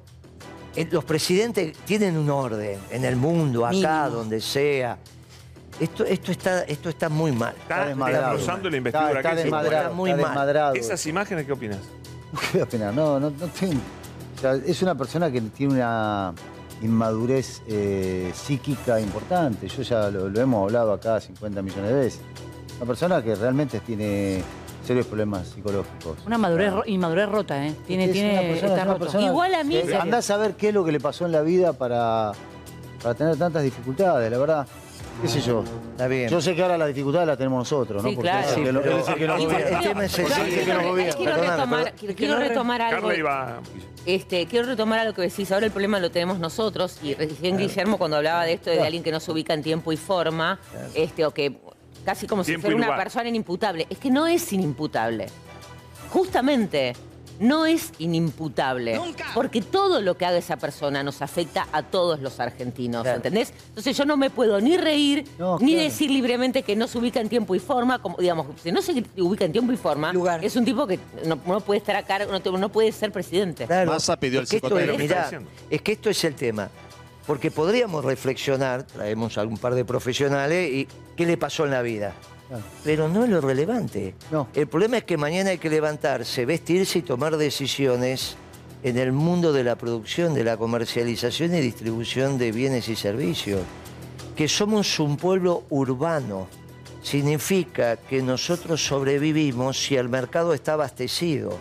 eh, 0.76 0.88
los 0.92 1.04
presidentes 1.06 1.76
tienen 1.86 2.18
un 2.18 2.30
orden 2.30 2.80
en 2.92 3.06
el 3.06 3.16
mundo, 3.16 3.66
acá, 3.66 3.74
Mínimo. 3.76 4.10
donde 4.10 4.42
sea. 4.42 4.98
Esto, 5.80 6.04
esto, 6.06 6.32
está, 6.32 6.64
esto 6.64 6.90
está 6.90 7.08
muy 7.08 7.32
mal. 7.32 7.54
Está 7.62 7.88
desmadrado. 7.88 8.34
la 8.38 8.40
Está, 8.40 8.78
investidura. 8.78 9.20
está 9.20 9.36
desmadrado, 9.36 9.84
Está 9.84 9.94
muy 9.96 10.10
está 10.10 10.22
mal. 10.22 10.32
desmadrado. 10.32 10.74
¿Esas 10.76 11.06
imágenes 11.06 11.46
qué 11.46 11.52
opinas? 11.54 11.80
¿Qué 12.52 12.62
opinar? 12.64 12.94
No, 12.94 13.20
no, 13.20 13.30
no 13.30 13.48
tengo. 13.48 13.80
o 14.38 14.42
sea, 14.42 14.56
es 14.56 14.82
una 14.82 14.96
persona 14.96 15.32
que 15.32 15.40
tiene 15.42 15.76
una 15.76 16.34
inmadurez 16.82 17.62
eh, 17.68 18.32
psíquica 18.34 19.00
importante. 19.00 19.68
Yo 19.68 19.82
ya 19.84 20.10
lo, 20.10 20.30
lo 20.30 20.40
hemos 20.42 20.64
hablado 20.64 20.94
acá 20.94 21.20
50 21.20 21.62
millones 21.62 21.90
de 21.90 21.96
veces. 21.96 22.22
Una 22.78 22.86
persona 22.86 23.24
que 23.24 23.36
realmente 23.36 23.80
tiene 23.80 24.44
serios 24.86 25.06
problemas 25.08 25.48
psicológicos. 25.48 26.18
Una 26.26 26.38
madurez, 26.38 26.72
ro- 26.72 26.84
inmadurez 26.86 27.28
rota, 27.30 27.66
¿eh? 27.66 27.74
Tiene, 27.86 28.06
Es 28.06 28.12
tiene, 28.14 28.30
persona- 28.30 28.54
está 28.54 28.66
es 28.68 28.74
una 28.74 28.84
roto. 28.86 29.00
persona 29.00 29.26
Igual 29.26 29.56
a 29.56 29.64
mí- 29.64 29.82
que 29.82 29.96
Andá 29.96 30.18
a 30.20 30.22
saber 30.22 30.54
qué 30.56 30.70
es 30.70 30.74
lo 30.74 30.86
que 30.86 30.92
le 30.92 31.00
pasó 31.00 31.26
en 31.26 31.32
la 31.34 31.42
vida 31.42 31.74
para, 31.74 32.32
para 33.02 33.16
tener 33.16 33.36
tantas 33.38 33.64
dificultades, 33.64 34.32
la 34.32 34.38
verdad. 34.38 34.68
¿Qué 35.22 35.28
sé 35.28 35.42
yo? 35.42 35.64
Está 35.92 36.08
bien. 36.08 36.30
Yo 36.30 36.40
sé 36.42 36.56
que 36.56 36.62
ahora 36.62 36.78
las 36.78 36.88
dificultades 36.90 37.28
las 37.28 37.38
tenemos 37.38 37.58
nosotros, 37.60 38.04
¿no? 38.04 38.10
Sí, 38.10 38.16
Porque 38.16 38.30
claro. 38.30 38.48
es 38.50 38.54
que 38.56 38.72
lo- 38.72 38.82
pero- 38.82 38.96
él 38.96 39.02
es 39.02 39.08
el 39.08 39.16
que 39.16 39.28
nos 39.28 39.44
gobierna. 39.44 39.78
el 39.80 39.84
tema 39.90 40.06
es 40.06 40.20
el 40.20 40.26
que 40.26 40.74
nos 40.74 40.84
gobierna. 40.84 41.14
Quiero 41.16 41.36
retomar, 41.36 41.94
quiero, 42.16 42.38
retomar 42.40 42.82
algo. 42.82 43.10
Este, 44.06 44.46
quiero 44.46 44.68
retomar 44.68 45.00
algo 45.00 45.14
que 45.14 45.24
decís. 45.24 45.52
Ahora 45.52 45.66
el 45.66 45.72
problema 45.72 46.00
lo 46.00 46.12
tenemos 46.12 46.38
nosotros. 46.40 47.00
Y 47.02 47.16
recién 47.16 47.58
Guillermo, 47.58 47.98
cuando 47.98 48.18
hablaba 48.18 48.46
de 48.46 48.54
esto 48.54 48.70
de 48.70 48.82
alguien 48.82 49.02
que 49.04 49.12
no 49.12 49.20
se 49.20 49.32
ubica 49.32 49.54
en 49.54 49.64
tiempo 49.64 49.92
y 49.92 49.98
forma, 49.98 50.60
este, 50.94 51.26
o 51.26 51.32
que 51.34 51.58
casi 52.06 52.28
como 52.28 52.44
si 52.44 52.56
fuera 52.58 52.76
una 52.76 52.96
persona 52.96 53.28
inimputable. 53.28 53.88
Es 53.90 53.98
que 53.98 54.12
no 54.12 54.28
es 54.28 54.54
inimputable. 54.54 55.28
Justamente. 56.12 56.94
No 57.40 57.66
es 57.66 57.92
inimputable. 58.00 59.00
Porque 59.34 59.62
todo 59.62 60.02
lo 60.02 60.18
que 60.18 60.26
haga 60.26 60.38
esa 60.38 60.58
persona 60.58 61.04
nos 61.04 61.22
afecta 61.22 61.68
a 61.72 61.84
todos 61.84 62.20
los 62.20 62.40
argentinos, 62.40 63.04
Claro. 63.04 63.18
¿entendés? 63.18 63.54
Entonces 63.70 63.96
yo 63.98 64.06
no 64.06 64.18
me 64.18 64.30
puedo 64.30 64.60
ni 64.62 64.78
reír, 64.78 65.26
No, 65.38 65.60
ni 65.60 65.74
claro. 65.74 65.84
decir 65.84 66.10
libremente 66.12 66.64
que 66.64 66.76
no 66.76 66.88
se 66.88 66.98
ubica 66.98 67.20
en 67.20 67.30
tiempo 67.30 67.54
y 67.56 67.60
forma, 67.60 68.00
como 68.02 68.18
digamos, 68.18 68.48
si 68.64 68.72
no 68.72 68.82
se 68.82 69.04
ubica 69.18 69.46
en 69.46 69.52
tiempo 69.52 69.72
y 69.72 69.78
forma, 69.78 70.12
Lugar. 70.14 70.44
es 70.44 70.56
un 70.56 70.66
tipo 70.66 70.88
que 70.88 71.00
no, 71.26 71.40
no 71.46 71.60
puede 71.62 71.80
estar 71.80 71.96
acá, 71.96 72.26
no, 72.26 72.40
te- 72.42 72.52
no 72.52 72.70
puede 72.70 72.92
ser 72.92 73.12
presidente. 73.12 73.66
Claro, 73.66 73.92
Massa 73.92 74.18
pidió 74.20 74.40
el 74.40 74.44
es 74.44 74.50
que 74.50 74.56
esto 74.58 74.68
psicotécnico. 74.70 75.02
es, 75.04 75.08
¿Qué 75.10 75.14
está 75.20 75.40
mirá, 75.40 75.52
es 75.70 75.82
que 75.82 75.92
esto 75.92 76.10
es 76.10 76.24
el 76.24 76.36
tema. 76.36 76.70
Porque 77.26 77.52
podríamos 77.52 78.06
reflexionar, 78.06 78.84
traemos 78.84 79.38
algún 79.38 79.58
par 79.58 79.76
de 79.76 79.84
profesionales, 79.84 80.72
y 80.72 80.88
qué 81.18 81.26
le 81.26 81.36
pasó 81.38 81.66
en 81.66 81.72
la 81.72 81.82
vida. 81.82 82.14
Claro. 82.48 82.64
Pero 82.84 83.10
no 83.10 83.24
es 83.24 83.30
lo 83.30 83.42
relevante. 83.42 84.16
No. 84.32 84.48
El 84.54 84.68
problema 84.68 84.98
es 84.98 85.04
que 85.04 85.18
mañana 85.18 85.50
hay 85.50 85.58
que 85.58 85.70
levantarse, 85.70 86.46
vestirse 86.46 87.00
y 87.00 87.02
tomar 87.02 87.36
decisiones 87.38 88.38
en 88.84 88.98
el 88.98 89.12
mundo 89.12 89.52
de 89.52 89.64
la 89.64 89.76
producción, 89.76 90.34
de 90.34 90.44
la 90.44 90.56
comercialización 90.58 91.54
y 91.56 91.60
distribución 91.60 92.38
de 92.38 92.52
bienes 92.52 92.88
y 92.88 92.96
servicios. 92.96 93.62
Que 94.36 94.48
somos 94.48 95.00
un 95.00 95.18
pueblo 95.18 95.64
urbano. 95.70 96.48
Significa 97.02 97.98
que 97.98 98.22
nosotros 98.22 98.86
sobrevivimos 98.86 99.78
si 99.82 99.96
el 99.96 100.10
mercado 100.10 100.54
está 100.54 100.74
abastecido. 100.74 101.58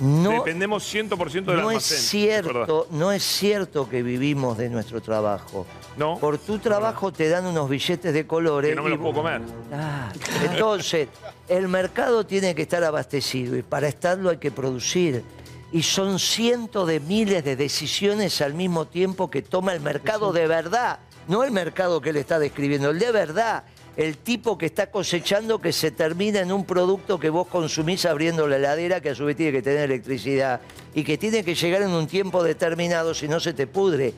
No, 0.00 0.30
Dependemos 0.30 0.92
100% 0.94 1.32
del 1.32 1.44
no 1.44 1.70
es 1.70 1.90
almacén. 1.90 1.98
cierto, 1.98 2.86
no 2.90 3.12
es 3.12 3.22
cierto 3.22 3.88
que 3.88 4.02
vivimos 4.02 4.58
de 4.58 4.68
nuestro 4.68 5.00
trabajo. 5.00 5.66
No. 5.96 6.18
Por 6.18 6.38
tu 6.38 6.58
trabajo 6.58 7.12
te 7.12 7.28
dan 7.28 7.46
unos 7.46 7.68
billetes 7.68 8.12
de 8.12 8.26
colores. 8.26 8.70
Que 8.70 8.76
no 8.76 8.82
me 8.82 8.88
y 8.88 8.92
los 8.92 9.00
puedo 9.00 9.14
comer. 9.14 9.40
Ah, 9.72 10.12
entonces, 10.50 11.08
el 11.48 11.68
mercado 11.68 12.26
tiene 12.26 12.54
que 12.54 12.62
estar 12.62 12.84
abastecido 12.84 13.56
y 13.56 13.62
para 13.62 13.88
estarlo 13.88 14.30
hay 14.30 14.36
que 14.36 14.50
producir. 14.50 15.24
Y 15.72 15.82
son 15.82 16.18
cientos 16.18 16.86
de 16.86 17.00
miles 17.00 17.44
de 17.44 17.56
decisiones 17.56 18.40
al 18.40 18.54
mismo 18.54 18.86
tiempo 18.86 19.30
que 19.30 19.42
toma 19.42 19.72
el 19.72 19.80
mercado 19.80 20.32
de 20.32 20.46
verdad. 20.46 20.98
No 21.28 21.42
el 21.42 21.50
mercado 21.50 22.00
que 22.00 22.12
le 22.12 22.20
está 22.20 22.38
describiendo, 22.38 22.90
el 22.90 22.98
de 22.98 23.10
verdad. 23.10 23.64
El 23.96 24.18
tipo 24.18 24.58
que 24.58 24.66
está 24.66 24.90
cosechando 24.90 25.58
que 25.58 25.72
se 25.72 25.90
termina 25.90 26.40
en 26.40 26.52
un 26.52 26.66
producto 26.66 27.18
que 27.18 27.30
vos 27.30 27.46
consumís 27.46 28.04
abriendo 28.04 28.46
la 28.46 28.56
heladera, 28.56 29.00
que 29.00 29.10
a 29.10 29.14
su 29.14 29.24
vez 29.24 29.36
tiene 29.36 29.52
que 29.52 29.62
tener 29.62 29.90
electricidad 29.90 30.60
y 30.94 31.02
que 31.02 31.16
tiene 31.16 31.42
que 31.42 31.54
llegar 31.54 31.80
en 31.80 31.90
un 31.90 32.06
tiempo 32.06 32.42
determinado, 32.42 33.14
si 33.14 33.26
no 33.26 33.40
se 33.40 33.54
te 33.54 33.66
pudre. 33.66 34.12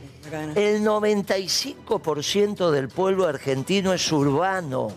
El 0.57 0.83
95% 0.83 2.73
del 2.73 2.89
pueblo 2.89 3.29
argentino 3.29 3.93
es 3.93 4.11
urbano. 4.11 4.89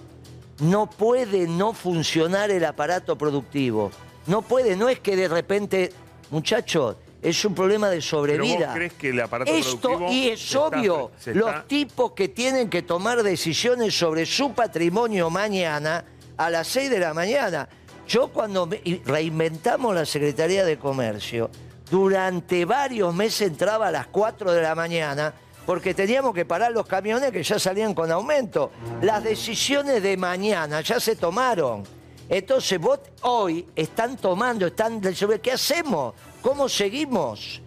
No 0.61 0.89
puede 0.89 1.47
no 1.47 1.73
funcionar 1.73 2.49
el 2.49 2.65
aparato 2.65 3.15
productivo. 3.15 3.91
No 4.25 4.41
puede, 4.41 4.75
no 4.75 4.89
es 4.89 4.99
que 4.99 5.15
de 5.15 5.27
repente, 5.27 5.91
muchachos, 6.31 6.95
es 7.21 7.45
un 7.45 7.53
problema 7.53 7.87
de 7.89 7.97
Pero 7.97 8.01
sobrevida. 8.07 8.67
vos 8.67 8.75
crees 8.75 8.93
que 8.93 9.09
el 9.09 9.19
aparato 9.21 9.51
Esto, 9.51 10.07
y 10.09 10.29
es 10.29 10.41
está- 10.43 10.59
obvio, 10.59 11.11
está- 11.17 11.31
los 11.33 11.67
tipos 11.67 12.13
que 12.13 12.29
tienen 12.29 12.69
que 12.69 12.81
tomar 12.81 13.21
decisiones 13.23 13.97
sobre 13.97 14.25
su 14.25 14.53
patrimonio 14.53 15.29
mañana 15.29 16.03
a 16.37 16.49
las 16.49 16.67
6 16.67 16.89
de 16.89 16.99
la 16.99 17.13
mañana. 17.13 17.67
Yo 18.07 18.29
cuando 18.29 18.67
reinventamos 19.05 19.93
la 19.93 20.05
Secretaría 20.05 20.65
de 20.65 20.77
Comercio, 20.77 21.49
durante 21.89 22.65
varios 22.65 23.13
meses 23.13 23.49
entraba 23.49 23.87
a 23.87 23.91
las 23.91 24.07
4 24.07 24.51
de 24.51 24.61
la 24.61 24.73
mañana 24.75 25.33
porque 25.65 25.93
teníamos 25.93 26.33
que 26.33 26.43
parar 26.45 26.71
los 26.71 26.87
camiones 26.87 27.31
que 27.31 27.43
ya 27.43 27.59
salían 27.59 27.93
con 27.93 28.11
aumento. 28.11 28.71
Las 29.01 29.23
decisiones 29.23 30.01
de 30.01 30.17
mañana 30.17 30.81
ya 30.81 30.99
se 30.99 31.15
tomaron. 31.15 31.83
Entonces 32.27 32.79
vos 32.79 32.99
hoy 33.21 33.67
están 33.75 34.17
tomando, 34.17 34.65
están 34.67 35.01
¿qué 35.41 35.51
hacemos? 35.51 36.13
¿Cómo 36.41 36.67
seguimos? 36.69 37.61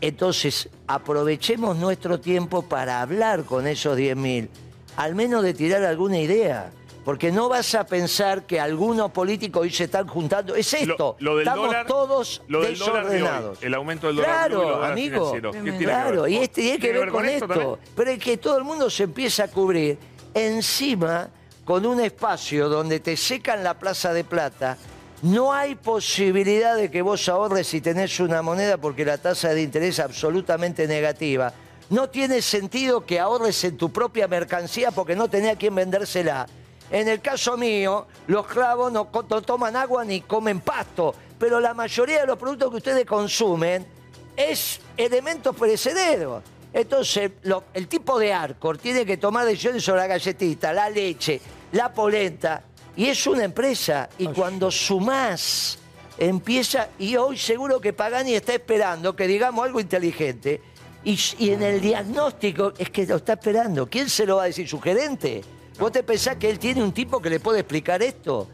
Entonces, 0.00 0.68
aprovechemos 0.86 1.76
nuestro 1.76 2.20
tiempo 2.20 2.62
para 2.62 3.00
hablar 3.00 3.44
con 3.44 3.66
esos 3.66 3.98
10.000, 3.98 4.48
al 4.96 5.14
menos 5.14 5.42
de 5.42 5.54
tirar 5.54 5.82
alguna 5.84 6.18
idea. 6.18 6.70
Porque 7.04 7.30
no 7.30 7.50
vas 7.50 7.74
a 7.74 7.84
pensar 7.84 8.44
que 8.46 8.58
algunos 8.58 9.10
políticos 9.10 9.60
hoy 9.62 9.70
se 9.70 9.84
están 9.84 10.06
juntando. 10.06 10.54
Es 10.54 10.72
esto. 10.72 11.16
Lo, 11.18 11.32
lo 11.32 11.36
del 11.36 11.46
Estamos 11.46 11.66
dólar, 11.66 11.86
todos 11.86 12.42
lo 12.48 12.62
del 12.62 12.78
dólar 12.78 13.02
de 13.02 13.08
hoy, 13.08 13.12
desordenados. 13.20 13.58
el 13.62 13.74
aumento 13.74 14.06
del 14.06 14.16
dólar 14.16 14.30
Claro, 14.48 14.84
amigo. 14.84 15.16
financieros. 15.34 15.54
¿Qué 15.54 15.62
tiene 15.62 15.78
que 15.78 15.84
Claro, 15.84 16.28
y 16.28 16.36
este 16.36 16.62
tiene 16.62 16.76
que 16.78 16.82
¿Tiene 16.82 16.98
ver 17.00 17.08
con 17.10 17.26
esto. 17.26 17.46
también? 17.46 17.78
Pero 17.94 18.10
es 18.10 18.18
que 18.18 18.36
todo 18.38 18.56
el 18.56 18.64
mundo 18.64 18.88
se 18.88 19.02
empieza 19.02 19.44
a 19.44 19.48
cubrir 19.48 19.98
encima 20.32 21.28
con 21.66 21.84
un 21.84 22.00
espacio 22.00 22.70
donde 22.70 23.00
te 23.00 23.18
secan 23.18 23.62
la 23.62 23.74
plaza 23.78 24.14
de 24.14 24.24
plata. 24.24 24.78
No 25.24 25.54
hay 25.54 25.74
posibilidad 25.74 26.76
de 26.76 26.90
que 26.90 27.00
vos 27.00 27.30
ahorres 27.30 27.68
si 27.68 27.80
tenés 27.80 28.20
una 28.20 28.42
moneda 28.42 28.76
porque 28.76 29.06
la 29.06 29.16
tasa 29.16 29.54
de 29.54 29.62
interés 29.62 29.94
es 29.94 30.00
absolutamente 30.00 30.86
negativa. 30.86 31.50
No 31.88 32.10
tiene 32.10 32.42
sentido 32.42 33.06
que 33.06 33.18
ahorres 33.18 33.64
en 33.64 33.78
tu 33.78 33.90
propia 33.90 34.28
mercancía 34.28 34.90
porque 34.90 35.16
no 35.16 35.30
tenés 35.30 35.54
a 35.54 35.58
quién 35.58 35.74
vendérsela. 35.74 36.46
En 36.90 37.08
el 37.08 37.22
caso 37.22 37.56
mío, 37.56 38.06
los 38.26 38.46
clavos 38.46 38.92
no, 38.92 39.06
toman 39.06 39.76
agua 39.76 40.04
ni 40.04 40.20
comen 40.20 40.60
pasto, 40.60 41.14
pero 41.38 41.58
la 41.58 41.72
mayoría 41.72 42.20
de 42.20 42.26
los 42.26 42.36
productos 42.36 42.70
que 42.72 42.76
ustedes 42.76 43.06
consumen 43.06 43.86
es 44.36 44.78
elementos 44.94 45.56
perecederos. 45.56 46.42
Entonces, 46.70 47.30
el 47.72 47.88
tipo 47.88 48.18
de 48.18 48.30
Arcor 48.30 48.76
tiene 48.76 49.06
que 49.06 49.16
tomar 49.16 49.46
decisiones 49.46 49.84
sobre 49.84 50.00
la 50.00 50.06
galletita, 50.06 50.70
la 50.74 50.90
leche, 50.90 51.40
la 51.72 51.90
polenta, 51.94 52.62
y 52.96 53.06
es 53.06 53.26
una 53.26 53.44
empresa. 53.44 54.08
Y 54.18 54.26
cuando 54.28 54.70
sumás, 54.70 55.78
empieza, 56.18 56.88
y 56.98 57.16
hoy 57.16 57.36
seguro 57.38 57.80
que 57.80 57.92
Pagani 57.92 58.34
está 58.34 58.54
esperando 58.54 59.14
que 59.16 59.26
digamos 59.26 59.64
algo 59.64 59.80
inteligente, 59.80 60.60
y, 61.04 61.18
y 61.38 61.50
en 61.50 61.62
el 61.62 61.80
diagnóstico 61.80 62.72
es 62.78 62.88
que 62.90 63.06
lo 63.06 63.16
está 63.16 63.34
esperando. 63.34 63.86
¿Quién 63.88 64.08
se 64.08 64.24
lo 64.24 64.36
va 64.36 64.44
a 64.44 64.46
decir? 64.46 64.68
¿Su 64.68 64.80
gerente? 64.80 65.42
¿Vos 65.78 65.92
te 65.92 66.02
pensás 66.02 66.36
que 66.36 66.48
él 66.48 66.58
tiene 66.58 66.82
un 66.82 66.92
tipo 66.92 67.20
que 67.20 67.28
le 67.30 67.40
puede 67.40 67.60
explicar 67.60 68.02
esto? 68.02 68.48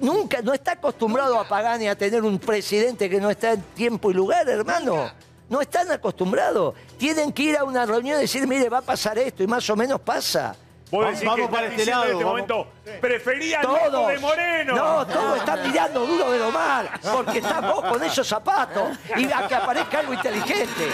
Nunca, 0.00 0.42
no 0.42 0.52
está 0.52 0.72
acostumbrado 0.72 1.38
a 1.38 1.46
Pagani 1.48 1.86
a 1.88 1.96
tener 1.96 2.22
un 2.22 2.38
presidente 2.38 3.08
que 3.08 3.20
no 3.20 3.30
está 3.30 3.52
en 3.52 3.62
tiempo 3.74 4.10
y 4.10 4.14
lugar, 4.14 4.48
hermano. 4.48 5.10
No 5.48 5.60
están 5.60 5.90
acostumbrados. 5.92 6.74
Tienen 6.98 7.32
que 7.32 7.44
ir 7.44 7.56
a 7.56 7.64
una 7.64 7.86
reunión 7.86 8.18
y 8.18 8.22
decir, 8.22 8.46
mire, 8.48 8.68
va 8.68 8.78
a 8.78 8.82
pasar 8.82 9.16
esto, 9.18 9.42
y 9.42 9.46
más 9.46 9.68
o 9.70 9.76
menos 9.76 10.00
pasa. 10.00 10.56
Vamos- 10.90 11.50
para 11.50 11.68
este 11.68 11.86
lado, 11.86 12.04
en 12.04 12.10
este 12.10 12.24
vamos. 12.24 12.24
momento, 12.24 12.66
Prefería 13.00 13.60
Todos. 13.62 14.08
de 14.08 14.18
Moreno. 14.18 14.76
No, 14.76 15.06
todos 15.06 15.38
están 15.38 15.66
mirando 15.66 16.06
duro 16.06 16.30
de 16.30 16.38
lo 16.38 16.50
mal, 16.52 16.88
porque 17.12 17.38
estás 17.38 17.60
vos 17.62 17.84
con 17.84 18.02
esos 18.02 18.26
zapatos 18.26 18.96
y 19.16 19.24
a 19.24 19.48
que 19.48 19.54
aparezca 19.54 19.98
algo 20.00 20.14
inteligente. 20.14 20.86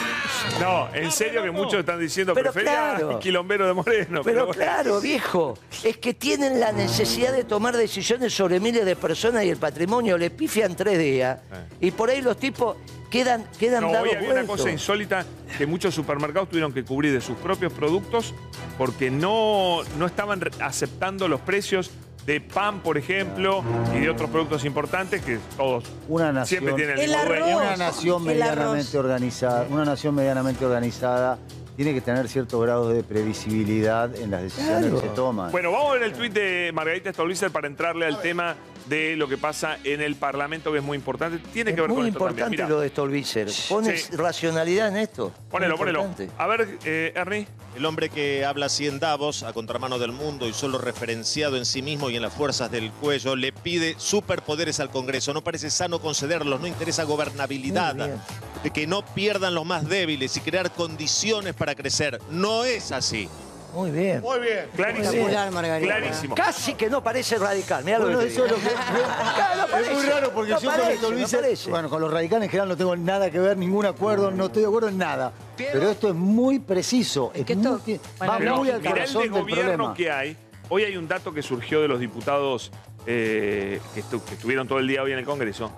No, 0.59 0.89
en 0.95 1.11
serio 1.13 1.43
que 1.43 1.51
muchos 1.51 1.81
están 1.81 2.01
diciendo 2.01 2.33
Pero 2.35 2.53
prefería 2.53 2.95
claro. 2.97 3.19
quilombero 3.19 3.67
de 3.67 3.75
Moreno. 3.75 4.23
Pero 4.25 4.47
bueno. 4.47 4.63
claro, 4.63 5.01
viejo, 5.01 5.59
es 5.85 5.99
que 5.99 6.15
tienen 6.15 6.59
la 6.61 6.73
necesidad 6.73 7.33
de 7.33 7.45
tomar 7.45 7.77
decisiones 7.77 8.33
sobre 8.35 8.59
miles 8.59 8.85
de 8.87 8.97
personas 8.97 9.45
y 9.45 9.51
el 9.51 9.59
patrimonio 9.59 10.17
le 10.17 10.31
pifian 10.31 10.75
tres 10.75 10.99
días. 10.99 11.41
Y 11.81 11.91
por 11.91 12.09
ahí 12.09 12.23
los 12.23 12.39
tipos 12.39 12.77
quedan, 13.11 13.45
quedan 13.59 13.83
No, 13.83 13.93
dados 13.93 14.09
hoy 14.09 14.17
había 14.17 14.33
una 14.33 14.47
cosa 14.47 14.71
insólita 14.71 15.27
que 15.59 15.67
muchos 15.67 15.95
supermercados 15.95 16.49
tuvieron 16.49 16.73
que 16.73 16.83
cubrir 16.83 17.13
de 17.13 17.21
sus 17.21 17.37
propios 17.37 17.73
productos 17.73 18.35
porque 18.79 19.11
no, 19.11 19.81
no 19.99 20.07
estaban 20.07 20.41
aceptando 20.61 21.29
los 21.29 21.41
precios 21.41 21.82
de 22.27 22.41
pan, 22.41 22.81
por 22.81 22.97
ejemplo, 22.99 23.65
y 23.97 24.01
de 24.01 24.11
otros 24.11 24.31
productos 24.31 24.65
importantes 24.65 25.23
que 25.23 25.39
todos 25.57 25.85
Una 26.09 26.33
nación, 26.33 26.61
siempre 26.61 26.75
tienen 26.75 26.99
el 26.99 27.05
El 27.05 27.11
mismo 27.11 27.25
dueño. 27.25 27.57
una 27.59 27.77
nación 27.77 28.25
medianamente 28.25 28.99
organizada, 28.99 29.67
una 29.69 29.85
nación 29.85 30.15
medianamente 30.15 30.65
organizada 30.65 31.39
tiene 31.77 31.95
que 31.95 32.01
tener 32.01 32.29
cierto 32.29 32.61
grado 32.61 32.91
de 32.91 33.03
previsibilidad 33.03 34.15
en 34.15 34.31
las 34.31 34.43
decisiones 34.43 34.83
Claro. 34.87 35.01
que 35.01 35.09
se 35.09 35.15
toman. 35.15 35.51
Bueno, 35.51 35.73
vamos 35.73 35.91
a 35.91 35.95
ver 35.95 36.03
el 36.05 36.13
tuit 36.13 36.33
de 36.33 36.71
Margarita 36.73 37.13
Stolbizer 37.13 37.51
para 37.51 37.67
entrarle 37.67 38.07
al 38.07 38.21
tema 38.21 38.55
de 38.87 39.17
lo 39.17 39.29
que 39.29 39.39
pasa 39.39 39.79
en 39.85 40.01
el 40.01 40.17
Parlamento, 40.17 40.73
que 40.73 40.79
es 40.79 40.85
muy 40.85 40.97
importante. 40.97 41.39
Tiene 41.53 41.71
Es 41.71 41.75
que 41.77 41.81
ver 41.83 41.91
muy 41.91 41.99
con 41.99 42.07
esto 42.09 42.19
también. 42.19 42.33
importante 42.49 42.57
Mirá, 42.57 42.69
lo 42.69 42.81
de 42.81 42.89
Stolbizer. 42.89 43.49
Pones 43.69 44.03
Sí. 44.05 44.17
racionalidad 44.17 44.89
en 44.89 44.97
esto. 44.97 45.33
ponelo, 45.51 45.73
Muy 45.77 45.79
ponelo. 45.79 46.01
importante. 46.03 46.33
A 46.39 46.47
ver, 46.47 46.79
eh, 46.85 47.13
Ernie. 47.15 47.47
El 47.77 47.87
hombre 47.87 48.11
que 48.11 48.45
habla 48.45 48.67
así 48.67 48.87
en 48.87 48.99
Davos, 48.99 49.43
a 49.45 49.53
contramano 49.53 49.99
del 49.99 50.13
mundo 50.13 50.47
y 50.49 50.53
solo 50.53 50.77
referenciado 50.79 51.57
en 51.57 51.65
sí 51.65 51.81
mismo 51.81 52.11
y 52.11 52.17
en 52.17 52.23
las 52.23 52.33
fuerzas 52.35 52.71
del 52.71 52.91
cuello, 52.91 53.35
le 53.37 53.53
pide 53.53 53.95
superpoderes 53.99 54.79
al 54.81 54.91
Congreso. 54.91 55.33
No 55.33 55.43
parece 55.43 55.71
sano 55.71 55.99
concederlos, 56.01 56.61
no 56.61 56.67
interesa 56.67 57.05
gobernabilidad. 57.05 57.95
Muy 57.95 58.71
que 58.75 58.87
no 58.87 59.05
pierdan 59.05 59.55
los 59.55 59.65
más 59.67 59.89
débiles 59.89 60.37
y 60.37 60.41
crear 60.41 60.71
condiciones 60.73 61.55
para 61.55 61.75
crecer. 61.75 62.21
No 62.31 62.65
es 62.65 62.93
así. 62.93 63.29
Muy 63.73 63.91
bien. 63.91 64.21
Muy 64.21 64.39
bien. 64.41 64.67
Clarísimo. 64.77 65.29
Clarísimo. 65.29 66.35
Casi 66.35 66.75
que 66.75 66.91
no 66.91 67.03
parece 67.03 67.39
radical. 67.39 67.85
Mirá 67.85 67.99
lo 67.99 68.05
Bueno, 68.05 68.19
que 68.21 68.27
te 68.27 68.33
eso 68.33 68.45
es 68.45 68.51
lo 68.53 68.57
que- 68.59 68.63
Claro, 69.35 69.57
no 69.57 69.63
es 69.65 69.71
muy 69.71 69.83
parece, 69.95 70.11
raro 70.11 70.31
porque 70.35 70.51
no 70.53 70.61
yo 70.61 70.71
parece, 70.71 70.97
con 71.01 71.11
no 71.13 71.17
Luis, 71.19 71.33
parece. 71.35 71.71
bueno, 71.71 71.89
con 71.89 72.01
los 72.01 72.13
radicales 72.13 72.45
en 72.45 72.51
general 72.51 72.69
no 72.69 72.77
tengo 72.77 72.97
nada 72.97 73.31
que 73.31 73.39
ver, 73.39 73.57
ningún 73.57 73.87
acuerdo, 73.87 74.31
no 74.31 74.47
estoy 74.47 74.63
de 74.63 74.69
acuerdo 74.69 74.89
en 74.89 74.99
nada. 74.99 75.33
Pero, 75.57 75.91
esto 75.91 76.09
es 76.09 76.15
muy 76.15 76.59
preciso, 76.59 77.31
es 77.35 77.45
que 77.47 77.57
muy, 77.57 77.67
esto- 77.95 78.09
va 78.23 78.39
Pero 78.39 78.57
muy 78.57 78.71
al 78.71 78.79
mirá 78.81 78.91
el 78.91 78.95
corazón 78.95 79.23
de 79.23 79.29
del 79.31 79.41
gobierno 79.41 79.63
problema. 79.65 79.95
que 79.95 80.11
hay. 80.11 80.37
Hoy 80.69 80.85
hay 80.85 80.97
un 80.97 81.09
dato 81.09 81.33
que 81.33 81.43
surgió 81.43 81.81
de 81.83 81.89
los 81.89 81.99
diputados 82.01 82.71
eh, 83.07 83.81
que, 83.95 84.03
estu- 84.05 84.23
que 84.23 84.35
estuvieron 84.35 84.69
todo 84.69 84.79
el 84.79 84.87
día 84.87 85.03
hoy 85.03 85.13
en 85.13 85.19
el 85.19 85.25
Congreso. 85.25 85.71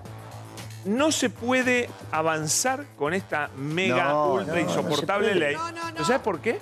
No 0.85 1.11
se 1.11 1.31
puede 1.31 1.89
avanzar 2.13 2.85
con 2.99 3.15
esta 3.15 3.49
mega, 3.57 4.09
No, 4.11 4.33
ultra 4.35 4.55
no, 4.55 4.61
no 4.61 4.69
insoportable 4.69 5.35
ley. 5.35 5.57
¿No 5.97 6.05
sabes 6.05 6.21
por 6.21 6.41
qué? 6.41 6.59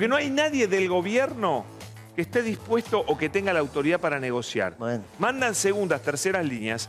Porque 0.00 0.08
no 0.08 0.16
hay 0.16 0.30
nadie 0.30 0.66
del 0.66 0.88
gobierno 0.88 1.66
que 2.16 2.22
esté 2.22 2.40
dispuesto 2.40 3.04
o 3.06 3.18
que 3.18 3.28
tenga 3.28 3.52
la 3.52 3.60
autoridad 3.60 4.00
para 4.00 4.18
negociar. 4.18 4.74
Bueno. 4.78 5.04
Mandan 5.18 5.54
segundas, 5.54 6.00
terceras 6.00 6.42
líneas 6.46 6.88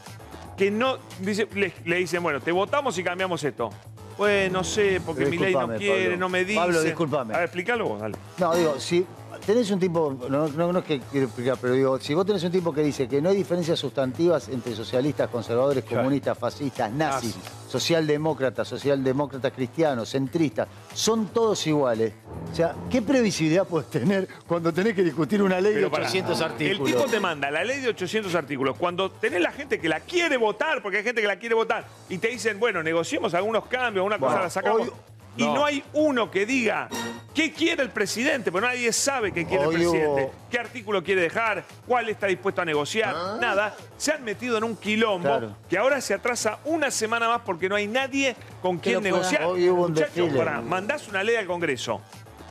que 0.56 0.72
no 0.72 0.98
dice- 1.20 1.46
le, 1.54 1.74
le 1.84 1.98
dicen, 1.98 2.24
bueno, 2.24 2.40
te 2.40 2.54
votamos 2.54 2.98
y 2.98 3.04
cambiamos 3.04 3.44
esto. 3.44 3.70
Pues 4.16 4.50
no 4.50 4.64
sé, 4.64 5.02
porque 5.06 5.26
mi 5.26 5.38
ley 5.38 5.54
no 5.54 5.68
quiere, 5.76 6.04
Pablo. 6.04 6.18
no 6.20 6.30
me 6.30 6.46
dice. 6.46 6.58
Pablo, 6.58 6.82
discúlpame. 6.82 7.34
A 7.34 7.38
ver, 7.40 7.46
explícalo 7.48 7.86
vos, 7.90 8.00
dale. 8.00 8.16
No, 8.38 8.56
digo, 8.56 8.80
si 8.80 9.06
tenés 9.46 9.70
un 9.72 9.80
tipo, 9.80 10.16
no, 10.30 10.48
no, 10.48 10.72
no 10.72 10.80
es 10.80 10.86
que 10.86 11.00
quiero 11.12 11.26
explicar, 11.28 11.58
pero 11.62 11.74
digo, 11.74 12.00
si 12.00 12.14
vos 12.14 12.26
tenés 12.26 12.44
un 12.44 12.52
tipo 12.52 12.74
que 12.74 12.82
dice 12.82 13.08
que 13.08 13.22
no 13.22 13.30
hay 13.30 13.36
diferencias 13.36 13.80
sustantivas 13.80 14.48
entre 14.50 14.76
socialistas, 14.76 15.30
conservadores, 15.30 15.84
Claro. 15.84 16.04
comunistas, 16.04 16.38
fascistas, 16.38 16.92
nazis, 16.92 17.36
Nazis. 17.36 17.52
socialdemócratas, 17.68 18.68
socialdemócratas 18.68 19.52
cristianos, 19.54 20.10
centristas, 20.10 20.68
son 20.94 21.28
todos 21.28 21.66
iguales. 21.68 22.14
O 22.52 22.56
sea, 22.56 22.76
¿qué 22.90 23.02
previsibilidad 23.02 23.66
puedes 23.68 23.90
tener 23.90 24.28
cuando 24.48 24.74
tenés 24.74 24.94
que 24.94 25.04
discutir 25.04 25.42
una 25.42 25.60
ley 25.60 25.74
de 25.74 25.80
Pero 25.80 25.92
pará, 25.92 26.06
800 26.06 26.38
El 26.40 26.46
artículos? 26.46 26.92
tipo 26.92 27.06
te 27.06 27.20
manda 27.20 27.50
la 27.52 27.64
ley 27.64 27.82
de 27.82 27.90
800 27.90 28.34
artículos. 28.36 28.78
Cuando 28.78 29.10
tenés 29.12 29.42
la 29.42 29.52
gente 29.52 29.80
que 29.80 29.90
la 29.90 30.00
quiere 30.02 30.38
votar, 30.38 30.82
porque 30.82 30.98
hay 31.00 31.04
gente 31.04 31.22
que 31.22 31.28
la 31.28 31.38
quiere 31.40 31.56
votar, 31.56 31.88
y 32.10 32.18
te 32.18 32.28
dicen, 32.30 32.60
bueno, 32.60 32.82
negociemos 32.84 33.34
algunos 33.34 33.66
cambios, 33.68 34.06
una 34.06 34.18
cosa 34.20 34.42
la 34.42 34.50
sacamos. 34.50 34.82
hoy- 34.88 34.94
y 35.38 35.44
no. 35.46 35.66
hay 35.66 35.84
uno 35.94 36.30
que 36.30 36.46
diga 36.46 36.90
qué 37.34 37.54
quiere 37.54 37.84
el 37.84 37.90
presidente, 37.90 38.52
porque 38.52 38.68
nadie 38.68 38.92
sabe 38.92 39.32
qué 39.32 39.46
quiere 39.46 39.66
Hoy 39.66 39.76
el 39.76 39.82
presidente, 39.82 40.22
hubo- 40.24 40.34
qué 40.50 40.60
artículo 40.60 41.02
quiere 41.04 41.22
dejar, 41.22 41.64
cuál 41.88 42.10
está 42.10 42.28
dispuesto 42.28 42.62
a 42.62 42.66
negociar, 42.66 43.16
nada. 43.40 43.76
Se 43.98 44.12
han 44.12 44.24
metido 44.24 44.58
en 44.58 44.64
un 44.66 44.76
quilombo 44.76 45.30
Claro. 45.30 45.56
que 45.70 45.78
ahora 45.78 46.02
se 46.02 46.14
atrasa 46.14 46.60
una 46.66 46.92
semana 46.92 47.30
más 47.30 47.42
porque 47.46 47.70
no 47.70 47.76
hay 47.76 47.88
nadie 47.88 48.36
con 48.62 48.78
quien 48.80 48.96
lo 48.96 49.02
pueda- 49.02 49.14
negociar. 49.16 49.44
Hoy 49.46 49.70
hubo 49.70 49.86
un 49.86 49.92
Muchachos, 49.94 50.16
desfile. 50.16 50.38
pará, 50.38 50.62
mandás 50.62 51.08
una 51.08 51.24
ley 51.24 51.36
al 51.38 51.46
Congreso 51.48 52.02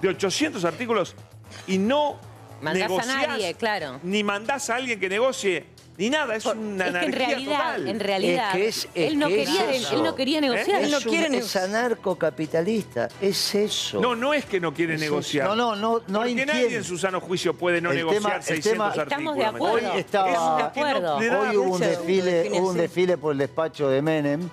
de 0.00 0.08
800 0.08 0.64
artículos 0.64 1.14
y 1.66 1.76
no 1.78 2.18
Mandás 2.62 2.82
a 2.84 2.88
negociás, 2.88 3.28
nadie, 3.28 3.54
claro. 3.54 4.00
Ni 4.02 4.22
mandás 4.24 4.70
a 4.70 4.76
alguien 4.76 4.98
que 5.00 5.08
negocie, 5.08 5.66
ni 6.00 6.10
nada. 6.10 6.34
Es 6.34 6.46
una 6.46 6.86
es 6.86 6.92
que 6.94 7.04
en 7.04 7.12
realidad, 7.12 7.58
total. 7.58 7.88
en 7.88 8.00
realidad, 8.00 8.48
Es 8.48 8.54
que 8.56 8.68
es- 8.68 8.88
es 8.94 9.08
él, 9.12 9.18
no 9.18 9.28
que 9.28 9.36
quería, 9.36 9.70
eso. 9.72 9.94
él 9.96 10.02
no 10.02 10.14
quería 10.14 10.40
negociar. 10.40 10.82
Él 10.82 10.90
no 10.90 10.96
es, 10.98 11.04
un- 11.06 11.12
quiere 11.12 11.36
es 11.38 11.56
anarcocapitalista, 11.56 13.08
es 13.20 13.54
eso. 13.54 14.00
No, 14.00 14.16
no 14.16 14.32
es 14.34 14.44
que 14.46 14.60
no 14.60 14.72
quiere 14.74 14.94
Es 14.94 15.00
negociar. 15.00 15.46
eso. 15.46 15.56
No, 15.56 15.76
no, 15.76 15.98
no, 15.98 16.02
no 16.08 16.20
hay 16.22 16.34
Porque 16.34 16.46
nadie 16.46 16.76
en 16.76 16.84
su 16.84 16.98
sano 16.98 17.20
juicio 17.20 17.54
puede 17.54 17.80
no 17.80 17.90
El 17.90 17.98
negociar 17.98 18.22
tema- 18.22 18.36
el 18.36 18.42
600 18.42 18.72
tema- 18.72 18.84
artículos. 18.86 19.10
Estamos 19.12 19.34
de 19.36 19.40
¿me 19.40 19.46
acuerdo. 19.48 19.92
Hoy 19.92 20.00
estaba- 20.00 20.56
De 20.56 20.62
acuerdo. 20.62 21.16
Hoy 21.16 21.56
hubo 21.56 21.74
un 21.74 21.80
desfile, 21.80 22.50
hubo 22.54 22.70
un 22.70 22.76
desfile 22.76 23.18
por 23.18 23.32
el 23.32 23.38
despacho 23.38 23.88
de 23.88 24.02
Menem, 24.02 24.48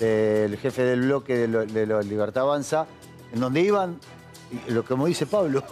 del 0.00 0.56
jefe 0.58 0.82
del 0.82 1.00
bloque 1.02 1.36
de, 1.36 1.48
lo- 1.48 1.66
de 1.66 1.86
la 1.86 2.00
Libertad 2.02 2.42
Avanza, 2.44 2.86
en 3.32 3.40
donde 3.40 3.60
iban, 3.60 3.98
lo 4.68 4.84
como 4.84 5.06
dice 5.06 5.26
Pablo, 5.26 5.62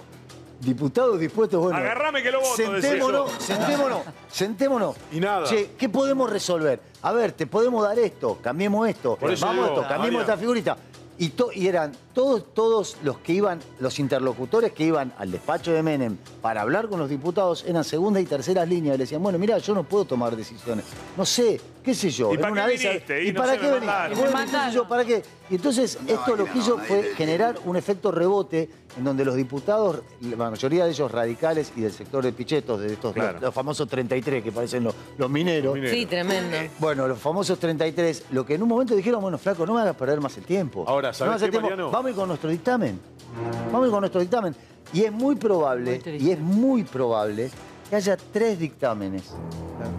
diputados 0.61 1.19
dispuestos, 1.19 1.61
bueno. 1.61 1.77
Agarrame 1.79 2.23
que 2.23 2.31
lo 2.31 2.41
voto, 2.41 2.57
Sentémonos, 2.57 3.31
sentémonos, 3.39 4.01
sentémonos. 4.31 4.97
Y 5.13 5.21
nada. 5.21 5.47
Che, 5.47 5.71
¿qué 5.79 5.89
podemos 5.89 6.31
resolver? 6.31 6.81
A 7.03 7.13
ver, 7.13 7.33
te 7.33 7.47
podemos 7.47 7.83
dar 7.85 7.99
esto, 7.99 8.39
cambiemos 8.43 8.89
esto, 8.89 9.19
vamos 9.21 9.41
digo, 9.41 9.67
esto, 9.67 9.89
cambiemos 9.89 10.21
esta 10.23 10.37
figurita. 10.37 10.77
Y, 11.17 11.29
to- 11.29 11.53
y 11.53 11.69
eran 11.69 11.93
todos, 12.13 12.53
todos 12.55 12.97
los 13.05 13.19
que 13.19 13.35
iban, 13.35 13.61
los 13.79 14.01
interlocutores 14.01 14.73
que 14.73 14.83
iban 14.83 15.13
al 15.17 15.31
despacho 15.31 15.71
de 15.73 15.81
Menem 15.81 16.17
para 16.43 16.61
hablar 16.63 16.89
con 16.89 16.99
los 16.99 17.09
diputados, 17.09 17.65
eran 17.69 17.85
segunda 17.85 18.21
y 18.21 18.25
tercera 18.25 18.67
línea. 18.67 18.95
Y 18.95 18.99
le 18.99 19.05
decían, 19.05 19.23
bueno, 19.23 19.39
mira, 19.39 19.59
yo 19.59 19.75
no 19.75 19.85
puedo 19.85 20.07
tomar 20.07 20.35
decisiones. 20.35 20.85
No 21.17 21.25
sé, 21.25 21.61
qué 21.85 21.95
sé 21.95 22.11
yo. 22.11 22.35
¿Y 22.35 22.39
para 22.39 22.51
una 22.51 22.67
qué 22.67 22.77
viniste? 22.79 23.23
Y 23.23 23.29
¿Y 23.29 23.33
no 23.33 23.41
para 23.43 23.57
qué 23.57 23.71
venís? 23.71 23.89
Y 24.11 24.15
bueno, 24.17 24.39
qué 24.45 24.49
sé 24.49 24.75
yo, 24.75 24.89
¿para 24.89 25.05
qué? 25.05 25.23
Y 25.51 25.55
entonces 25.55 25.99
esto 26.05 26.35
lo 26.35 26.47
que 26.47 26.59
hizo 26.59 26.79
fue 26.79 27.13
generar 27.17 27.61
un 27.65 27.77
efecto 27.77 28.11
rebote 28.11 28.69
en 28.97 29.05
donde 29.05 29.25
los 29.25 29.35
diputados, 29.35 30.01
la 30.21 30.37
mayoría 30.51 30.85
de 30.85 30.91
ellos 30.91 31.11
radicales 31.11 31.73
y 31.77 31.81
del 31.81 31.93
sector 31.93 32.25
de 32.25 32.33
pichetos, 32.33 32.81
de 32.81 32.93
estos 32.93 33.13
Claro. 33.13 33.33
los, 33.35 33.43
los 33.43 33.55
famosos 33.55 33.89
33 33.89 34.43
que 34.43 34.53
parecen 34.53 34.85
los, 34.85 34.95
los 35.19 35.29
mineros, 35.31 35.77
Sí, 35.91 36.07
tremendo. 36.07 36.57
bueno, 36.79 37.07
los 37.09 37.19
famosos 37.19 37.59
33, 37.59 38.27
lo 38.31 38.45
que 38.47 38.55
en 38.55 38.63
un 38.63 38.69
momento 38.69 38.95
dijeron, 38.95 39.21
bueno, 39.21 39.39
flaco, 39.39 39.67
no 39.67 39.75
me 39.75 39.81
hagas 39.81 39.97
perder 39.97 40.21
más 40.21 40.37
el 40.39 40.45
tiempo. 40.45 40.85
Ahora, 40.87 41.09
No 41.09 41.15
¿sabés 41.15 41.29
me 41.29 41.33
hagas 41.33 41.43
el 41.43 41.47
qué, 41.49 41.51
tiempo. 41.53 41.69
Mariano? 41.71 41.91
Vamos 41.91 42.07
a 42.07 42.11
ir 42.11 42.17
con 42.17 42.29
nuestro 42.29 42.51
dictamen. 42.51 43.01
Vamos 43.67 43.83
a 43.83 43.87
ir 43.87 43.91
con 43.91 44.01
nuestro 44.01 44.21
dictamen. 44.21 44.55
Y 44.93 45.03
es 45.05 45.13
muy 45.13 45.35
probable, 45.37 46.01
Muy 46.05 46.17
y 46.17 46.31
es 46.31 46.39
muy 46.39 46.85
probable 46.85 47.51
que 47.91 47.97
haya 47.97 48.17
tres 48.33 48.59
dictámenes. 48.59 49.35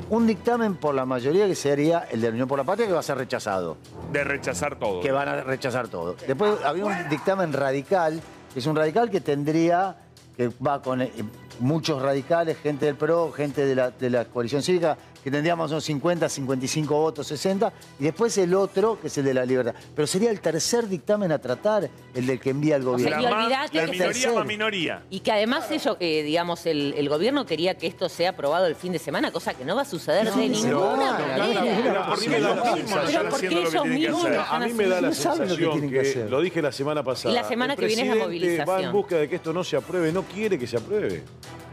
Un 0.10 0.26
dictamen 0.26 0.76
por 0.76 0.96
la 0.96 1.06
mayoría 1.06 1.46
que 1.48 1.56
sería 1.56 2.08
el 2.12 2.22
de 2.22 2.28
la 2.28 2.34
Unión 2.34 2.48
por 2.48 2.58
la 2.58 2.64
Patria 2.64 2.88
que 2.88 2.94
va 2.94 3.00
a 3.00 3.04
ser 3.04 3.18
rechazado, 3.18 3.78
De 4.12 4.24
rechazar 4.24 4.78
todo. 4.80 5.02
que 5.02 5.12
van 5.12 5.28
a 5.28 5.42
rechazar 5.42 5.88
todo. 5.90 6.16
Después 6.28 6.54
había 6.64 6.86
un 6.86 6.94
dictamen 7.10 7.52
radical, 7.54 8.22
es 8.56 8.66
un 8.66 8.76
radical 8.76 9.10
que 9.10 9.22
tendría, 9.22 9.96
que 10.38 10.50
va 10.66 10.82
con 10.82 11.02
eh, 11.02 11.12
muchos 11.60 12.02
radicales, 12.02 12.58
gente 12.58 12.86
del 12.86 12.96
PRO, 12.96 13.32
gente 13.32 13.66
de 13.66 13.76
la, 13.76 13.92
de 13.92 14.10
la 14.10 14.26
coalición 14.26 14.62
cívica, 14.62 14.98
que 15.26 15.32
tendría 15.32 15.56
más 15.56 15.66
o 15.66 15.74
menos 15.74 15.84
50, 15.86 16.30
55 16.30 16.94
votos, 17.02 17.26
60, 17.26 17.74
y 18.00 18.04
después 18.04 18.38
el 18.38 18.54
otro, 18.54 19.00
que 19.02 19.08
es 19.08 19.18
el 19.18 19.26
de 19.26 19.34
la 19.34 19.44
libertad. 19.44 19.74
Pero 19.96 20.06
sería 20.06 20.30
el 20.30 20.40
tercer 20.40 20.88
dictamen 20.88 21.32
a 21.32 21.40
tratar, 21.40 21.90
el 22.14 22.28
del 22.28 22.40
que 22.40 22.52
envía 22.52 22.76
el 22.76 22.84
sea, 22.84 22.92
gobierno. 22.92 23.20
y 23.20 23.24
La, 23.24 23.36
olvidate 23.36 23.78
la 23.78 23.86
que- 23.86 23.92
minoría 23.92 24.06
Tercero. 24.14 24.36
más 24.36 24.46
minoría. 24.46 25.04
Y 25.10 25.22
que 25.22 25.32
además 25.32 25.72
ellos, 25.72 25.98
eh, 26.00 26.22
digamos, 26.22 26.68
el, 26.68 26.94
el 26.96 27.10
gobierno 27.10 27.44
quería 27.44 27.74
que 27.76 27.88
esto 27.88 28.08
sea 28.08 28.30
aprobado 28.30 28.68
el 28.68 28.76
fin 28.76 28.92
de 28.92 29.00
semana, 29.00 29.32
cosa 29.32 29.56
que 29.56 29.66
no 29.66 29.76
va 29.76 29.82
a 29.82 29.86
suceder 29.86 30.32
de 30.32 30.48
ninguna 30.48 30.78
manera. 30.86 31.36
claro, 31.82 32.06
¿por 32.08 32.20
qué 32.20 32.30
Pero 32.30 32.38
ellos 32.38 32.58
¿por- 32.60 32.76
mismos 32.78 32.90
no 32.92 32.96
pero 32.96 33.08
están 33.08 33.24
¿por 33.26 33.34
haciendo 33.34 33.58
qué 33.58 33.64
lo 33.64 33.70
que 33.72 33.76
ellos 33.78 33.84
que 33.84 33.90
mismos 34.30 34.48
A 34.52 34.60
mí 34.60 34.74
me 34.74 34.88
da 34.88 35.02
la 35.02 35.08
No 35.08 35.14
saben 35.16 35.40
lo 35.50 35.56
que 35.56 35.64
sensación 35.64 35.72
tienen 35.72 35.90
que, 35.90 36.02
que 36.04 36.10
hacer. 36.12 36.30
lo 36.30 36.42
dije 36.42 36.62
la 36.62 36.72
semana 36.72 37.04
pasada. 37.04 37.32
Y 37.32 37.36
la 37.36 37.44
semana 37.48 37.76
que 37.76 37.88
viene 37.88 38.04
es 38.04 38.08
la 38.10 38.26
presidente 38.28 38.58
va 38.60 38.62
en 38.64 38.68
movilización. 38.68 38.92
busca 38.94 39.16
de 39.16 39.28
que 39.28 39.36
esto 39.38 39.52
no 39.54 39.64
se 39.64 39.76
apruebe, 39.76 40.12
no 40.12 40.22
quiere 40.22 40.60
que 40.60 40.68
se 40.68 40.78
apruebe. 40.78 41.24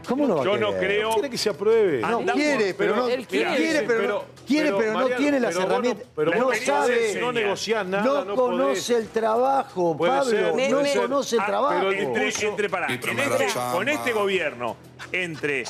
¿Cómo 0.07 0.27
no 0.27 0.35
va 0.35 0.41
a 0.41 0.45
Yo 0.45 0.57
no 0.57 0.73
creo. 0.73 1.11
Quiere 1.13 1.29
que 1.29 1.37
se 1.37 1.49
apruebe. 1.49 2.01
No 2.01 2.19
Andamos- 2.19 2.33
quiere, 2.33 2.73
pero 2.73 2.95
no 2.97 3.07
Él 3.07 3.25
quiere, 3.25 3.42
quiere, 3.55 3.81
pero, 3.83 4.07
no, 4.07 4.23
quiere, 4.47 4.71
pero, 4.77 4.87
no 4.93 4.99
Mariano, 4.99 5.15
tiene 5.21 5.39
las 5.39 5.55
no- 5.55 5.61
herramientas. 5.61 6.07
pero 6.15 6.33
no 6.35 6.45
vos 6.45 6.57
sabe, 6.57 7.17
no 7.19 7.31
negociás 7.31 7.85
nada, 7.85 8.03
no, 8.03 8.25
no, 8.25 8.35
conoce 8.35 8.65
podés. 8.67 8.89
el 8.91 9.07
trabajo, 9.09 9.97
Puede 9.97 10.11
Pablo, 10.11 10.29
ser, 10.31 10.71
no 10.71 10.83
ser. 10.85 11.01
conoce 11.01 11.35
el 11.35 11.41
Ah, 11.41 11.45
trabajo. 11.45 11.91
Entre, 11.91 12.03
entre, 12.03 13.11
en 13.11 13.19
este- 13.19 13.47
chamba. 13.47 13.73
con 13.73 13.89
este 13.89 14.13
gobierno, 14.13 14.77
entre 15.11 15.63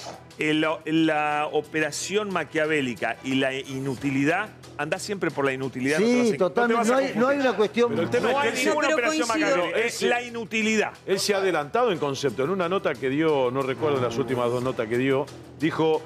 la 0.85 1.47
operación 1.51 2.31
maquiavélica 2.31 3.17
y 3.23 3.35
la 3.35 3.53
inutilidad, 3.53 4.49
andás 4.77 5.01
siempre 5.01 5.31
por 5.31 5.45
la 5.45 5.53
inutilidad. 5.53 5.99
no 5.99 6.05
Sí, 6.05 6.31
a- 6.33 6.37
totalmente. 6.37 6.83
te 6.83 6.89
No 6.91 6.97
hay, 6.97 7.13
no 7.15 7.27
hay 7.27 7.37
una 7.39 7.53
cuestión. 7.55 7.89
Pero 7.91 8.01
el 8.03 8.09
tema 8.09 8.31
No 8.31 8.39
es 8.39 8.45
hay 8.45 8.51
que 8.53 8.59
él 8.59 8.65
ninguna 8.67 8.87
pero 8.87 8.97
operación 8.97 9.27
maquiavélica, 9.27 9.79
es 9.79 10.01
la 10.01 10.21
inutilidad. 10.21 10.91
Él 11.05 11.19
se 11.19 11.33
ha 11.33 11.37
adelantado 11.37 11.91
en 11.91 11.99
concepto. 11.99 12.43
En 12.43 12.49
una 12.49 12.67
nota 12.69 12.93
que 12.95 13.09
dio, 13.09 13.51
no 13.51 13.61
recuerdo 13.61 14.01
las 14.01 14.17
últimas 14.17 14.49
dos 14.49 14.63
notas 14.63 14.87
que 14.87 14.97
dio, 14.97 15.25
dijo, 15.59 16.01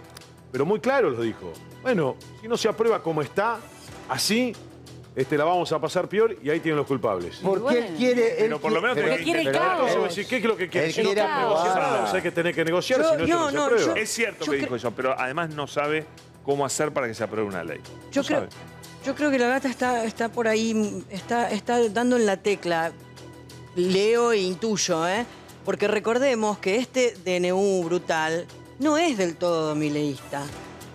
pero 0.51 0.65
muy 0.65 0.79
claro 0.79 1.09
lo 1.09 1.21
dijo. 1.21 1.51
Bueno, 1.81 2.15
si 2.41 2.47
no 2.47 2.57
se 2.57 2.67
aprueba 2.67 3.01
como 3.01 3.21
está, 3.21 3.57
así, 4.09 4.53
este, 5.15 5.37
la 5.37 5.45
vamos 5.45 5.71
a 5.71 5.79
pasar 5.79 6.07
peor 6.07 6.35
y 6.43 6.49
ahí 6.49 6.59
tienen 6.59 6.77
los 6.77 6.85
culpables. 6.87 7.39
Porque 7.41 7.59
bueno. 7.61 7.79
él 7.87 7.95
quiere. 7.95 8.31
él 8.31 8.35
Pero 8.39 8.59
por 8.59 8.71
lo 8.71 8.81
menos 8.81 8.95
tenés 8.97 9.17
que 9.19 9.23
quiere 9.23 9.43
pero- 9.45 9.59
caos. 9.59 10.15
¿qué 10.27 10.37
es 10.37 10.43
lo 10.43 10.57
que 10.57 10.69
quiere? 10.69 10.87
Él 10.87 10.93
Si 10.93 11.01
no 11.01 11.05
quiere 11.09 11.21
está 11.21 11.39
negociando, 11.41 11.81
aprobar. 11.81 12.03
o 12.03 12.11
sea 12.11 12.21
que 12.21 12.31
tenés 12.31 12.55
que 12.55 12.65
negociar, 12.65 13.01
Yo- 13.01 13.09
si 13.25 13.31
no, 13.31 13.51
no, 13.51 13.69
no 13.71 13.77
se 13.79 13.85
yo- 13.85 13.95
Es 13.95 14.09
cierto 14.11 14.45
Yo 14.45 14.51
que 14.51 14.57
dijo 14.59 14.75
eso, 14.75 14.91
pero 14.91 15.19
además 15.19 15.49
no 15.55 15.65
sabe 15.67 16.05
cómo 16.43 16.65
hacer 16.65 16.91
para 16.93 17.07
que 17.07 17.13
se 17.13 17.23
apruebe 17.23 17.47
una 17.47 17.63
ley. 17.63 17.79
Yo 18.11 18.21
No 18.21 18.27
creo, 18.27 18.39
sabe. 18.41 18.49
yo 19.05 19.15
creo 19.15 19.31
que 19.31 19.39
la 19.39 19.47
gata 19.47 19.67
está, 19.69 20.03
está 20.05 20.29
por 20.29 20.47
ahí, 20.47 21.03
está, 21.09 21.49
está 21.51 21.89
dando 21.89 22.15
en 22.17 22.25
la 22.25 22.37
tecla. 22.37 22.91
Leo 23.75 24.31
e 24.31 24.37
intuyo, 24.39 25.07
¿eh? 25.07 25.25
Porque 25.65 25.87
recordemos 25.87 26.57
que 26.59 26.77
este 26.77 27.15
DNU 27.25 27.83
brutal 27.83 28.45
no 28.79 28.97
es 28.97 29.17
del 29.17 29.35
todo 29.35 29.75
mileísta. 29.75 30.43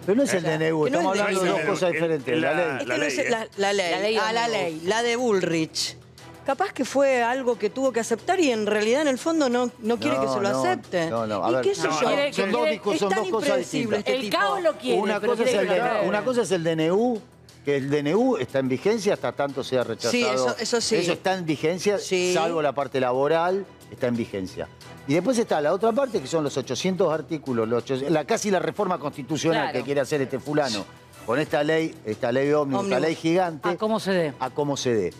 Pero 0.04 0.16
no 0.16 0.22
es 0.24 0.34
el 0.34 0.42
DNU, 0.42 0.86
estamos 0.86 1.14
es 1.14 1.20
hablando 1.22 1.42
de 1.44 1.50
dos 1.50 1.60
cosas 1.60 1.92
diferentes. 1.92 2.38
la- 2.40 2.52
ley. 2.54 2.86
La 2.86 2.96
no 2.96 3.04
ley, 3.04 3.08
es 3.18 3.30
la, 3.30 3.46
la 3.56 3.72
ley, 3.72 4.16
ah, 4.20 4.32
la 4.32 4.48
la 4.84 5.02
de 5.02 5.16
Bullrich. 5.16 5.96
Capaz 6.44 6.72
que 6.72 6.84
fue 6.84 7.22
algo 7.22 7.56
que 7.56 7.70
tuvo 7.70 7.92
que 7.92 8.00
aceptar 8.00 8.40
y 8.40 8.50
en 8.50 8.66
realidad 8.66 9.02
en 9.02 9.08
el 9.08 9.18
fondo 9.18 9.48
no, 9.48 9.70
no 9.78 9.96
quiere 10.00 10.16
que 10.18 10.26
se 10.26 10.40
lo 10.40 10.42
no, 10.42 10.58
acepte. 10.60 11.08
no, 11.08 11.24
no, 11.24 11.44
a 11.44 11.50
¿Y 11.50 11.54
ver, 11.54 11.62
qué 11.64 11.74
sé 11.76 11.82
yo? 11.88 11.98
quiere- 12.00 12.32
son 12.32 12.50
dos 12.50 12.60
quiere- 12.62 12.98
son 12.98 13.08
tan 13.10 13.18
dos 13.20 13.28
cosas 13.30 13.58
distintas. 13.58 13.98
este 14.00 14.16
El 14.16 14.28
caos 14.30 14.60
lo 14.60 14.72
quiere, 14.76 15.00
Una 15.00 15.20
pero 15.20 15.36
cosa, 15.36 15.44
es 15.44 15.54
el, 15.54 16.08
una 16.08 16.24
cosa 16.24 16.42
es 16.42 16.50
el 16.50 16.64
DNU, 16.64 17.20
que 17.64 17.76
el 17.76 17.88
DNU 17.88 18.38
está 18.38 18.58
en 18.58 18.68
vigencia 18.68 19.14
hasta 19.14 19.30
tanto 19.30 19.62
sea 19.62 19.84
rechazado. 19.84 20.10
Sí, 20.10 20.24
eso- 20.24 20.56
eso 20.58 20.80
sí. 20.80 20.96
Eso 20.96 21.12
está 21.12 21.34
en 21.34 21.46
vigencia, 21.46 21.96
Sí. 22.00 22.32
salvo 22.34 22.60
la 22.60 22.72
parte 22.72 22.98
laboral, 22.98 23.64
está 23.92 24.06
en 24.08 24.16
vigencia. 24.16 24.68
Y 25.06 25.14
después 25.14 25.38
está 25.38 25.60
la 25.60 25.72
otra 25.72 25.92
parte, 25.92 26.20
que 26.20 26.26
son 26.26 26.44
los 26.44 26.56
800 26.56 27.12
artículos, 27.12 27.68
los 27.68 27.82
800 27.84 28.12
la, 28.12 28.24
casi 28.24 28.50
la 28.50 28.58
reforma 28.58 28.98
constitucional 28.98 29.64
Claro. 29.64 29.78
que 29.78 29.84
quiere 29.84 30.00
hacer 30.00 30.20
este 30.22 30.38
fulano, 30.38 30.84
con 31.26 31.38
esta 31.38 31.62
ley, 31.62 31.94
esta 32.04 32.32
ley 32.32 32.52
ómnibus, 32.52 32.84
esta 32.86 33.00
ley 33.00 33.14
gigante, 33.14 33.68
A 33.68 33.76
cómo 33.76 34.00
se 34.00 34.12
dé. 34.12 34.32
a 34.40 34.50
cómo 34.50 34.76
se 34.76 34.94
dé. 34.94 35.12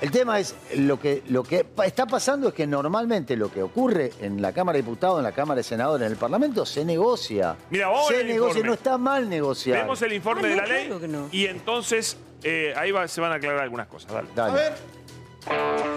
El 0.00 0.10
tema 0.10 0.40
es, 0.40 0.56
lo 0.76 0.98
que, 0.98 1.22
lo 1.28 1.44
que 1.44 1.64
está 1.84 2.06
pasando 2.06 2.48
es 2.48 2.54
que 2.54 2.66
normalmente 2.66 3.36
lo 3.36 3.52
que 3.52 3.62
ocurre 3.62 4.10
en 4.20 4.42
la 4.42 4.52
Cámara 4.52 4.76
de 4.76 4.82
Diputados, 4.82 5.18
en 5.18 5.22
la 5.22 5.30
Cámara 5.30 5.58
de 5.58 5.62
Senadores, 5.62 6.04
en 6.06 6.10
el 6.12 6.18
Parlamento, 6.18 6.66
se 6.66 6.84
negocia. 6.84 7.54
Mira, 7.70 7.86
vamos 7.86 8.06
a 8.06 8.08
se 8.08 8.14
ver 8.14 8.22
el 8.26 8.32
negocia, 8.32 8.50
informe. 8.50 8.66
no 8.68 8.74
está 8.74 8.98
mal 8.98 9.28
negociar. 9.28 9.78
Vemos 9.82 10.02
el 10.02 10.12
informe 10.12 10.42
Ah, 10.44 10.48
de 10.48 10.56
la 10.56 10.66
ley 10.66 10.86
claro 10.86 11.00
que 11.00 11.06
no. 11.08 11.28
y 11.30 11.46
entonces 11.46 12.16
eh, 12.42 12.74
ahí 12.76 12.90
va- 12.90 13.06
se 13.06 13.20
van 13.20 13.30
a 13.30 13.36
aclarar 13.36 13.60
algunas 13.60 13.86
cosas. 13.86 14.10
Dale. 14.12 14.28
Dale. 14.34 14.60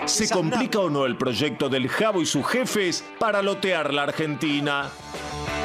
¿Se 0.05 0.29
complica 0.29 0.79
o 0.79 0.89
no 0.89 1.05
el 1.05 1.17
proyecto 1.17 1.69
del 1.69 1.89
Jabo 1.89 2.21
y 2.21 2.25
sus 2.25 2.45
jefes 2.45 3.03
para 3.19 3.41
lotear 3.41 3.93
la 3.93 4.03
Argentina? 4.03 4.89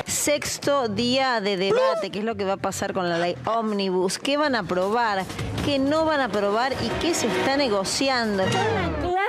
Sexto 0.07 0.89
día 0.89 1.41
de 1.41 1.57
debate, 1.57 2.11
qué 2.11 2.18
es 2.18 2.24
lo 2.24 2.37
que 2.37 2.45
va 2.45 2.55
a 2.55 2.57
pasar 2.57 2.93
con 2.93 3.09
la 3.09 3.18
ley 3.18 3.37
Omnibus, 3.45 4.18
qué 4.18 4.37
van 4.37 4.55
a 4.55 4.61
aprobar, 4.61 5.24
qué 5.64 5.78
no 5.78 6.05
van 6.05 6.20
a 6.20 6.24
aprobar 6.24 6.72
y 6.72 6.89
qué 7.01 7.14
se 7.14 7.26
está 7.26 7.57
negociando. 7.57 8.45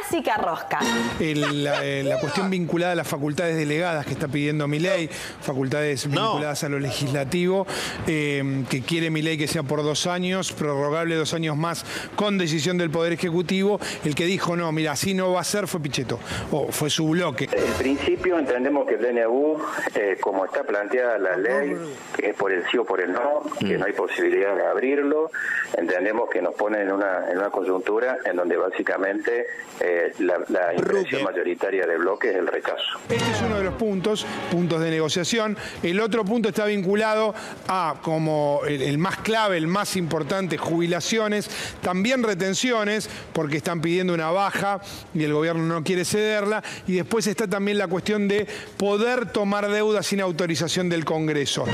Clásica 0.09 0.37
rosca. 0.37 0.79
El- 1.19 1.63
la, 1.63 1.85
eh, 1.85 2.03
la 2.03 2.19
cuestión 2.19 2.49
vinculada 2.49 2.93
a 2.93 2.95
las 2.95 3.07
facultades 3.07 3.55
delegadas 3.55 4.05
que 4.05 4.13
está 4.13 4.27
pidiendo 4.27 4.67
mi 4.67 4.79
ley, 4.79 5.07
facultades 5.41 6.07
vinculadas 6.07 6.63
a 6.63 6.69
lo 6.69 6.79
legislativo, 6.79 7.67
eh, 8.07 8.63
que 8.69 8.81
quiere 8.81 9.09
mi 9.11 9.21
ley 9.21 9.37
que 9.37 9.47
sea 9.47 9.63
por 9.63 9.83
dos 9.83 10.07
años, 10.07 10.51
prorrogable 10.53 11.15
dos 11.15 11.33
años 11.33 11.55
más 11.55 11.85
con 12.15 12.37
decisión 12.37 12.77
del 12.77 12.89
Poder 12.89 13.13
Ejecutivo. 13.13 13.79
El 14.03 14.15
que 14.15 14.25
dijo, 14.25 14.55
no, 14.57 14.71
mira, 14.71 14.93
así 14.93 15.13
no 15.13 15.31
va 15.33 15.41
a 15.41 15.43
ser 15.43 15.67
fue 15.67 15.79
Pichetto, 15.81 16.19
o 16.51 16.71
fue 16.71 16.89
su 16.89 17.07
bloque. 17.09 17.47
En 17.51 17.73
principio 17.73 18.39
entendemos 18.39 18.87
que 18.87 18.95
el 18.95 19.01
DNU, 19.01 19.57
eh, 19.95 20.17
como 20.19 20.45
está 20.45 20.63
planteada 20.63 21.17
la 21.19 21.37
ley, 21.37 21.75
que 22.17 22.31
es 22.31 22.35
por 22.35 22.51
el 22.51 22.63
sí 22.71 22.77
o 22.77 22.85
por 22.85 23.01
el 23.01 23.11
no, 23.13 23.43
que 23.59 23.77
no 23.77 23.85
hay 23.85 23.93
posibilidad 23.93 24.55
de 24.55 24.65
abrirlo, 24.65 25.29
entendemos 25.77 26.29
que 26.29 26.41
nos 26.41 26.55
pone 26.55 26.81
en 26.81 26.91
una, 26.91 27.29
en 27.31 27.37
una 27.37 27.49
coyuntura 27.49 28.17
en 28.25 28.35
donde 28.35 28.57
básicamente 28.57 29.45
eh, 29.79 29.90
la, 30.19 30.39
la 30.49 30.73
impresión 30.73 31.23
mayoritaria 31.23 31.85
del 31.85 31.99
bloque 31.99 32.29
es 32.29 32.35
el 32.35 32.47
rechazo. 32.47 32.99
Este 33.09 33.31
es 33.31 33.41
uno 33.41 33.57
de 33.57 33.63
los 33.63 33.73
puntos, 33.75 34.25
puntos 34.51 34.81
de 34.81 34.89
negociación. 34.89 35.57
El 35.83 35.99
otro 35.99 36.25
punto 36.25 36.49
está 36.49 36.65
vinculado 36.65 37.33
a, 37.67 37.95
como 38.01 38.61
el, 38.67 38.81
el 38.81 38.97
más 38.97 39.17
clave, 39.17 39.57
el 39.57 39.67
más 39.67 39.95
importante, 39.95 40.57
jubilaciones, 40.57 41.49
también 41.81 42.23
retenciones, 42.23 43.09
porque 43.33 43.57
están 43.57 43.81
pidiendo 43.81 44.13
una 44.13 44.31
baja 44.31 44.81
y 45.13 45.23
el 45.23 45.33
gobierno 45.33 45.63
no 45.63 45.83
quiere 45.83 46.05
cederla. 46.05 46.63
Y 46.87 46.93
después 46.95 47.27
está 47.27 47.47
también 47.47 47.77
la 47.77 47.87
cuestión 47.87 48.27
de 48.27 48.47
poder 48.77 49.31
tomar 49.31 49.69
deuda 49.69 50.03
sin 50.03 50.21
autorización 50.21 50.89
del 50.89 51.05
Congreso. 51.05 51.65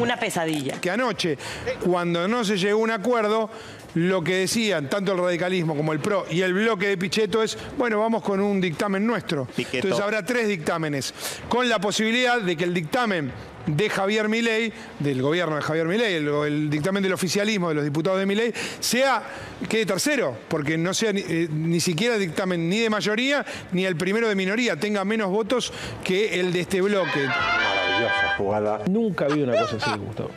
Una 0.00 0.18
pesadilla. 0.18 0.80
Que 0.80 0.90
anoche, 0.90 1.38
cuando 1.84 2.28
no 2.28 2.44
se 2.44 2.56
llegó 2.56 2.80
a 2.80 2.82
un 2.82 2.90
acuerdo, 2.90 3.50
lo 3.96 4.22
que 4.22 4.36
decían 4.36 4.90
tanto 4.90 5.12
el 5.12 5.18
radicalismo 5.18 5.74
como 5.74 5.94
el 5.94 6.00
PRO 6.00 6.26
y 6.30 6.42
el 6.42 6.52
bloque 6.52 6.86
de 6.88 6.98
Pichetto 6.98 7.42
es, 7.42 7.56
bueno, 7.78 7.98
vamos 7.98 8.22
con 8.22 8.40
un 8.40 8.60
dictamen 8.60 9.06
nuestro. 9.06 9.46
Piqueto. 9.46 9.86
Entonces 9.86 10.00
habrá 10.04 10.22
tres 10.22 10.48
dictámenes, 10.48 11.14
con 11.48 11.66
la 11.66 11.78
posibilidad 11.78 12.38
de 12.42 12.56
que 12.56 12.64
el 12.64 12.74
dictamen 12.74 13.32
de 13.64 13.88
Javier 13.88 14.28
Milei, 14.28 14.70
del 14.98 15.22
gobierno 15.22 15.56
de 15.56 15.62
Javier 15.62 15.86
Milei, 15.86 16.14
el, 16.16 16.28
el 16.28 16.68
dictamen 16.68 17.02
del 17.02 17.14
oficialismo 17.14 17.70
de 17.70 17.76
los 17.76 17.84
diputados 17.84 18.18
de 18.18 18.26
Milei, 18.26 18.52
sea, 18.80 19.22
quede 19.66 19.86
tercero, 19.86 20.36
porque 20.46 20.76
no 20.76 20.92
sea 20.92 21.14
ni, 21.14 21.22
eh, 21.22 21.48
ni 21.50 21.80
siquiera 21.80 22.18
dictamen 22.18 22.68
ni 22.68 22.80
de 22.80 22.90
mayoría 22.90 23.46
ni 23.72 23.86
el 23.86 23.96
primero 23.96 24.28
de 24.28 24.34
minoría, 24.34 24.76
tenga 24.76 25.06
menos 25.06 25.30
votos 25.30 25.72
que 26.04 26.38
el 26.38 26.52
de 26.52 26.60
este 26.60 26.82
bloque. 26.82 27.26
Maravillosa 27.26 28.34
jugada. 28.36 28.82
Nunca 28.90 29.26
vi 29.26 29.40
una 29.40 29.58
cosa 29.58 29.76
así, 29.76 29.98
Gustavo. 29.98 30.30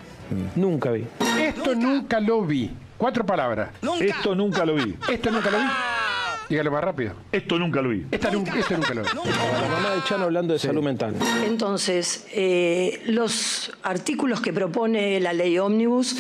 Nunca 0.56 0.92
vi. 0.92 1.06
Esto 1.42 1.76
nunca 1.76 2.22
lo 2.22 2.44
vi. 2.44 2.72
Cuatro 3.00 3.26
palabras. 3.26 3.70
Esto 4.02 4.36
nunca 4.36 4.66
lo 4.66 4.76
vi. 4.76 4.94
Esto 5.10 5.32
nunca 5.32 5.50
lo 5.50 5.58
vi. 5.58 5.64
Dígalo 6.50 6.70
más 6.70 6.84
rápido. 6.84 7.14
Esto 7.32 7.58
nunca 7.58 7.82
lo 7.82 7.90
vi. 7.90 8.06
Esta 8.12 8.30
nunca, 8.30 8.60
esto 8.60 8.76
nunca 8.76 8.94
lo 8.94 9.04
vi. 9.04 9.08
La 9.08 9.68
mamá 9.70 9.96
de 9.96 10.04
Chano 10.04 10.26
hablando 10.26 10.52
de 10.52 10.60
salud 10.60 10.84
mental. 10.84 11.16
Entonces, 11.46 12.28
eh, 12.34 13.02
los 13.06 13.72
artículos 13.84 14.42
que 14.42 14.52
propone 14.52 15.22
la 15.22 15.32
ley 15.32 15.58
Omnibus, 15.60 16.18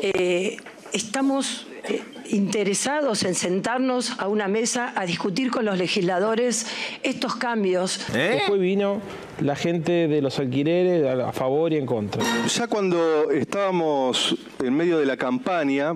eh, 0.00 0.58
estamos 0.92 1.66
eh, 1.88 2.04
interesados 2.28 3.24
en 3.24 3.34
sentarnos 3.34 4.18
a 4.18 4.28
una 4.28 4.48
mesa 4.48 4.92
a 4.96 5.06
discutir 5.06 5.50
con 5.50 5.64
los 5.64 5.78
legisladores 5.78 6.66
estos 7.02 7.36
cambios. 7.36 8.00
Después 8.12 8.60
vino 8.60 9.00
la 9.40 9.56
gente 9.56 10.08
de 10.08 10.22
los 10.22 10.38
alquileres 10.38 11.04
a 11.06 11.22
a 11.28 11.32
favor 11.32 11.72
y 11.72 11.76
en 11.76 11.86
contra. 11.86 12.22
Ya 12.46 12.66
cuando 12.66 13.30
estábamos 13.30 14.36
en 14.62 14.74
medio 14.74 14.98
de 14.98 15.06
la 15.06 15.16
campaña 15.16 15.94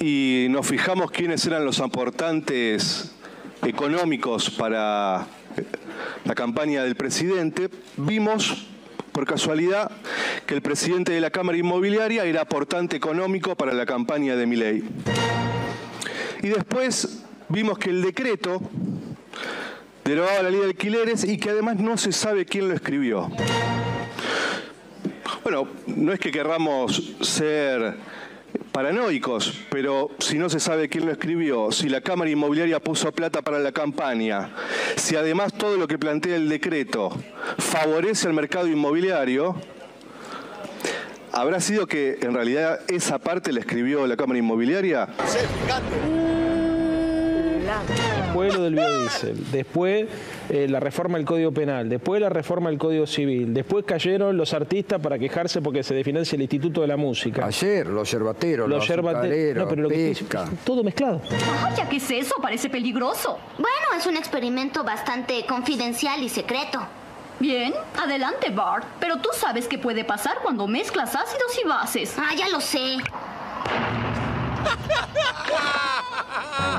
y 0.00 0.46
nos 0.50 0.66
fijamos 0.66 1.10
quiénes 1.10 1.44
eran 1.46 1.64
los 1.64 1.80
aportantes 1.80 3.12
económicos 3.62 4.50
para 4.50 5.26
la 6.24 6.34
campaña 6.34 6.82
del 6.84 6.96
presidente, 6.96 7.68
vimos 7.96 8.66
por 9.20 9.26
casualidad 9.26 9.90
que 10.46 10.54
el 10.54 10.62
presidente 10.62 11.12
de 11.12 11.20
la 11.20 11.28
Cámara 11.28 11.58
Inmobiliaria 11.58 12.24
era 12.24 12.40
aportante 12.40 12.96
económico 12.96 13.54
para 13.54 13.74
la 13.74 13.84
campaña 13.84 14.34
de 14.34 14.46
Milei. 14.46 14.82
Y 16.42 16.48
después 16.48 17.22
vimos 17.50 17.76
que 17.76 17.90
el 17.90 18.00
decreto 18.00 18.62
derogaba 20.06 20.44
la 20.44 20.48
ley 20.48 20.60
de 20.60 20.66
alquileres 20.68 21.24
y 21.24 21.36
que 21.36 21.50
además 21.50 21.76
no 21.76 21.98
se 21.98 22.12
sabe 22.12 22.46
quién 22.46 22.68
lo 22.68 22.74
escribió. 22.74 23.30
Bueno, 25.42 25.68
no 25.86 26.14
es 26.14 26.18
que 26.18 26.30
querramos 26.30 27.12
ser 27.20 27.96
paranoicos, 28.72 29.60
pero 29.70 30.10
si 30.18 30.38
no 30.38 30.48
se 30.48 30.60
sabe 30.60 30.88
quién 30.88 31.06
lo 31.06 31.12
escribió, 31.12 31.72
si 31.72 31.88
la 31.88 32.00
Cámara 32.00 32.30
Inmobiliaria 32.30 32.80
puso 32.80 33.12
plata 33.12 33.42
para 33.42 33.58
la 33.58 33.72
campaña, 33.72 34.50
si 34.96 35.16
además 35.16 35.52
todo 35.52 35.76
lo 35.76 35.88
que 35.88 35.98
plantea 35.98 36.36
el 36.36 36.48
decreto 36.48 37.10
favorece 37.58 38.26
al 38.28 38.34
mercado 38.34 38.68
inmobiliario, 38.68 39.56
¿habrá 41.32 41.60
sido 41.60 41.86
que 41.86 42.18
en 42.22 42.34
realidad 42.34 42.80
esa 42.88 43.18
parte 43.18 43.52
la 43.52 43.60
escribió 43.60 44.06
la 44.06 44.16
Cámara 44.16 44.38
Inmobiliaria? 44.38 45.08
Después 48.24 48.54
lo 48.54 48.62
del 48.62 48.74
biodiesel, 48.74 49.50
después 49.50 50.06
eh, 50.48 50.66
la 50.68 50.80
reforma 50.80 51.18
del 51.18 51.26
Código 51.26 51.52
Penal, 51.52 51.88
después 51.88 52.20
la 52.20 52.28
reforma 52.28 52.70
del 52.70 52.78
Código 52.78 53.06
Civil, 53.06 53.52
después 53.54 53.84
cayeron 53.84 54.36
los 54.36 54.52
artistas 54.54 55.00
para 55.00 55.18
quejarse 55.18 55.60
porque 55.62 55.82
se 55.82 55.94
definancia 55.94 56.36
el 56.36 56.42
Instituto 56.42 56.80
de 56.82 56.86
la 56.88 56.96
Música. 56.96 57.46
Ayer, 57.46 57.86
los 57.86 58.10
yerbateros, 58.10 58.68
los, 58.68 58.88
yerbate- 58.88 59.16
azucareros, 59.18 59.64
No, 59.64 59.68
pero 59.68 59.82
lo 59.82 59.88
que 59.88 60.10
estoy- 60.12 60.26
pesca. 60.26 60.48
todo 60.64 60.82
mezclado. 60.84 61.20
Vaya, 61.62 61.88
¿qué 61.88 61.96
es 61.96 62.10
eso? 62.10 62.34
Parece 62.42 62.68
peligroso. 62.70 63.38
Bueno, 63.56 63.98
es 63.98 64.06
un 64.06 64.16
experimento 64.16 64.84
bastante 64.84 65.44
confidencial 65.46 66.22
y 66.22 66.28
secreto. 66.28 66.80
Bien, 67.38 67.72
adelante, 67.96 68.50
Bart. 68.50 68.84
Pero 69.00 69.16
tú 69.18 69.30
sabes 69.34 69.66
qué 69.66 69.78
puede 69.78 70.04
pasar 70.04 70.38
cuando 70.42 70.66
mezclas 70.66 71.14
ácidos 71.16 71.58
y 71.62 71.66
bases. 71.66 72.14
Ah, 72.18 72.34
ya 72.36 72.48
lo 72.50 72.60
sé. 72.60 72.96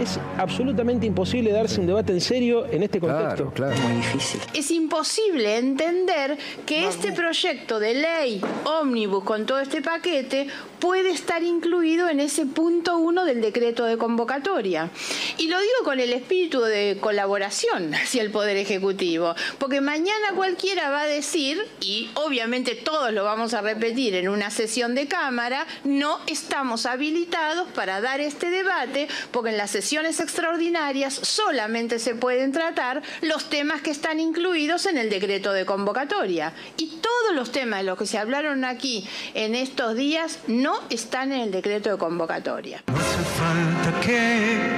Es 0.02 0.20
absolutamente 0.38 1.06
imposible 1.06 1.52
darse 1.52 1.80
un 1.80 1.86
debate 1.86 2.12
en 2.12 2.22
serio 2.22 2.66
en 2.66 2.82
este 2.82 3.00
contexto. 3.00 3.52
Claro, 3.52 3.80
Muy 3.82 3.98
difícil. 3.98 4.42
Es 4.52 4.72
imposible 4.72 5.58
entender 5.60 6.40
que 6.66 6.88
este 6.88 7.12
proyecto 7.12 7.80
de 7.80 7.94
ley 7.94 8.42
ómnibus 8.64 9.24
con 9.24 9.46
todo 9.46 9.60
este 9.60 9.84
paquete 9.84 10.48
puede 10.82 11.12
estar 11.12 11.44
incluido 11.44 12.10
en 12.10 12.20
ese 12.20 12.46
punto 12.46 12.98
uno 12.98 13.24
del 13.24 13.40
decreto 13.40 13.86
de 13.86 13.98
convocatoria. 13.98 14.90
Y 15.38 15.48
lo 15.48 15.60
digo 15.60 15.84
con 15.86 16.00
el 16.00 16.12
espíritu 16.12 16.60
de 16.62 16.98
colaboración 17.00 17.94
hacia 17.94 18.22
el 18.22 18.32
Poder 18.32 18.58
Ejecutivo, 18.58 19.36
porque 19.60 19.80
mañana 19.80 20.34
cualquiera 20.36 20.90
va 20.90 21.02
a 21.02 21.08
decir, 21.08 21.62
y 21.80 22.10
obviamente 22.16 22.76
todos 22.76 23.14
lo 23.14 23.24
vamos 23.24 23.54
a 23.54 23.62
repetir 23.62 24.16
en 24.16 24.28
una 24.28 24.50
sesión 24.50 24.96
de 24.96 25.08
Cámara, 25.08 25.68
no 25.84 26.20
estamos 26.26 26.86
habilitados 26.86 27.68
para 27.70 28.02
dar 28.02 28.20
este 28.20 28.50
debate, 28.50 29.08
porque 29.30 29.52
en 29.52 29.58
las 29.58 29.70
sesiones 29.72 30.20
extraordinarias 30.20 31.14
solamente 31.14 32.00
se 32.00 32.16
pueden 32.16 32.52
tratar 32.52 33.04
los 33.22 33.50
temas 33.50 33.82
que 33.82 33.92
están 33.92 34.20
incluidos 34.20 34.88
en 34.88 34.98
el 34.98 35.12
decreto 35.12 35.54
de 35.54 35.66
convocatoria. 35.66 36.54
Y 36.78 36.88
todos 36.88 37.36
los 37.36 37.52
temas 37.52 37.82
de 37.82 37.86
los 37.86 38.00
que 38.00 38.08
se 38.08 38.18
hablaron 38.18 38.66
aquí 38.66 39.08
en 39.36 39.54
estos 39.54 39.96
días 39.96 40.40
no 40.48 40.71
están 40.90 41.32
en 41.32 41.42
el 41.42 41.52
decreto 41.52 41.90
de 41.90 41.98
convocatoria. 41.98 42.84
falta 42.88 44.00
que 44.02 44.70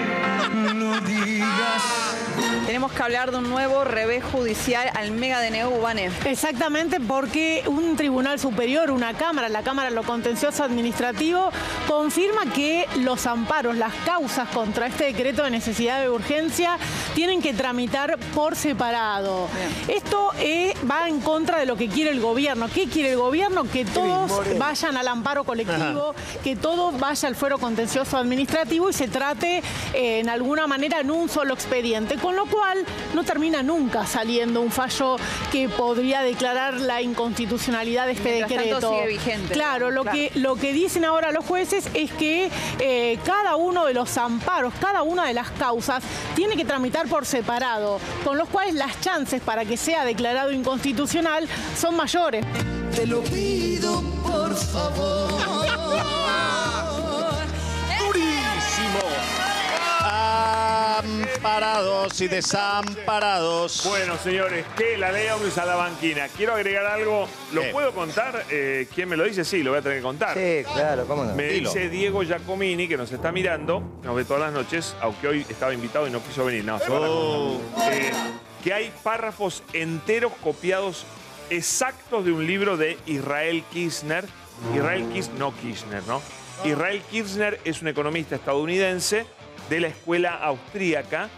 lo 0.73 0.99
digas. 1.01 2.13
Tenemos 2.65 2.93
que 2.93 3.03
hablar 3.03 3.31
de 3.31 3.37
un 3.37 3.49
nuevo 3.49 3.83
revés 3.83 4.23
judicial 4.23 4.89
al 4.95 5.11
mega 5.11 5.41
DNU, 5.41 5.81
Vane. 5.81 6.09
Exactamente, 6.25 6.99
porque 7.01 7.63
un 7.67 7.97
tribunal 7.97 8.39
superior, 8.39 8.89
una 8.89 9.13
Cámara, 9.13 9.49
la 9.49 9.63
Cámara 9.63 9.89
de 9.89 9.95
lo 9.95 10.03
Contencioso 10.03 10.63
Administrativo, 10.63 11.51
confirma 11.87 12.45
que 12.53 12.87
los 12.99 13.27
amparos, 13.27 13.75
las 13.75 13.93
causas 14.05 14.47
contra 14.49 14.87
este 14.87 15.03
decreto 15.05 15.43
de 15.43 15.51
necesidad 15.51 16.01
de 16.01 16.09
urgencia, 16.09 16.77
tienen 17.13 17.41
que 17.41 17.53
tramitar 17.53 18.17
por 18.33 18.55
separado. 18.55 19.49
Esto 19.89 20.31
eh, 20.39 20.73
va 20.89 21.09
en 21.09 21.19
contra 21.19 21.59
de 21.59 21.65
lo 21.65 21.75
que 21.75 21.89
quiere 21.89 22.11
el 22.11 22.21
gobierno. 22.21 22.69
¿Qué 22.73 22.87
quiere 22.87 23.11
el 23.11 23.17
gobierno? 23.17 23.65
Que 23.65 23.83
todos 23.83 24.31
vayan 24.57 24.95
al 24.95 25.09
amparo 25.09 25.43
colectivo, 25.43 25.82
que 26.43 26.55
todo 26.55 26.91
vaya 26.91 27.27
al 27.27 27.35
fuero 27.35 27.57
contencioso 27.57 28.17
administrativo 28.17 28.89
y 28.89 28.93
se 28.93 29.07
trate 29.07 29.57
eh, 29.93 30.19
en 30.19 30.29
alguna 30.29 30.67
manera 30.67 30.99
en 30.99 31.11
un 31.11 31.29
solo 31.29 31.53
expediente, 31.53 32.15
con 32.17 32.35
lo 32.35 32.45
cual 32.45 32.85
no 33.13 33.23
termina 33.23 33.63
nunca 33.63 34.05
saliendo 34.05 34.61
un 34.61 34.71
fallo 34.71 35.17
que 35.51 35.69
podría 35.69 36.21
declarar 36.21 36.75
la 36.75 37.01
inconstitucionalidad 37.01 38.05
de 38.05 38.13
este 38.13 38.33
Mientras 38.33 38.49
tanto, 38.49 38.75
decreto. 38.75 38.89
sigue 38.93 39.07
vigente, 39.07 39.53
Claro, 39.53 39.91
lo 39.91 40.03
claro. 40.03 40.17
que 40.17 40.31
lo 40.39 40.55
que 40.55 40.73
dicen 40.73 41.05
ahora 41.05 41.31
los 41.31 41.45
jueces 41.45 41.89
es 41.93 42.11
que 42.11 42.49
eh, 42.79 43.19
cada 43.25 43.55
uno 43.55 43.85
de 43.85 43.93
los 43.93 44.17
amparos, 44.17 44.73
cada 44.79 45.03
una 45.03 45.25
de 45.27 45.33
las 45.33 45.49
causas 45.51 46.03
tiene 46.35 46.55
que 46.55 46.65
tramitar 46.65 47.07
por 47.07 47.25
separado, 47.25 47.99
con 48.23 48.37
los 48.37 48.49
cuales 48.49 48.73
las 48.75 48.99
chances 49.01 49.41
para 49.41 49.65
que 49.65 49.77
sea 49.77 50.05
declarado 50.05 50.51
inconstitucional 50.51 51.47
son 51.77 51.95
mayores. 51.95 52.45
Te 52.95 53.07
lo 53.07 53.21
pido, 53.23 54.01
por 54.23 54.53
favor. 54.55 55.29
Durísimo. 57.99 58.99
Amparados 60.95 62.21
y 62.21 62.27
desamparados. 62.27 63.81
Bueno, 63.85 64.17
señores, 64.17 64.65
que 64.77 64.97
la 64.97 65.11
ley 65.11 65.27
ómnibus 65.29 65.57
a 65.57 65.65
la 65.65 65.75
banquina. 65.75 66.27
Quiero 66.29 66.53
agregar 66.53 66.85
algo. 66.85 67.27
¿Lo 67.51 67.61
¿Qué? 67.61 67.69
puedo 67.71 67.93
contar? 67.93 68.45
Eh, 68.49 68.87
¿Quién 68.93 69.09
me 69.09 69.17
lo 69.17 69.23
dice? 69.25 69.43
Sí, 69.43 69.63
lo 69.63 69.71
voy 69.71 69.79
a 69.79 69.81
tener 69.81 69.97
que 69.97 70.03
contar. 70.03 70.35
Sí, 70.37 70.63
claro, 70.73 71.05
cómo 71.05 71.23
no. 71.25 71.33
Me 71.35 71.47
Dilo. 71.49 71.69
dice 71.73 71.89
Diego 71.89 72.21
Giacomini, 72.23 72.87
que 72.87 72.97
nos 72.97 73.11
está 73.11 73.31
mirando, 73.31 73.81
nos 74.03 74.15
ve 74.15 74.23
todas 74.23 74.41
las 74.43 74.53
noches, 74.53 74.95
aunque 75.01 75.27
hoy 75.27 75.45
estaba 75.49 75.73
invitado 75.73 76.07
y 76.07 76.11
no 76.11 76.21
quiso 76.23 76.45
venir. 76.45 76.63
No, 76.63 76.79
se 76.79 76.89
va 76.89 76.97
a 76.97 76.99
la 77.01 77.07
Oh. 77.09 77.59
Eh, 77.91 78.11
que 78.63 78.73
hay 78.73 78.93
párrafos 79.03 79.61
enteros 79.73 80.31
copiados 80.41 81.05
exactos 81.49 82.25
de 82.25 82.31
un 82.31 82.45
libro 82.45 82.77
de 82.77 82.97
Israel 83.05 83.63
Kirchner. 83.71 84.25
Israel 84.75 85.05
Kirchner, 85.11 85.39
no 85.39 85.55
Kirchner, 85.55 86.03
¿no? 86.07 86.21
Israel 86.63 87.01
Kirchner 87.11 87.59
es 87.65 87.81
un 87.81 87.87
economista 87.89 88.35
estadounidense 88.35 89.25
de 89.69 89.79
la 89.79 89.87
escuela 89.87 90.35
austríaca. 90.35 91.29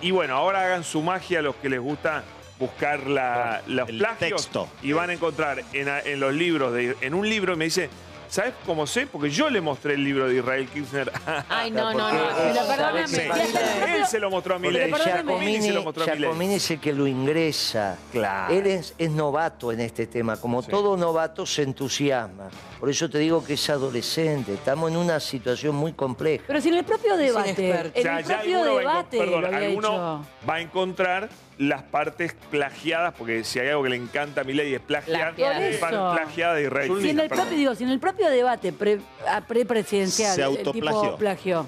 Y 0.00 0.10
bueno, 0.10 0.34
ahora 0.36 0.64
hagan 0.64 0.84
su 0.84 1.02
magia 1.02 1.40
a 1.40 1.42
los 1.42 1.56
que 1.56 1.68
les 1.68 1.80
gusta 1.80 2.24
buscar 2.58 3.06
la, 3.06 3.62
los 3.66 3.88
El 3.88 3.98
plagios. 3.98 4.42
texto. 4.42 4.68
Y 4.82 4.92
van 4.92 5.10
a 5.10 5.12
encontrar 5.14 5.62
en, 5.72 5.88
en 5.88 6.20
los 6.20 6.32
libros, 6.32 6.72
de, 6.72 6.96
en 7.00 7.14
un 7.14 7.28
libro, 7.28 7.56
me 7.56 7.64
dice, 7.66 7.90
¿sabes 8.32 8.54
cómo 8.64 8.86
sé? 8.86 9.06
Porque 9.06 9.28
yo 9.28 9.50
le 9.50 9.60
mostré 9.60 9.92
el 9.92 10.02
libro 10.02 10.26
de 10.26 10.36
Israel 10.36 10.66
Kirchner. 10.66 11.12
Ay, 11.50 11.70
no, 11.70 11.92
no, 11.92 12.10
no. 12.10 12.20
Pero 12.38 12.66
perdóname. 12.66 13.06
Sí. 13.06 13.20
Él 13.20 14.06
se 14.06 14.18
lo 14.18 14.30
mostró 14.30 14.54
a 14.54 14.58
mi 14.58 14.70
ley. 14.70 14.90
Giacomini, 14.90 15.60
se 15.60 15.72
lo 15.72 15.82
mostró 15.82 16.04
a 16.04 16.06
Milei. 16.06 16.20
Giacomini 16.20 16.54
es 16.54 16.70
el 16.70 16.80
que 16.80 16.92
lo 16.94 17.06
ingresa. 17.06 17.98
Claro. 18.10 18.54
Él 18.54 18.66
es, 18.66 18.94
es 18.96 19.10
novato 19.10 19.70
en 19.70 19.80
este 19.80 20.06
tema. 20.06 20.38
Como 20.38 20.62
todo 20.62 20.96
novato 20.96 21.44
se 21.44 21.62
entusiasma. 21.62 22.48
Por 22.80 22.88
eso 22.88 23.08
te 23.10 23.18
digo 23.18 23.44
que 23.44 23.54
es 23.54 23.70
adolescente. 23.70 24.54
Estamos 24.54 24.90
en 24.90 24.96
una 24.96 25.20
situación 25.20 25.76
muy 25.76 25.92
compleja. 25.92 26.42
Pero 26.46 26.60
si 26.60 26.70
en 26.70 26.76
el 26.76 26.84
propio 26.84 27.18
debate, 27.18 27.92
en 27.94 28.06
el 28.06 28.24
propio 28.24 28.64
debate 28.64 29.18
perdón, 29.18 29.54
alguno 29.54 30.26
va 30.48 30.54
a 30.54 30.60
encontrar 30.60 31.28
las 31.68 31.82
partes 31.82 32.34
plagiadas, 32.50 33.14
porque 33.16 33.44
si 33.44 33.58
hay 33.58 33.68
algo 33.68 33.82
que 33.84 33.90
le 33.90 33.96
encanta 33.96 34.40
a 34.40 34.44
mi 34.44 34.52
ley 34.52 34.74
es 34.74 34.80
plagiar, 34.80 35.34
Plagiar. 35.34 35.62
es 35.62 35.76
Por 35.78 35.88
eso. 35.90 36.12
plagiada 36.14 36.54
de 36.54 36.62
Israel. 36.64 36.92
Si 37.00 37.10
en 37.10 37.20
el 37.20 37.28
propio, 37.28 37.56
digo, 37.56 37.74
si 37.74 37.84
en 37.84 37.90
el 37.90 37.98
propio 38.00 38.28
debate 38.30 38.72
pre, 38.72 39.00
a- 39.28 39.40
prepresidencial 39.40 40.34
Se 40.34 40.40
el 40.42 40.46
autoplagió. 40.48 41.00
tipo 41.02 41.16
plagió. 41.18 41.66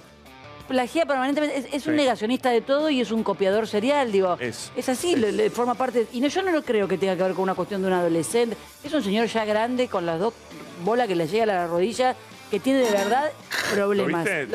Plagia 0.69 1.05
permanentemente, 1.05 1.59
es, 1.59 1.67
es 1.75 1.87
un 1.87 1.93
Sí. 1.93 1.97
negacionista 1.99 2.51
de 2.51 2.63
todo 2.63 2.89
y 2.89 3.01
es 3.03 3.11
un 3.13 3.23
copiador 3.23 3.67
serial, 3.69 4.11
digo. 4.11 4.39
Es. 4.41 4.73
Es 4.75 4.89
así, 4.89 5.15
le, 5.15 5.31
le 5.31 5.51
forma 5.51 5.75
parte. 5.75 6.07
Y 6.13 6.21
no, 6.21 6.29
yo 6.29 6.43
no 6.43 6.53
lo 6.53 6.63
creo 6.63 6.89
que 6.89 6.97
tenga 6.97 7.15
que 7.17 7.23
ver 7.23 7.33
con 7.35 7.43
una 7.43 7.55
cuestión 7.55 7.83
de 7.83 7.89
un 7.89 7.93
adolescente. 7.93 8.57
Es 8.83 8.93
un 8.95 9.03
señor 9.03 9.27
ya 9.27 9.45
grande 9.45 9.89
con 9.89 10.07
las 10.07 10.19
dos 10.19 10.33
bolas 10.83 11.07
que 11.07 11.17
le 11.17 11.27
llega 11.29 11.43
a 11.43 11.47
la 11.47 11.67
rodilla, 11.67 12.17
que 12.55 12.61
tiene 12.61 12.81
de 12.81 12.91
verdad 12.93 13.33
problemas. 13.73 14.25
viste? 14.25 14.47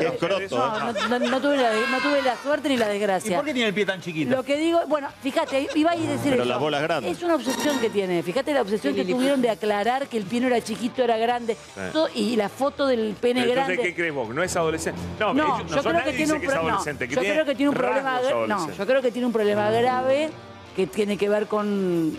No, 0.50 0.92
no, 0.92 1.18
no- 1.18 1.18
no 1.18 1.40
tuve 1.40 1.56
la, 1.58 1.70
no 1.72 1.98
tuve 2.00 2.22
la 2.22 2.34
suerte 2.42 2.68
ni 2.70 2.78
la 2.78 2.88
¿Y 2.88 2.98
desgracia. 2.98 3.36
por 3.36 3.44
qué 3.44 3.52
tiene 3.52 3.68
el 3.68 3.74
pie 3.74 3.84
tan 3.84 4.00
chiquito? 4.00 4.34
Lo 4.34 4.42
que 4.42 4.56
digo, 4.56 4.80
bueno, 4.88 5.08
fíjate, 5.22 5.68
iba 5.74 5.90
a 5.90 5.96
ir 5.96 6.08
a 6.08 6.12
decir 6.12 6.30
Pero 6.30 6.42
eso. 6.44 6.50
la 6.50 6.56
bola 6.56 6.78
es 6.78 6.82
grande. 6.84 7.10
Es 7.10 7.22
una 7.22 7.34
obsesión 7.34 7.78
que 7.78 7.90
tiene. 7.90 8.22
Fíjate 8.22 8.54
la 8.54 8.62
obsesión 8.62 8.94
que 8.94 9.04
tuvieron 9.04 9.42
de 9.42 9.50
aclarar 9.50 10.06
que 10.08 10.16
el 10.16 10.24
pie 10.24 10.40
no 10.40 10.46
era 10.46 10.62
chiquito, 10.62 11.02
era 11.04 11.18
grande. 11.18 11.56
Todo- 11.92 12.08
y 12.14 12.36
la 12.36 12.48
foto 12.48 12.86
del 12.86 13.14
pene 13.20 13.40
Pero 13.42 13.52
entonces, 13.52 13.76
grande. 13.76 13.82
¿qué 13.90 13.94
crees 13.94 14.14
vos? 14.14 14.28
¿No 14.34 14.42
es 14.42 14.56
adolescente? 14.56 15.00
No, 15.18 15.34
No, 15.34 15.58
yo 15.68 15.82
creo 15.82 16.04
que 16.04 16.12
tiene 16.12 16.32
un 16.32 16.40
que 16.40 16.46
es 16.46 16.52
pro- 16.52 16.62
no, 16.62 16.68
adolescente. 16.68 17.06
que 17.08 17.14
yo 17.14 17.20
creo 17.20 17.44
que 17.44 17.54
tiene 17.54 17.68
un 17.70 17.76
problema 17.76 18.20
no, 18.46 18.72
yo 18.72 18.86
creo 18.86 19.02
que 19.02 19.10
tiene 19.10 19.26
un 19.26 19.32
problema 19.32 19.70
grave 19.70 20.30
que 20.74 20.86
tiene 20.86 21.18
que 21.18 21.28
ver 21.28 21.46
con 21.46 22.16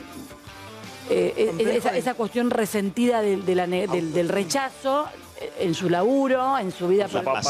eh, 1.09 1.33
eh, 1.59 1.73
esa, 1.77 1.97
esa 1.97 2.13
cuestión 2.13 2.49
resentida 2.51 3.21
del, 3.21 3.45
de 3.45 3.55
la 3.55 3.65
ne- 3.67 3.87
del- 3.87 4.13
del 4.13 4.29
rechazo 4.29 5.07
en 5.59 5.73
su 5.73 5.89
laburo, 5.89 6.57
en 6.57 6.71
su 6.71 6.87
vida 6.87 7.07
Su 7.07 7.21
papá, 7.23 7.39
en 7.39 7.43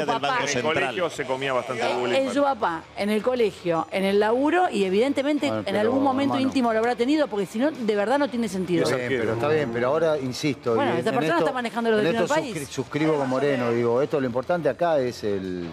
su 0.00 0.06
papá. 0.06 0.38
en 0.44 0.56
el 0.58 0.62
colegio 0.62 1.10
se 1.10 1.24
comía 1.24 1.52
bastante 1.52 1.82
bullying. 1.94 2.14
En 2.16 2.32
su 2.34 2.42
papá, 2.42 2.82
en 2.96 3.10
el 3.10 3.22
colegio, 3.22 3.86
en 3.90 4.04
el 4.04 4.18
laburo 4.20 4.68
y 4.70 4.84
evidentemente 4.84 5.46
Bueno, 5.46 5.60
en 5.60 5.64
pero, 5.66 5.80
algún 5.80 6.02
momento 6.02 6.34
hermano. 6.34 6.48
íntimo 6.48 6.72
lo 6.72 6.78
habrá 6.78 6.94
tenido 6.96 7.26
porque 7.28 7.46
si 7.46 7.58
no, 7.58 7.70
de 7.70 7.96
verdad 7.96 8.18
no 8.18 8.28
tiene 8.28 8.48
sentido. 8.48 8.84
Está 8.84 8.96
bien, 8.96 9.08
pero 9.20 9.32
está 9.34 9.48
bien, 9.48 9.70
pero 9.72 9.88
ahora 9.88 10.18
insisto. 10.18 10.74
Bueno, 10.74 10.94
y 10.94 10.98
esta 10.98 11.10
en 11.10 11.16
persona 11.16 11.34
esto- 11.36 11.44
está 11.46 11.54
manejando 11.54 11.90
los 11.90 11.98
en 12.00 12.04
destinos 12.06 12.30
esto 12.30 12.34
del 12.42 12.52
país. 12.54 12.68
suscri- 12.68 12.72
suscribo 12.72 13.14
con 13.16 13.28
Moreno, 13.28 13.70
digo, 13.72 14.02
esto 14.02 14.20
lo 14.20 14.26
importante 14.26 14.68
acá 14.68 14.98
es 14.98 15.24
el 15.24 15.66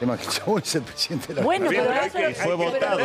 tema 0.00 0.16
que 0.16 0.26
chabón 0.26 0.62
es 0.64 0.74
el 0.74 0.82
presidente 0.82 1.26
de 1.28 1.34
la 1.34 1.42
Bueno, 1.42 1.70
República. 1.70 2.10
pero 2.12 2.28
eso 2.28 2.28
que 2.28 2.42
fue 2.42 2.54
votado. 2.54 2.98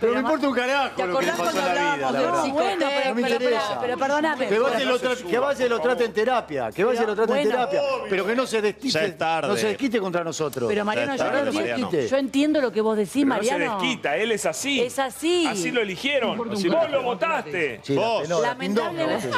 Pero 0.00 0.12
me 0.12 0.20
importa 0.20 0.48
un 0.48 0.54
carajo 0.54 1.06
lo 1.06 1.18
que 1.18 1.26
le 1.26 1.32
pasó 1.32 1.58
en 1.58 1.74
la 1.74 2.12
bueno, 2.52 2.86
pero, 2.88 3.08
No 3.08 3.14
me 3.14 3.22
pero, 3.22 3.34
interesa. 3.34 3.66
pero, 3.68 3.80
pero 3.80 3.98
perdóname. 3.98 4.46
Que 4.48 4.58
vaya 4.58 4.80
y 4.80 4.84
lo 4.84 4.96
y 5.66 5.68
lo 5.68 5.80
trate 5.80 6.04
en 6.04 6.12
terapia, 6.12 6.70
que 6.72 6.84
vaya 6.84 7.02
y 7.02 7.06
lo 7.06 7.14
trate 7.16 7.40
en 7.42 7.48
terapia, 7.48 7.80
pero 8.10 8.26
que 8.26 8.34
no 8.36 8.46
se 8.46 8.56
Ya 8.56 8.62
desquite, 8.62 9.04
es 9.06 9.18
tarde. 9.18 9.48
no 9.48 9.56
se 9.56 9.68
desquite 9.68 9.98
contra 9.98 10.22
nosotros. 10.22 10.68
Pero 10.68 10.84
Mariano, 10.84 11.16
yo, 11.16 11.24
no 11.24 11.30
Mariano. 11.52 11.84
entiendo, 11.86 12.08
yo 12.08 12.16
entiendo 12.16 12.60
lo 12.60 12.72
que 12.72 12.80
vos 12.80 12.96
decís, 12.96 13.24
Pero 13.24 13.36
no 13.36 13.42
se 13.42 13.50
Mariano. 13.52 13.80
desquita, 13.80 14.16
él 14.16 14.32
es 14.32 14.46
así. 14.46 14.80
Es 14.80 14.98
así. 14.98 15.46
Así 15.46 15.70
lo 15.70 15.80
eligieron. 15.80 16.36
Vos 16.36 16.90
lo 16.90 17.02
votaste. 17.02 17.80
Vos. 17.94 18.28
Lamentablemente, 18.28 19.30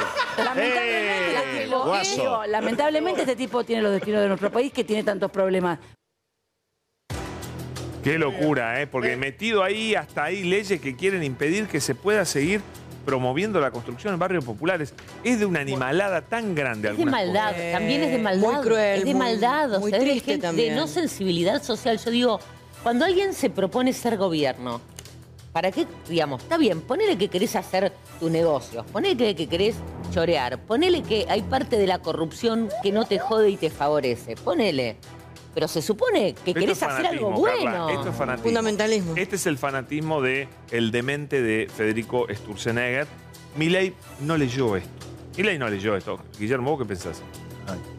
lamentablemente 2.49 3.21
este 3.23 3.37
tipo 3.37 3.65
tiene 3.65 3.83
los 3.83 3.93
destinos 3.93 4.21
de 4.23 4.29
nuestro 4.29 4.51
país 4.51 4.73
que 4.73 4.85
tiene 4.85 5.03
tantos 5.05 5.31
problemas. 5.31 5.79
Qué 8.09 8.19
locura, 8.19 8.81
¿eh? 8.81 8.87
Porque 8.87 9.17
metido 9.17 9.63
ahí, 9.63 9.95
hasta 9.95 10.25
ahí, 10.25 10.43
leyes 10.45 10.81
que 10.81 10.97
quieren 10.97 11.23
impedir 11.23 11.67
que 11.67 11.79
se 11.81 11.95
pueda 11.95 12.25
seguir 12.25 12.63
promoviendo 13.05 13.61
la 13.61 13.71
construcción 13.71 14.15
en 14.15 14.19
barrios 14.19 14.45
populares. 14.45 14.95
Es 15.25 15.39
de 15.41 15.45
una 15.47 15.61
animalada 15.61 16.23
tan 16.23 16.55
grande. 16.55 16.91
Es 16.91 16.97
de 16.99 17.05
maldad, 17.05 17.53
cosas. 17.53 17.73
también 17.73 18.03
es 18.03 18.11
de 18.13 18.19
maldad. 18.19 18.53
muy 18.53 18.63
cruel, 18.63 18.99
Es 19.01 19.05
de 19.05 19.15
muy- 19.15 19.19
maldad, 19.19 19.75
o 19.75 19.81
muy 19.81 19.91
sea, 19.91 19.99
es 19.99 20.05
de 20.07 20.11
triste 20.11 20.39
también. 20.39 20.75
De 20.75 20.81
no 20.81 20.87
sensibilidad 20.87 21.63
social. 21.63 21.99
Yo 22.03 22.11
digo, 22.11 22.41
cuando 22.83 23.05
alguien 23.05 23.35
se 23.35 23.51
propone 23.51 23.93
ser 23.93 24.17
gobierno, 24.17 24.81
¿para 25.53 25.71
qué, 25.71 25.87
digamos, 26.09 26.43
está 26.43 26.57
bien, 26.57 26.81
ponele 26.81 27.19
que 27.19 27.29
querés 27.29 27.57
hacer 27.57 27.93
tu 28.21 28.31
negocio, 28.31 28.85
ponele 28.93 29.17
que, 29.17 29.35
que 29.37 29.49
querés 29.49 29.77
chorear, 30.13 30.59
ponele 30.63 31.03
que 31.03 31.27
hay 31.29 31.43
parte 31.43 31.77
de 31.77 31.87
la 31.87 31.99
corrupción 31.99 32.69
que 32.83 32.91
no 32.93 33.05
te 33.05 33.19
jode 33.19 33.51
y 33.51 33.57
te 33.59 33.69
favorece, 33.71 34.35
ponele. 34.37 34.97
Pero 35.55 35.67
se 35.69 35.83
supone 35.83 36.35
que 36.35 36.51
Esto 36.51 36.61
querés 36.61 36.83
hacer 36.83 37.07
algo 37.07 37.43
Carla, 37.43 37.87
bueno. 37.87 37.89
esto 37.91 38.11
es 38.11 38.17
fanatismo. 38.17 38.45
Fundamentalismo. 38.45 39.15
Este 39.17 39.37
es 39.37 39.47
el 39.47 39.59
fanatismo 39.59 40.23
de 40.23 40.49
el 40.71 40.91
demente 40.91 41.43
de 41.43 41.69
Federico 41.75 42.27
Sturzenegger. 42.33 43.07
Milei 43.57 43.95
no 44.21 44.37
leyó 44.37 44.77
esto. 44.77 44.91
Milei 45.37 45.59
no 45.59 45.69
leyó 45.69 45.97
esto. 45.97 46.21
Guillermo, 46.39 46.71
¿vos 46.73 46.81
qué 46.81 46.87
pensás? 46.87 47.23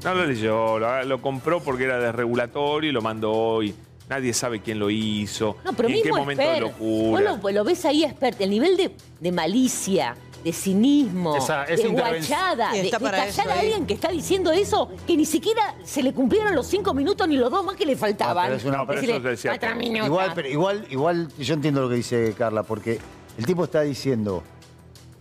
No 0.04 0.16
lo 0.16 0.26
leyó, 0.26 0.80
lo, 0.80 1.04
lo 1.04 1.22
compró 1.22 1.62
porque 1.62 1.84
era 1.84 2.00
desregulatorio 2.00 2.90
y 2.90 2.94
lo 2.94 3.02
mandó 3.02 3.62
y 3.62 3.76
nadie 4.10 4.34
sabe 4.34 4.60
quién 4.62 4.80
lo 4.80 4.90
hizo. 4.90 5.58
No, 5.64 5.74
pero 5.74 5.90
y 5.90 5.98
en 5.98 6.04
qué 6.04 6.12
momento 6.12 6.42
de 6.44 6.62
locura. 6.62 7.32
Vos 7.32 7.42
lo, 7.44 7.52
lo 7.52 7.64
ves 7.64 7.86
ahí 7.86 8.04
expert. 8.04 8.40
El 8.42 8.50
nivel 8.50 8.76
de, 8.76 8.92
de 9.20 9.32
malicia, 9.32 10.16
de 10.44 10.54
cinismo, 10.54 11.36
Esa- 11.36 11.66
esa 11.66 11.84
de 11.84 11.90
guachada, 11.90 12.72
Sí, 12.72 12.82
de, 12.82 12.90
callar 12.92 13.50
a 13.50 13.60
alguien 13.60 13.86
que 13.86 13.94
está 13.94 14.10
diciendo 14.10 14.52
eso, 14.52 14.90
que 15.06 15.16
ni 15.18 15.26
siquiera 15.26 15.76
se 15.84 16.02
le 16.02 16.14
cumplieron 16.14 16.56
los 16.56 16.66
cinco 16.68 16.94
minutos 16.94 17.28
ni 17.28 17.36
los 17.38 17.52
dos 17.52 17.64
más 17.66 17.76
que 17.76 17.86
le 17.86 17.96
faltaban. 17.96 18.46
pero 18.48 18.58
es 18.58 18.66
una- 18.66 18.86
pero 18.88 19.02
Decirle, 19.02 19.18
eso 19.18 19.30
es 19.32 19.42
cierto. 19.42 19.60
"Cuatro 19.60 19.78
minutos". 19.78 20.08
Igual, 20.08 20.32
pero 20.34 20.48
igual, 20.48 20.88
igual 20.90 21.28
yo 21.38 21.54
entiendo 21.54 21.82
lo 21.82 21.90
que 21.90 21.96
dice 21.96 22.34
Carla, 22.38 22.64
porque 22.64 23.00
el 23.38 23.46
tipo 23.46 23.64
está 23.66 23.82
diciendo, 23.82 24.42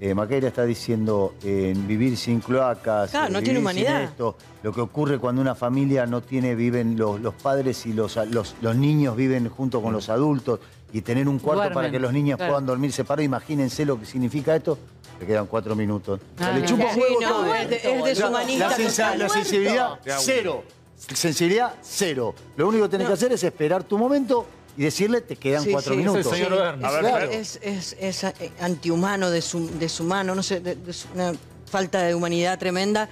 eh, 0.01 0.15
está 0.43 0.65
diciendo 0.65 1.35
en 1.43 1.87
vivir 1.89 2.17
sin 2.17 2.41
cloacas, 2.41 3.11
Claro, 3.11 3.29
eh, 3.29 3.31
no 3.31 3.39
tiene 3.41 3.55
sin 3.59 3.63
humanidad. 3.65 4.03
esto, 4.05 4.37
lo 4.63 4.73
que 4.73 4.81
ocurre 4.81 5.19
cuando 5.19 5.41
una 5.43 5.55
familia 5.55 6.07
no 6.07 6.21
tiene, 6.21 6.55
viven 6.55 6.97
los, 6.97 7.21
los 7.21 7.35
padres 7.35 7.85
y 7.87 7.93
los, 7.93 8.17
los, 8.31 8.55
los 8.61 8.77
niños 8.77 9.17
viven 9.17 9.49
junto 9.49 9.83
con 9.83 9.93
los 9.93 10.09
adultos 10.09 10.61
y 10.93 11.03
tener 11.03 11.29
un 11.29 11.39
cuarto 11.39 11.59
Duermen, 11.63 11.75
para 11.75 11.91
que 11.91 11.99
los 11.99 12.13
niños 12.13 12.37
claro. 12.37 12.53
puedan 12.53 12.67
dormir 12.67 12.93
separados, 12.93 13.25
imagínense 13.25 13.85
lo 13.85 13.99
que 13.99 14.07
significa 14.07 14.55
esto. 14.57 14.79
Le 15.21 15.27
quedan 15.27 15.47
cuatro 15.47 15.75
minutos. 15.75 16.21
Ah, 16.39 16.53
le 16.53 16.65
chupa 16.65 16.95
Sí, 16.95 17.03
no, 17.21 17.29
todo. 17.29 17.55
es 17.55 17.69
de- 17.71 17.77
es 17.77 18.05
deshumanista 18.05 18.69
La, 19.17 19.29
sensibilidad, 19.29 19.99
cero. 20.21 20.63
Sensibilidad, 20.97 21.75
cero. 21.83 22.35
Lo 22.57 22.69
único 22.69 22.85
que 22.85 22.91
tenés 22.91 23.07
que 23.09 23.13
hacer 23.15 23.33
es 23.33 23.43
esperar 23.43 23.83
tu 23.85 23.99
momento 23.99 24.47
y 24.79 24.83
decirle 24.85 25.21
te 25.21 25.37
quedan 25.37 25.63
Sí, 25.65 25.73
cuatro 25.73 25.93
sí. 25.93 25.99
minutos. 25.99 26.21
Es 26.25 26.33
el 26.33 26.39
señor 26.39 26.57
Bernie. 26.59 26.87
A 26.87 26.91
ver, 26.93 27.01
Claro. 27.01 27.29
Fer. 27.29 27.39
Es, 27.41 27.59
es, 27.63 27.97
es, 28.01 28.25
eh, 28.25 28.53
antihumano, 28.61 29.29
deshumano, 29.31 30.35
no 30.35 30.43
sé, 30.43 30.61
de- 30.61 30.77
de- 30.77 30.91
es 30.91 31.07
una 31.15 31.33
falta 31.71 32.03
de 32.03 32.15
humanidad 32.15 32.59
tremenda. 32.59 33.09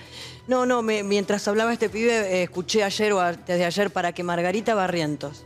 No, 0.46 0.64
no, 0.64 0.80
me- 0.80 1.02
mientras 1.02 1.46
hablaba 1.48 1.72
este 1.72 1.88
pibe, 1.90 2.14
eh, 2.38 2.42
escuché 2.44 2.84
ayer 2.84 3.12
o 3.12 3.20
antes 3.20 3.58
de 3.58 3.64
ayer 3.64 3.90
para 3.90 4.12
que 4.12 4.22
Margarita 4.22 4.74
Barrientos 4.74 5.44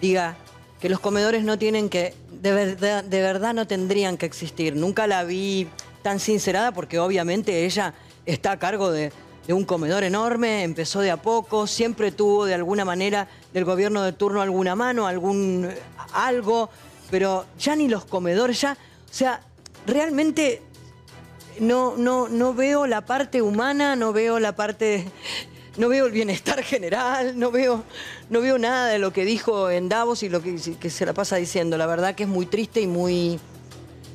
diga 0.00 0.36
que 0.80 0.88
los 0.88 1.00
comedores 1.00 1.42
no 1.42 1.58
tienen 1.58 1.88
que, 1.88 2.14
de 2.30 2.52
verdad, 2.52 3.02
de 3.02 3.20
verdad 3.20 3.52
no 3.52 3.66
tendrían 3.66 4.16
que 4.16 4.26
existir. 4.26 4.76
Nunca 4.76 5.06
la 5.08 5.24
vi 5.24 5.66
tan 6.02 6.20
sincerada 6.20 6.70
porque 6.72 7.00
obviamente 7.00 7.64
ella 7.66 7.94
está 8.24 8.52
a 8.52 8.58
cargo 8.60 8.92
de, 8.92 9.10
de 9.48 9.52
un 9.54 9.64
comedor 9.64 10.04
enorme, 10.04 10.62
empezó 10.62 11.00
de 11.00 11.10
a 11.10 11.16
poco, 11.16 11.66
siempre 11.66 12.12
tuvo 12.12 12.44
de 12.46 12.54
alguna 12.54 12.84
manera 12.84 13.26
del 13.52 13.64
gobierno 13.64 14.02
de 14.02 14.12
turno 14.12 14.42
alguna 14.42 14.74
mano, 14.74 15.06
algún 15.06 15.68
eh, 15.70 15.78
algo, 16.12 16.70
pero 17.10 17.46
ya 17.58 17.76
ni 17.76 17.88
los 17.88 18.04
comedores, 18.04 18.60
ya, 18.60 18.72
o 18.72 19.12
sea, 19.12 19.40
realmente 19.86 20.62
no, 21.60 21.96
no, 21.96 22.28
no 22.28 22.54
veo 22.54 22.86
la 22.86 23.02
parte 23.02 23.42
humana, 23.42 23.96
no 23.96 24.12
veo 24.12 24.38
la 24.38 24.54
parte, 24.54 25.06
no 25.76 25.88
veo 25.88 26.06
el 26.06 26.12
bienestar 26.12 26.62
general, 26.62 27.38
no 27.38 27.50
veo, 27.50 27.84
no 28.30 28.40
veo 28.40 28.58
nada 28.58 28.88
de 28.88 28.98
lo 28.98 29.12
que 29.12 29.24
dijo 29.24 29.70
en 29.70 29.88
Davos 29.88 30.22
y 30.22 30.28
lo 30.28 30.42
que, 30.42 30.58
se 30.58 31.06
la 31.06 31.12
pasa 31.12 31.36
diciendo. 31.36 31.76
La 31.76 31.86
verdad 31.86 32.14
que 32.14 32.24
es 32.24 32.28
muy 32.28 32.46
triste 32.46 32.80
y 32.80 32.86
muy, 32.86 33.40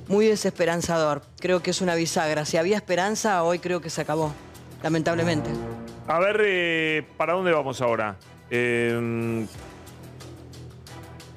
muy 0.07 0.27
desesperanzador. 0.27 1.23
Creo 1.39 1.61
que 1.61 1.71
es 1.71 1.81
una 1.81 1.95
bisagra. 1.95 2.45
Si 2.45 2.57
había 2.57 2.77
esperanza, 2.77 3.43
hoy 3.43 3.59
creo 3.59 3.81
que 3.81 3.89
se 3.89 4.01
acabó, 4.01 4.33
lamentablemente. 4.81 5.49
A 6.07 6.19
ver, 6.19 6.41
eh, 6.45 7.05
¿para 7.17 7.33
dónde 7.33 7.51
vamos 7.51 7.81
ahora? 7.81 8.17
Eh, 8.55 9.45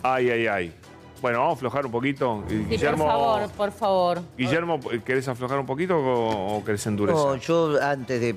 ay, 0.03 0.31
ay, 0.31 0.47
ay. 0.47 0.75
Bueno, 1.23 1.39
vamos 1.39 1.55
a 1.55 1.57
aflojar 1.57 1.87
un 1.87 1.93
poquito. 1.93 2.45
Sí, 2.47 2.77
por 2.79 2.99
favor, 2.99 3.51
por 3.53 3.73
favor. 3.73 4.21
Guillermo, 4.37 4.79
¿querés 5.03 5.27
aflojar 5.27 5.59
un 5.59 5.65
poquito 5.67 5.97
o, 5.97 6.59
o 6.59 6.65
querés 6.65 6.87
endurecer? 6.87 7.19
No, 7.25 7.37
yo 7.37 7.83
antes 7.83 8.21
de 8.21 8.37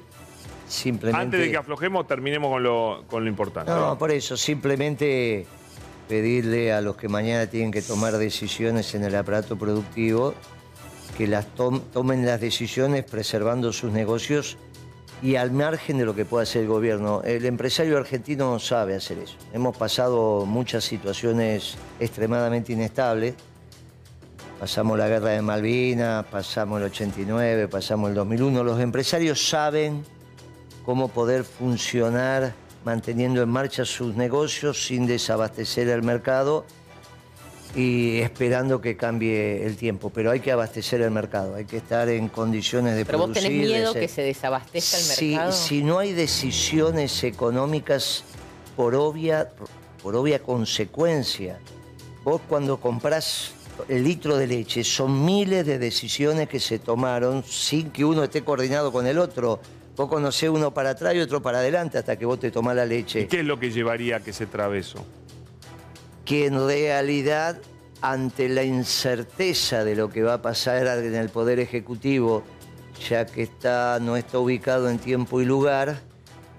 simplemente... 0.65 1.21
Antes 1.21 1.39
de 1.41 1.51
que 1.51 1.57
aflojemos, 1.57 2.07
terminemos 2.07 2.49
con 2.49 2.63
lo, 2.63 3.03
con 3.07 3.25
lo 3.25 3.29
importante. 3.29 3.69
No, 3.69 3.97
por 3.97 4.11
eso, 4.11 4.37
simplemente 4.37 5.45
pedirle 6.07 6.71
a 6.71 6.79
los 6.79 6.95
que 6.95 7.09
mañana 7.09 7.47
tienen 7.47 7.71
que 7.71 7.81
tomar 7.81 8.13
decisiones 8.17 8.95
en 8.95 9.03
el 9.03 9.13
aparato 9.15 9.57
productivo 9.57 10.33
que 11.17 11.27
las 11.27 11.47
tom- 11.47 11.81
tomen 11.91 12.25
las 12.25 12.39
decisiones 12.39 13.03
preservando 13.03 13.73
sus 13.73 13.91
negocios 13.91 14.57
y 15.21 15.35
al 15.35 15.51
margen 15.51 15.97
de 15.97 16.05
lo 16.05 16.15
que 16.15 16.25
pueda 16.25 16.43
hacer 16.43 16.63
el 16.63 16.67
gobierno. 16.67 17.21
El 17.23 17.45
empresario 17.45 17.97
argentino 17.97 18.51
no 18.51 18.59
sabe 18.59 18.95
hacer 18.95 19.19
eso. 19.19 19.35
Hemos 19.53 19.75
pasado 19.75 20.45
muchas 20.45 20.83
situaciones 20.83 21.75
extremadamente 21.99 22.73
inestables. 22.73 23.35
Pasamos 24.59 24.97
la 24.97 25.07
guerra 25.07 25.29
de 25.29 25.41
Malvinas, 25.41 26.25
pasamos 26.25 26.79
el 26.79 26.87
89, 26.87 27.67
pasamos 27.67 28.09
el 28.09 28.15
2001. 28.15 28.63
Los 28.63 28.79
empresarios 28.79 29.47
saben 29.47 30.03
cómo 30.85 31.07
poder 31.09 31.43
funcionar 31.43 32.53
manteniendo 32.83 33.41
en 33.41 33.49
marcha 33.49 33.85
sus 33.85 34.15
negocios 34.15 34.85
sin 34.85 35.05
desabastecer 35.05 35.89
el 35.89 36.01
mercado 36.01 36.65
y 37.75 38.19
esperando 38.19 38.81
que 38.81 38.97
cambie 38.97 39.65
el 39.65 39.77
tiempo. 39.77 40.09
Pero 40.09 40.31
hay 40.31 40.39
que 40.39 40.51
abastecer 40.51 41.01
el 41.01 41.11
mercado, 41.11 41.55
hay 41.55 41.65
que 41.65 41.77
estar 41.77 42.09
en 42.09 42.29
condiciones 42.29 42.95
de 42.95 43.05
Pero 43.05 43.19
vos 43.19 43.27
producir. 43.27 43.49
tenés 43.49 43.67
de 43.67 43.73
miedo 43.73 43.93
que 43.93 44.07
se 44.07 44.21
desabastezca 44.21 44.97
el 44.97 45.03
si, 45.03 45.29
mercado. 45.29 45.51
si 45.51 45.83
no 45.83 45.99
hay 45.99 46.13
decisiones 46.13 47.23
económicas 47.23 48.23
por 48.75 48.95
obvia, 48.95 49.49
por 50.01 50.15
obvia 50.15 50.39
consecuencia, 50.39 51.59
vos 52.23 52.41
cuando 52.47 52.79
comprás 52.79 53.51
el 53.87 54.03
litro 54.03 54.35
de 54.37 54.47
leche 54.47 54.83
son 54.83 55.23
miles 55.23 55.65
de 55.65 55.79
decisiones 55.79 56.49
que 56.49 56.59
se 56.59 56.79
tomaron 56.79 57.43
sin 57.45 57.91
que 57.91 58.03
uno 58.03 58.23
esté 58.23 58.43
coordinado 58.43 58.91
con 58.91 59.07
el 59.07 59.17
otro. 59.17 59.59
Vos 59.95 60.07
conocés 60.09 60.49
uno 60.49 60.73
para 60.73 60.91
atrás 60.91 61.13
y 61.15 61.19
otro 61.19 61.41
para 61.41 61.59
adelante 61.59 61.97
hasta 61.97 62.17
que 62.17 62.25
vos 62.25 62.39
te 62.39 62.51
tomás 62.51 62.75
la 62.75 62.85
leche. 62.85 63.21
¿Y 63.21 63.27
qué 63.27 63.39
es 63.41 63.45
lo 63.45 63.59
que 63.59 63.69
llevaría 63.71 64.17
a 64.17 64.19
que 64.21 64.31
se 64.33 64.45
trabe 64.45 64.79
eso? 64.79 65.05
Que 66.29 66.45
en 66.45 66.63
realidad, 66.63 67.57
ante 68.03 68.49
la 68.49 68.63
incerteza 68.63 69.83
de 69.83 69.95
lo 69.95 70.11
que 70.11 70.21
va 70.21 70.35
a 70.35 70.41
pasar 70.43 70.85
en 70.85 71.15
el 71.15 71.29
Poder 71.29 71.59
Ejecutivo, 71.59 72.43
ya 73.09 73.25
que 73.25 73.41
está, 73.41 73.97
no 73.99 74.15
está 74.15 74.37
ubicado 74.37 74.91
en 74.91 74.99
tiempo 74.99 75.41
y 75.41 75.45
lugar, 75.45 75.99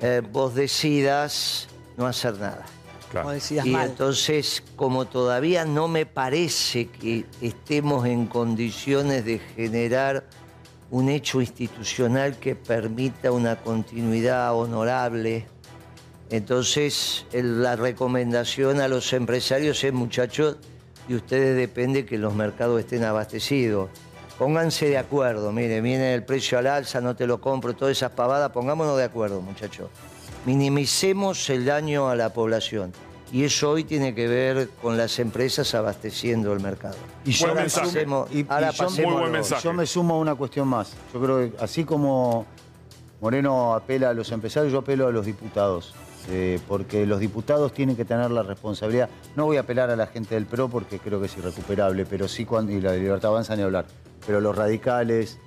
eh, 0.01 0.23
vos 0.29 0.57
decidas 0.57 1.69
no 1.97 2.09
hacer 2.09 2.37
nada. 2.41 2.67
O 3.25 3.31
decidas 3.31 3.65
y 3.65 3.71
mal. 3.71 3.91
entonces, 3.91 4.65
como 4.75 5.05
todavía 5.05 5.65
no 5.65 5.87
me 5.87 6.05
parece 6.05 6.89
que 6.89 7.25
estemos 7.41 8.07
en 8.07 8.27
condiciones 8.27 9.25
de 9.25 9.39
generar 9.39 10.25
un 10.91 11.09
hecho 11.09 11.41
institucional 11.41 12.41
que 12.41 12.57
permita 12.57 13.31
una 13.31 13.55
continuidad 13.55 14.53
honorable, 14.53 15.47
entonces 16.31 17.27
el- 17.33 17.63
la 17.63 17.77
recomendación 17.77 18.81
a 18.81 18.89
los 18.89 19.13
empresarios 19.13 19.83
es, 19.85 19.93
muchachos, 19.93 20.57
de 21.09 21.17
ustedes 21.17 21.57
depende 21.57 22.07
que 22.07 22.19
los 22.19 22.35
mercados 22.35 22.79
estén 22.81 23.05
abastecidos. 23.05 23.91
Pónganse 24.39 24.87
de 24.89 24.97
acuerdo, 24.97 25.53
mire, 25.53 25.81
viene 25.81 26.15
el 26.15 26.25
precio 26.25 26.59
al 26.59 26.67
alza, 26.67 27.01
no 27.01 27.15
te 27.17 27.27
lo 27.27 27.41
compro, 27.41 27.75
todas 27.75 27.93
esas 27.97 28.13
pavadas, 28.13 28.51
pongámonos 28.53 28.97
de 28.97 29.05
acuerdo, 29.05 29.41
muchachos. 29.43 29.89
Minimicemos 30.47 31.51
el 31.51 31.65
daño 31.67 32.09
a 32.09 32.15
la 32.17 32.33
población. 32.33 32.93
Y 33.33 33.45
eso 33.45 33.71
hoy 33.71 33.85
tiene 33.85 34.13
que 34.15 34.27
ver 34.27 34.69
con 34.83 34.97
las 34.97 35.19
empresas 35.21 35.73
abasteciendo 35.75 36.53
el 36.53 36.59
mercado. 36.61 36.97
Y 37.25 37.31
yo, 37.31 37.49
Ahora 37.49 37.63
me 37.63 37.69
sumo, 37.71 38.27
y- 38.33 38.41
y 38.41 38.45
yo- 38.45 39.59
yo 39.63 39.73
me 39.73 39.87
sumo 39.87 40.15
a 40.15 40.19
una 40.19 40.35
cuestión 40.35 40.67
más. 40.67 40.93
Yo 41.15 41.21
creo 41.21 41.39
que 41.39 41.53
así 41.63 41.85
como 41.85 42.45
Moreno 43.21 43.75
apela 43.75 44.11
a 44.11 44.15
los 44.15 44.33
empresarios, 44.33 44.73
yo 44.73 44.81
apelo 44.81 45.07
a 45.07 45.13
los 45.13 45.27
diputados. 45.27 45.95
Eh, 46.31 46.59
porque 46.69 47.07
los 47.07 47.19
diputados 47.21 47.73
tienen 47.73 47.97
que 47.97 48.05
tener 48.05 48.31
la 48.31 48.43
responsabilidad. 48.43 49.09
No 49.37 49.47
voy 49.47 49.57
a 49.57 49.61
apelar 49.61 49.91
a 49.91 49.97
la 49.97 50.07
gente 50.07 50.35
del 50.35 50.47
PRO 50.47 50.69
porque 50.69 50.99
creo 50.99 51.21
que 51.21 51.27
es 51.27 51.37
irrecuperable, 51.37 52.07
pero 52.07 52.29
sí 52.29 52.45
cuando, 52.45 52.73
y 52.73 52.81
la 52.81 52.93
de 52.93 53.01
Libertad 53.01 53.31
Avanza 53.33 53.57
ni 53.57 53.63
hablar. 53.63 53.87
Pero 54.27 54.41
los 54.41 54.55
radicales, 54.57 55.39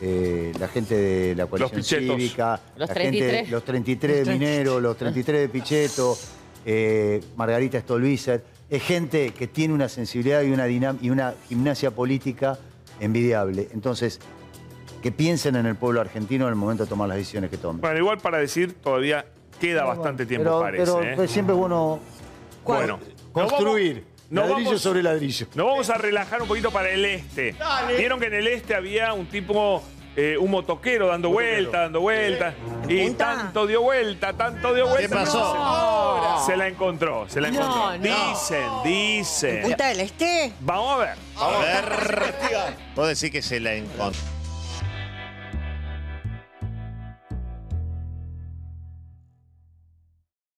eh, 0.00 0.52
la 0.58 0.68
gente 0.68 0.94
de 0.96 1.34
la 1.34 1.46
coalición 1.46 1.80
pichetos. 1.80 2.16
cívica, 2.16 2.60
Los 2.76 2.88
la 2.88 2.94
33. 2.94 3.34
gente, 3.36 3.50
los 3.50 3.64
33 3.64 4.16
de 4.18 4.24
Los 4.24 4.34
Minero, 4.40 4.80
los 4.80 4.96
33 4.96 5.40
de 5.42 5.48
Pichetto, 5.48 6.16
eh, 6.64 7.20
Margarita 7.36 7.78
Stolbizer. 7.80 8.42
Es 8.70 8.82
gente 8.82 9.34
que 9.34 9.46
tiene 9.48 9.74
una 9.74 9.88
sensibilidad 9.88 10.42
y 10.42 10.50
una, 10.50 10.66
dinam- 10.66 10.96
y 11.02 11.10
una 11.10 11.34
gimnasia 11.48 11.90
política 11.90 12.58
envidiable. 13.00 13.68
Entonces, 13.74 14.18
que 15.02 15.12
piensen 15.12 15.56
en 15.56 15.66
el 15.66 15.74
pueblo 15.76 16.00
argentino 16.00 16.44
en 16.44 16.50
el 16.50 16.56
momento 16.56 16.84
de 16.84 16.88
tomar 16.88 17.08
las 17.08 17.18
decisiones 17.18 17.50
que 17.50 17.58
tomen. 17.58 17.80
Bueno, 17.80 17.98
igual 17.98 18.18
para 18.18 18.38
decir, 18.38 18.72
todavía 18.74 19.26
queda 19.62 19.84
bastante 19.84 20.26
tiempo, 20.26 20.44
pero, 20.44 20.60
parece. 20.60 20.84
pero, 20.84 21.02
¿eh? 21.02 21.12
pues, 21.16 21.30
siempre 21.30 21.54
es 21.54 21.58
bueno 21.60 22.00
Bueno, 22.64 22.98
construir. 23.32 24.04
nos 24.30 24.48
ladrillo 24.48 24.66
vamos- 24.70 24.82
sobre 24.82 25.02
ladrillo. 25.02 25.46
Nos 25.54 25.66
vamos 25.66 25.90
a 25.90 25.94
relajar 25.98 26.42
un 26.42 26.48
poquito 26.48 26.70
para 26.70 26.90
el 26.90 27.04
este. 27.04 27.54
Vieron 27.96 28.18
que 28.20 28.26
en 28.26 28.34
el 28.34 28.48
este 28.48 28.74
había 28.74 29.12
un 29.12 29.26
tipo, 29.26 29.82
eh, 30.16 30.36
un 30.36 30.50
motoquero 30.50 31.06
dando 31.06 31.30
vuelta, 31.30 31.82
dando 31.82 32.00
vuelta. 32.00 32.54
Y 32.88 33.10
tanto 33.12 33.66
dio 33.66 33.82
vuelta, 33.82 34.32
tanto 34.32 34.74
dio 34.74 34.86
vuelta. 34.88 35.08
¿Qué 35.08 35.14
pasó? 35.14 35.54
no, 35.54 36.44
Se 36.44 36.56
la 36.56 36.66
encontró, 36.68 37.26
se 37.28 37.40
la 37.40 37.50
No, 37.50 37.60
encontró. 37.60 37.98
no. 38.10 38.28
Dicen, 38.32 38.68
dicen. 38.84 39.62
¿Punta 39.62 39.88
del 39.88 40.00
Este? 40.00 40.52
Vamos 40.60 40.92
a 40.94 40.96
ver. 40.98 41.14
A 41.36 41.48
ver. 41.60 41.84
Vos 42.96 43.08
decís 43.08 43.30
que 43.30 43.40
se 43.42 43.60
la 43.60 43.74
encontró. 43.74 44.20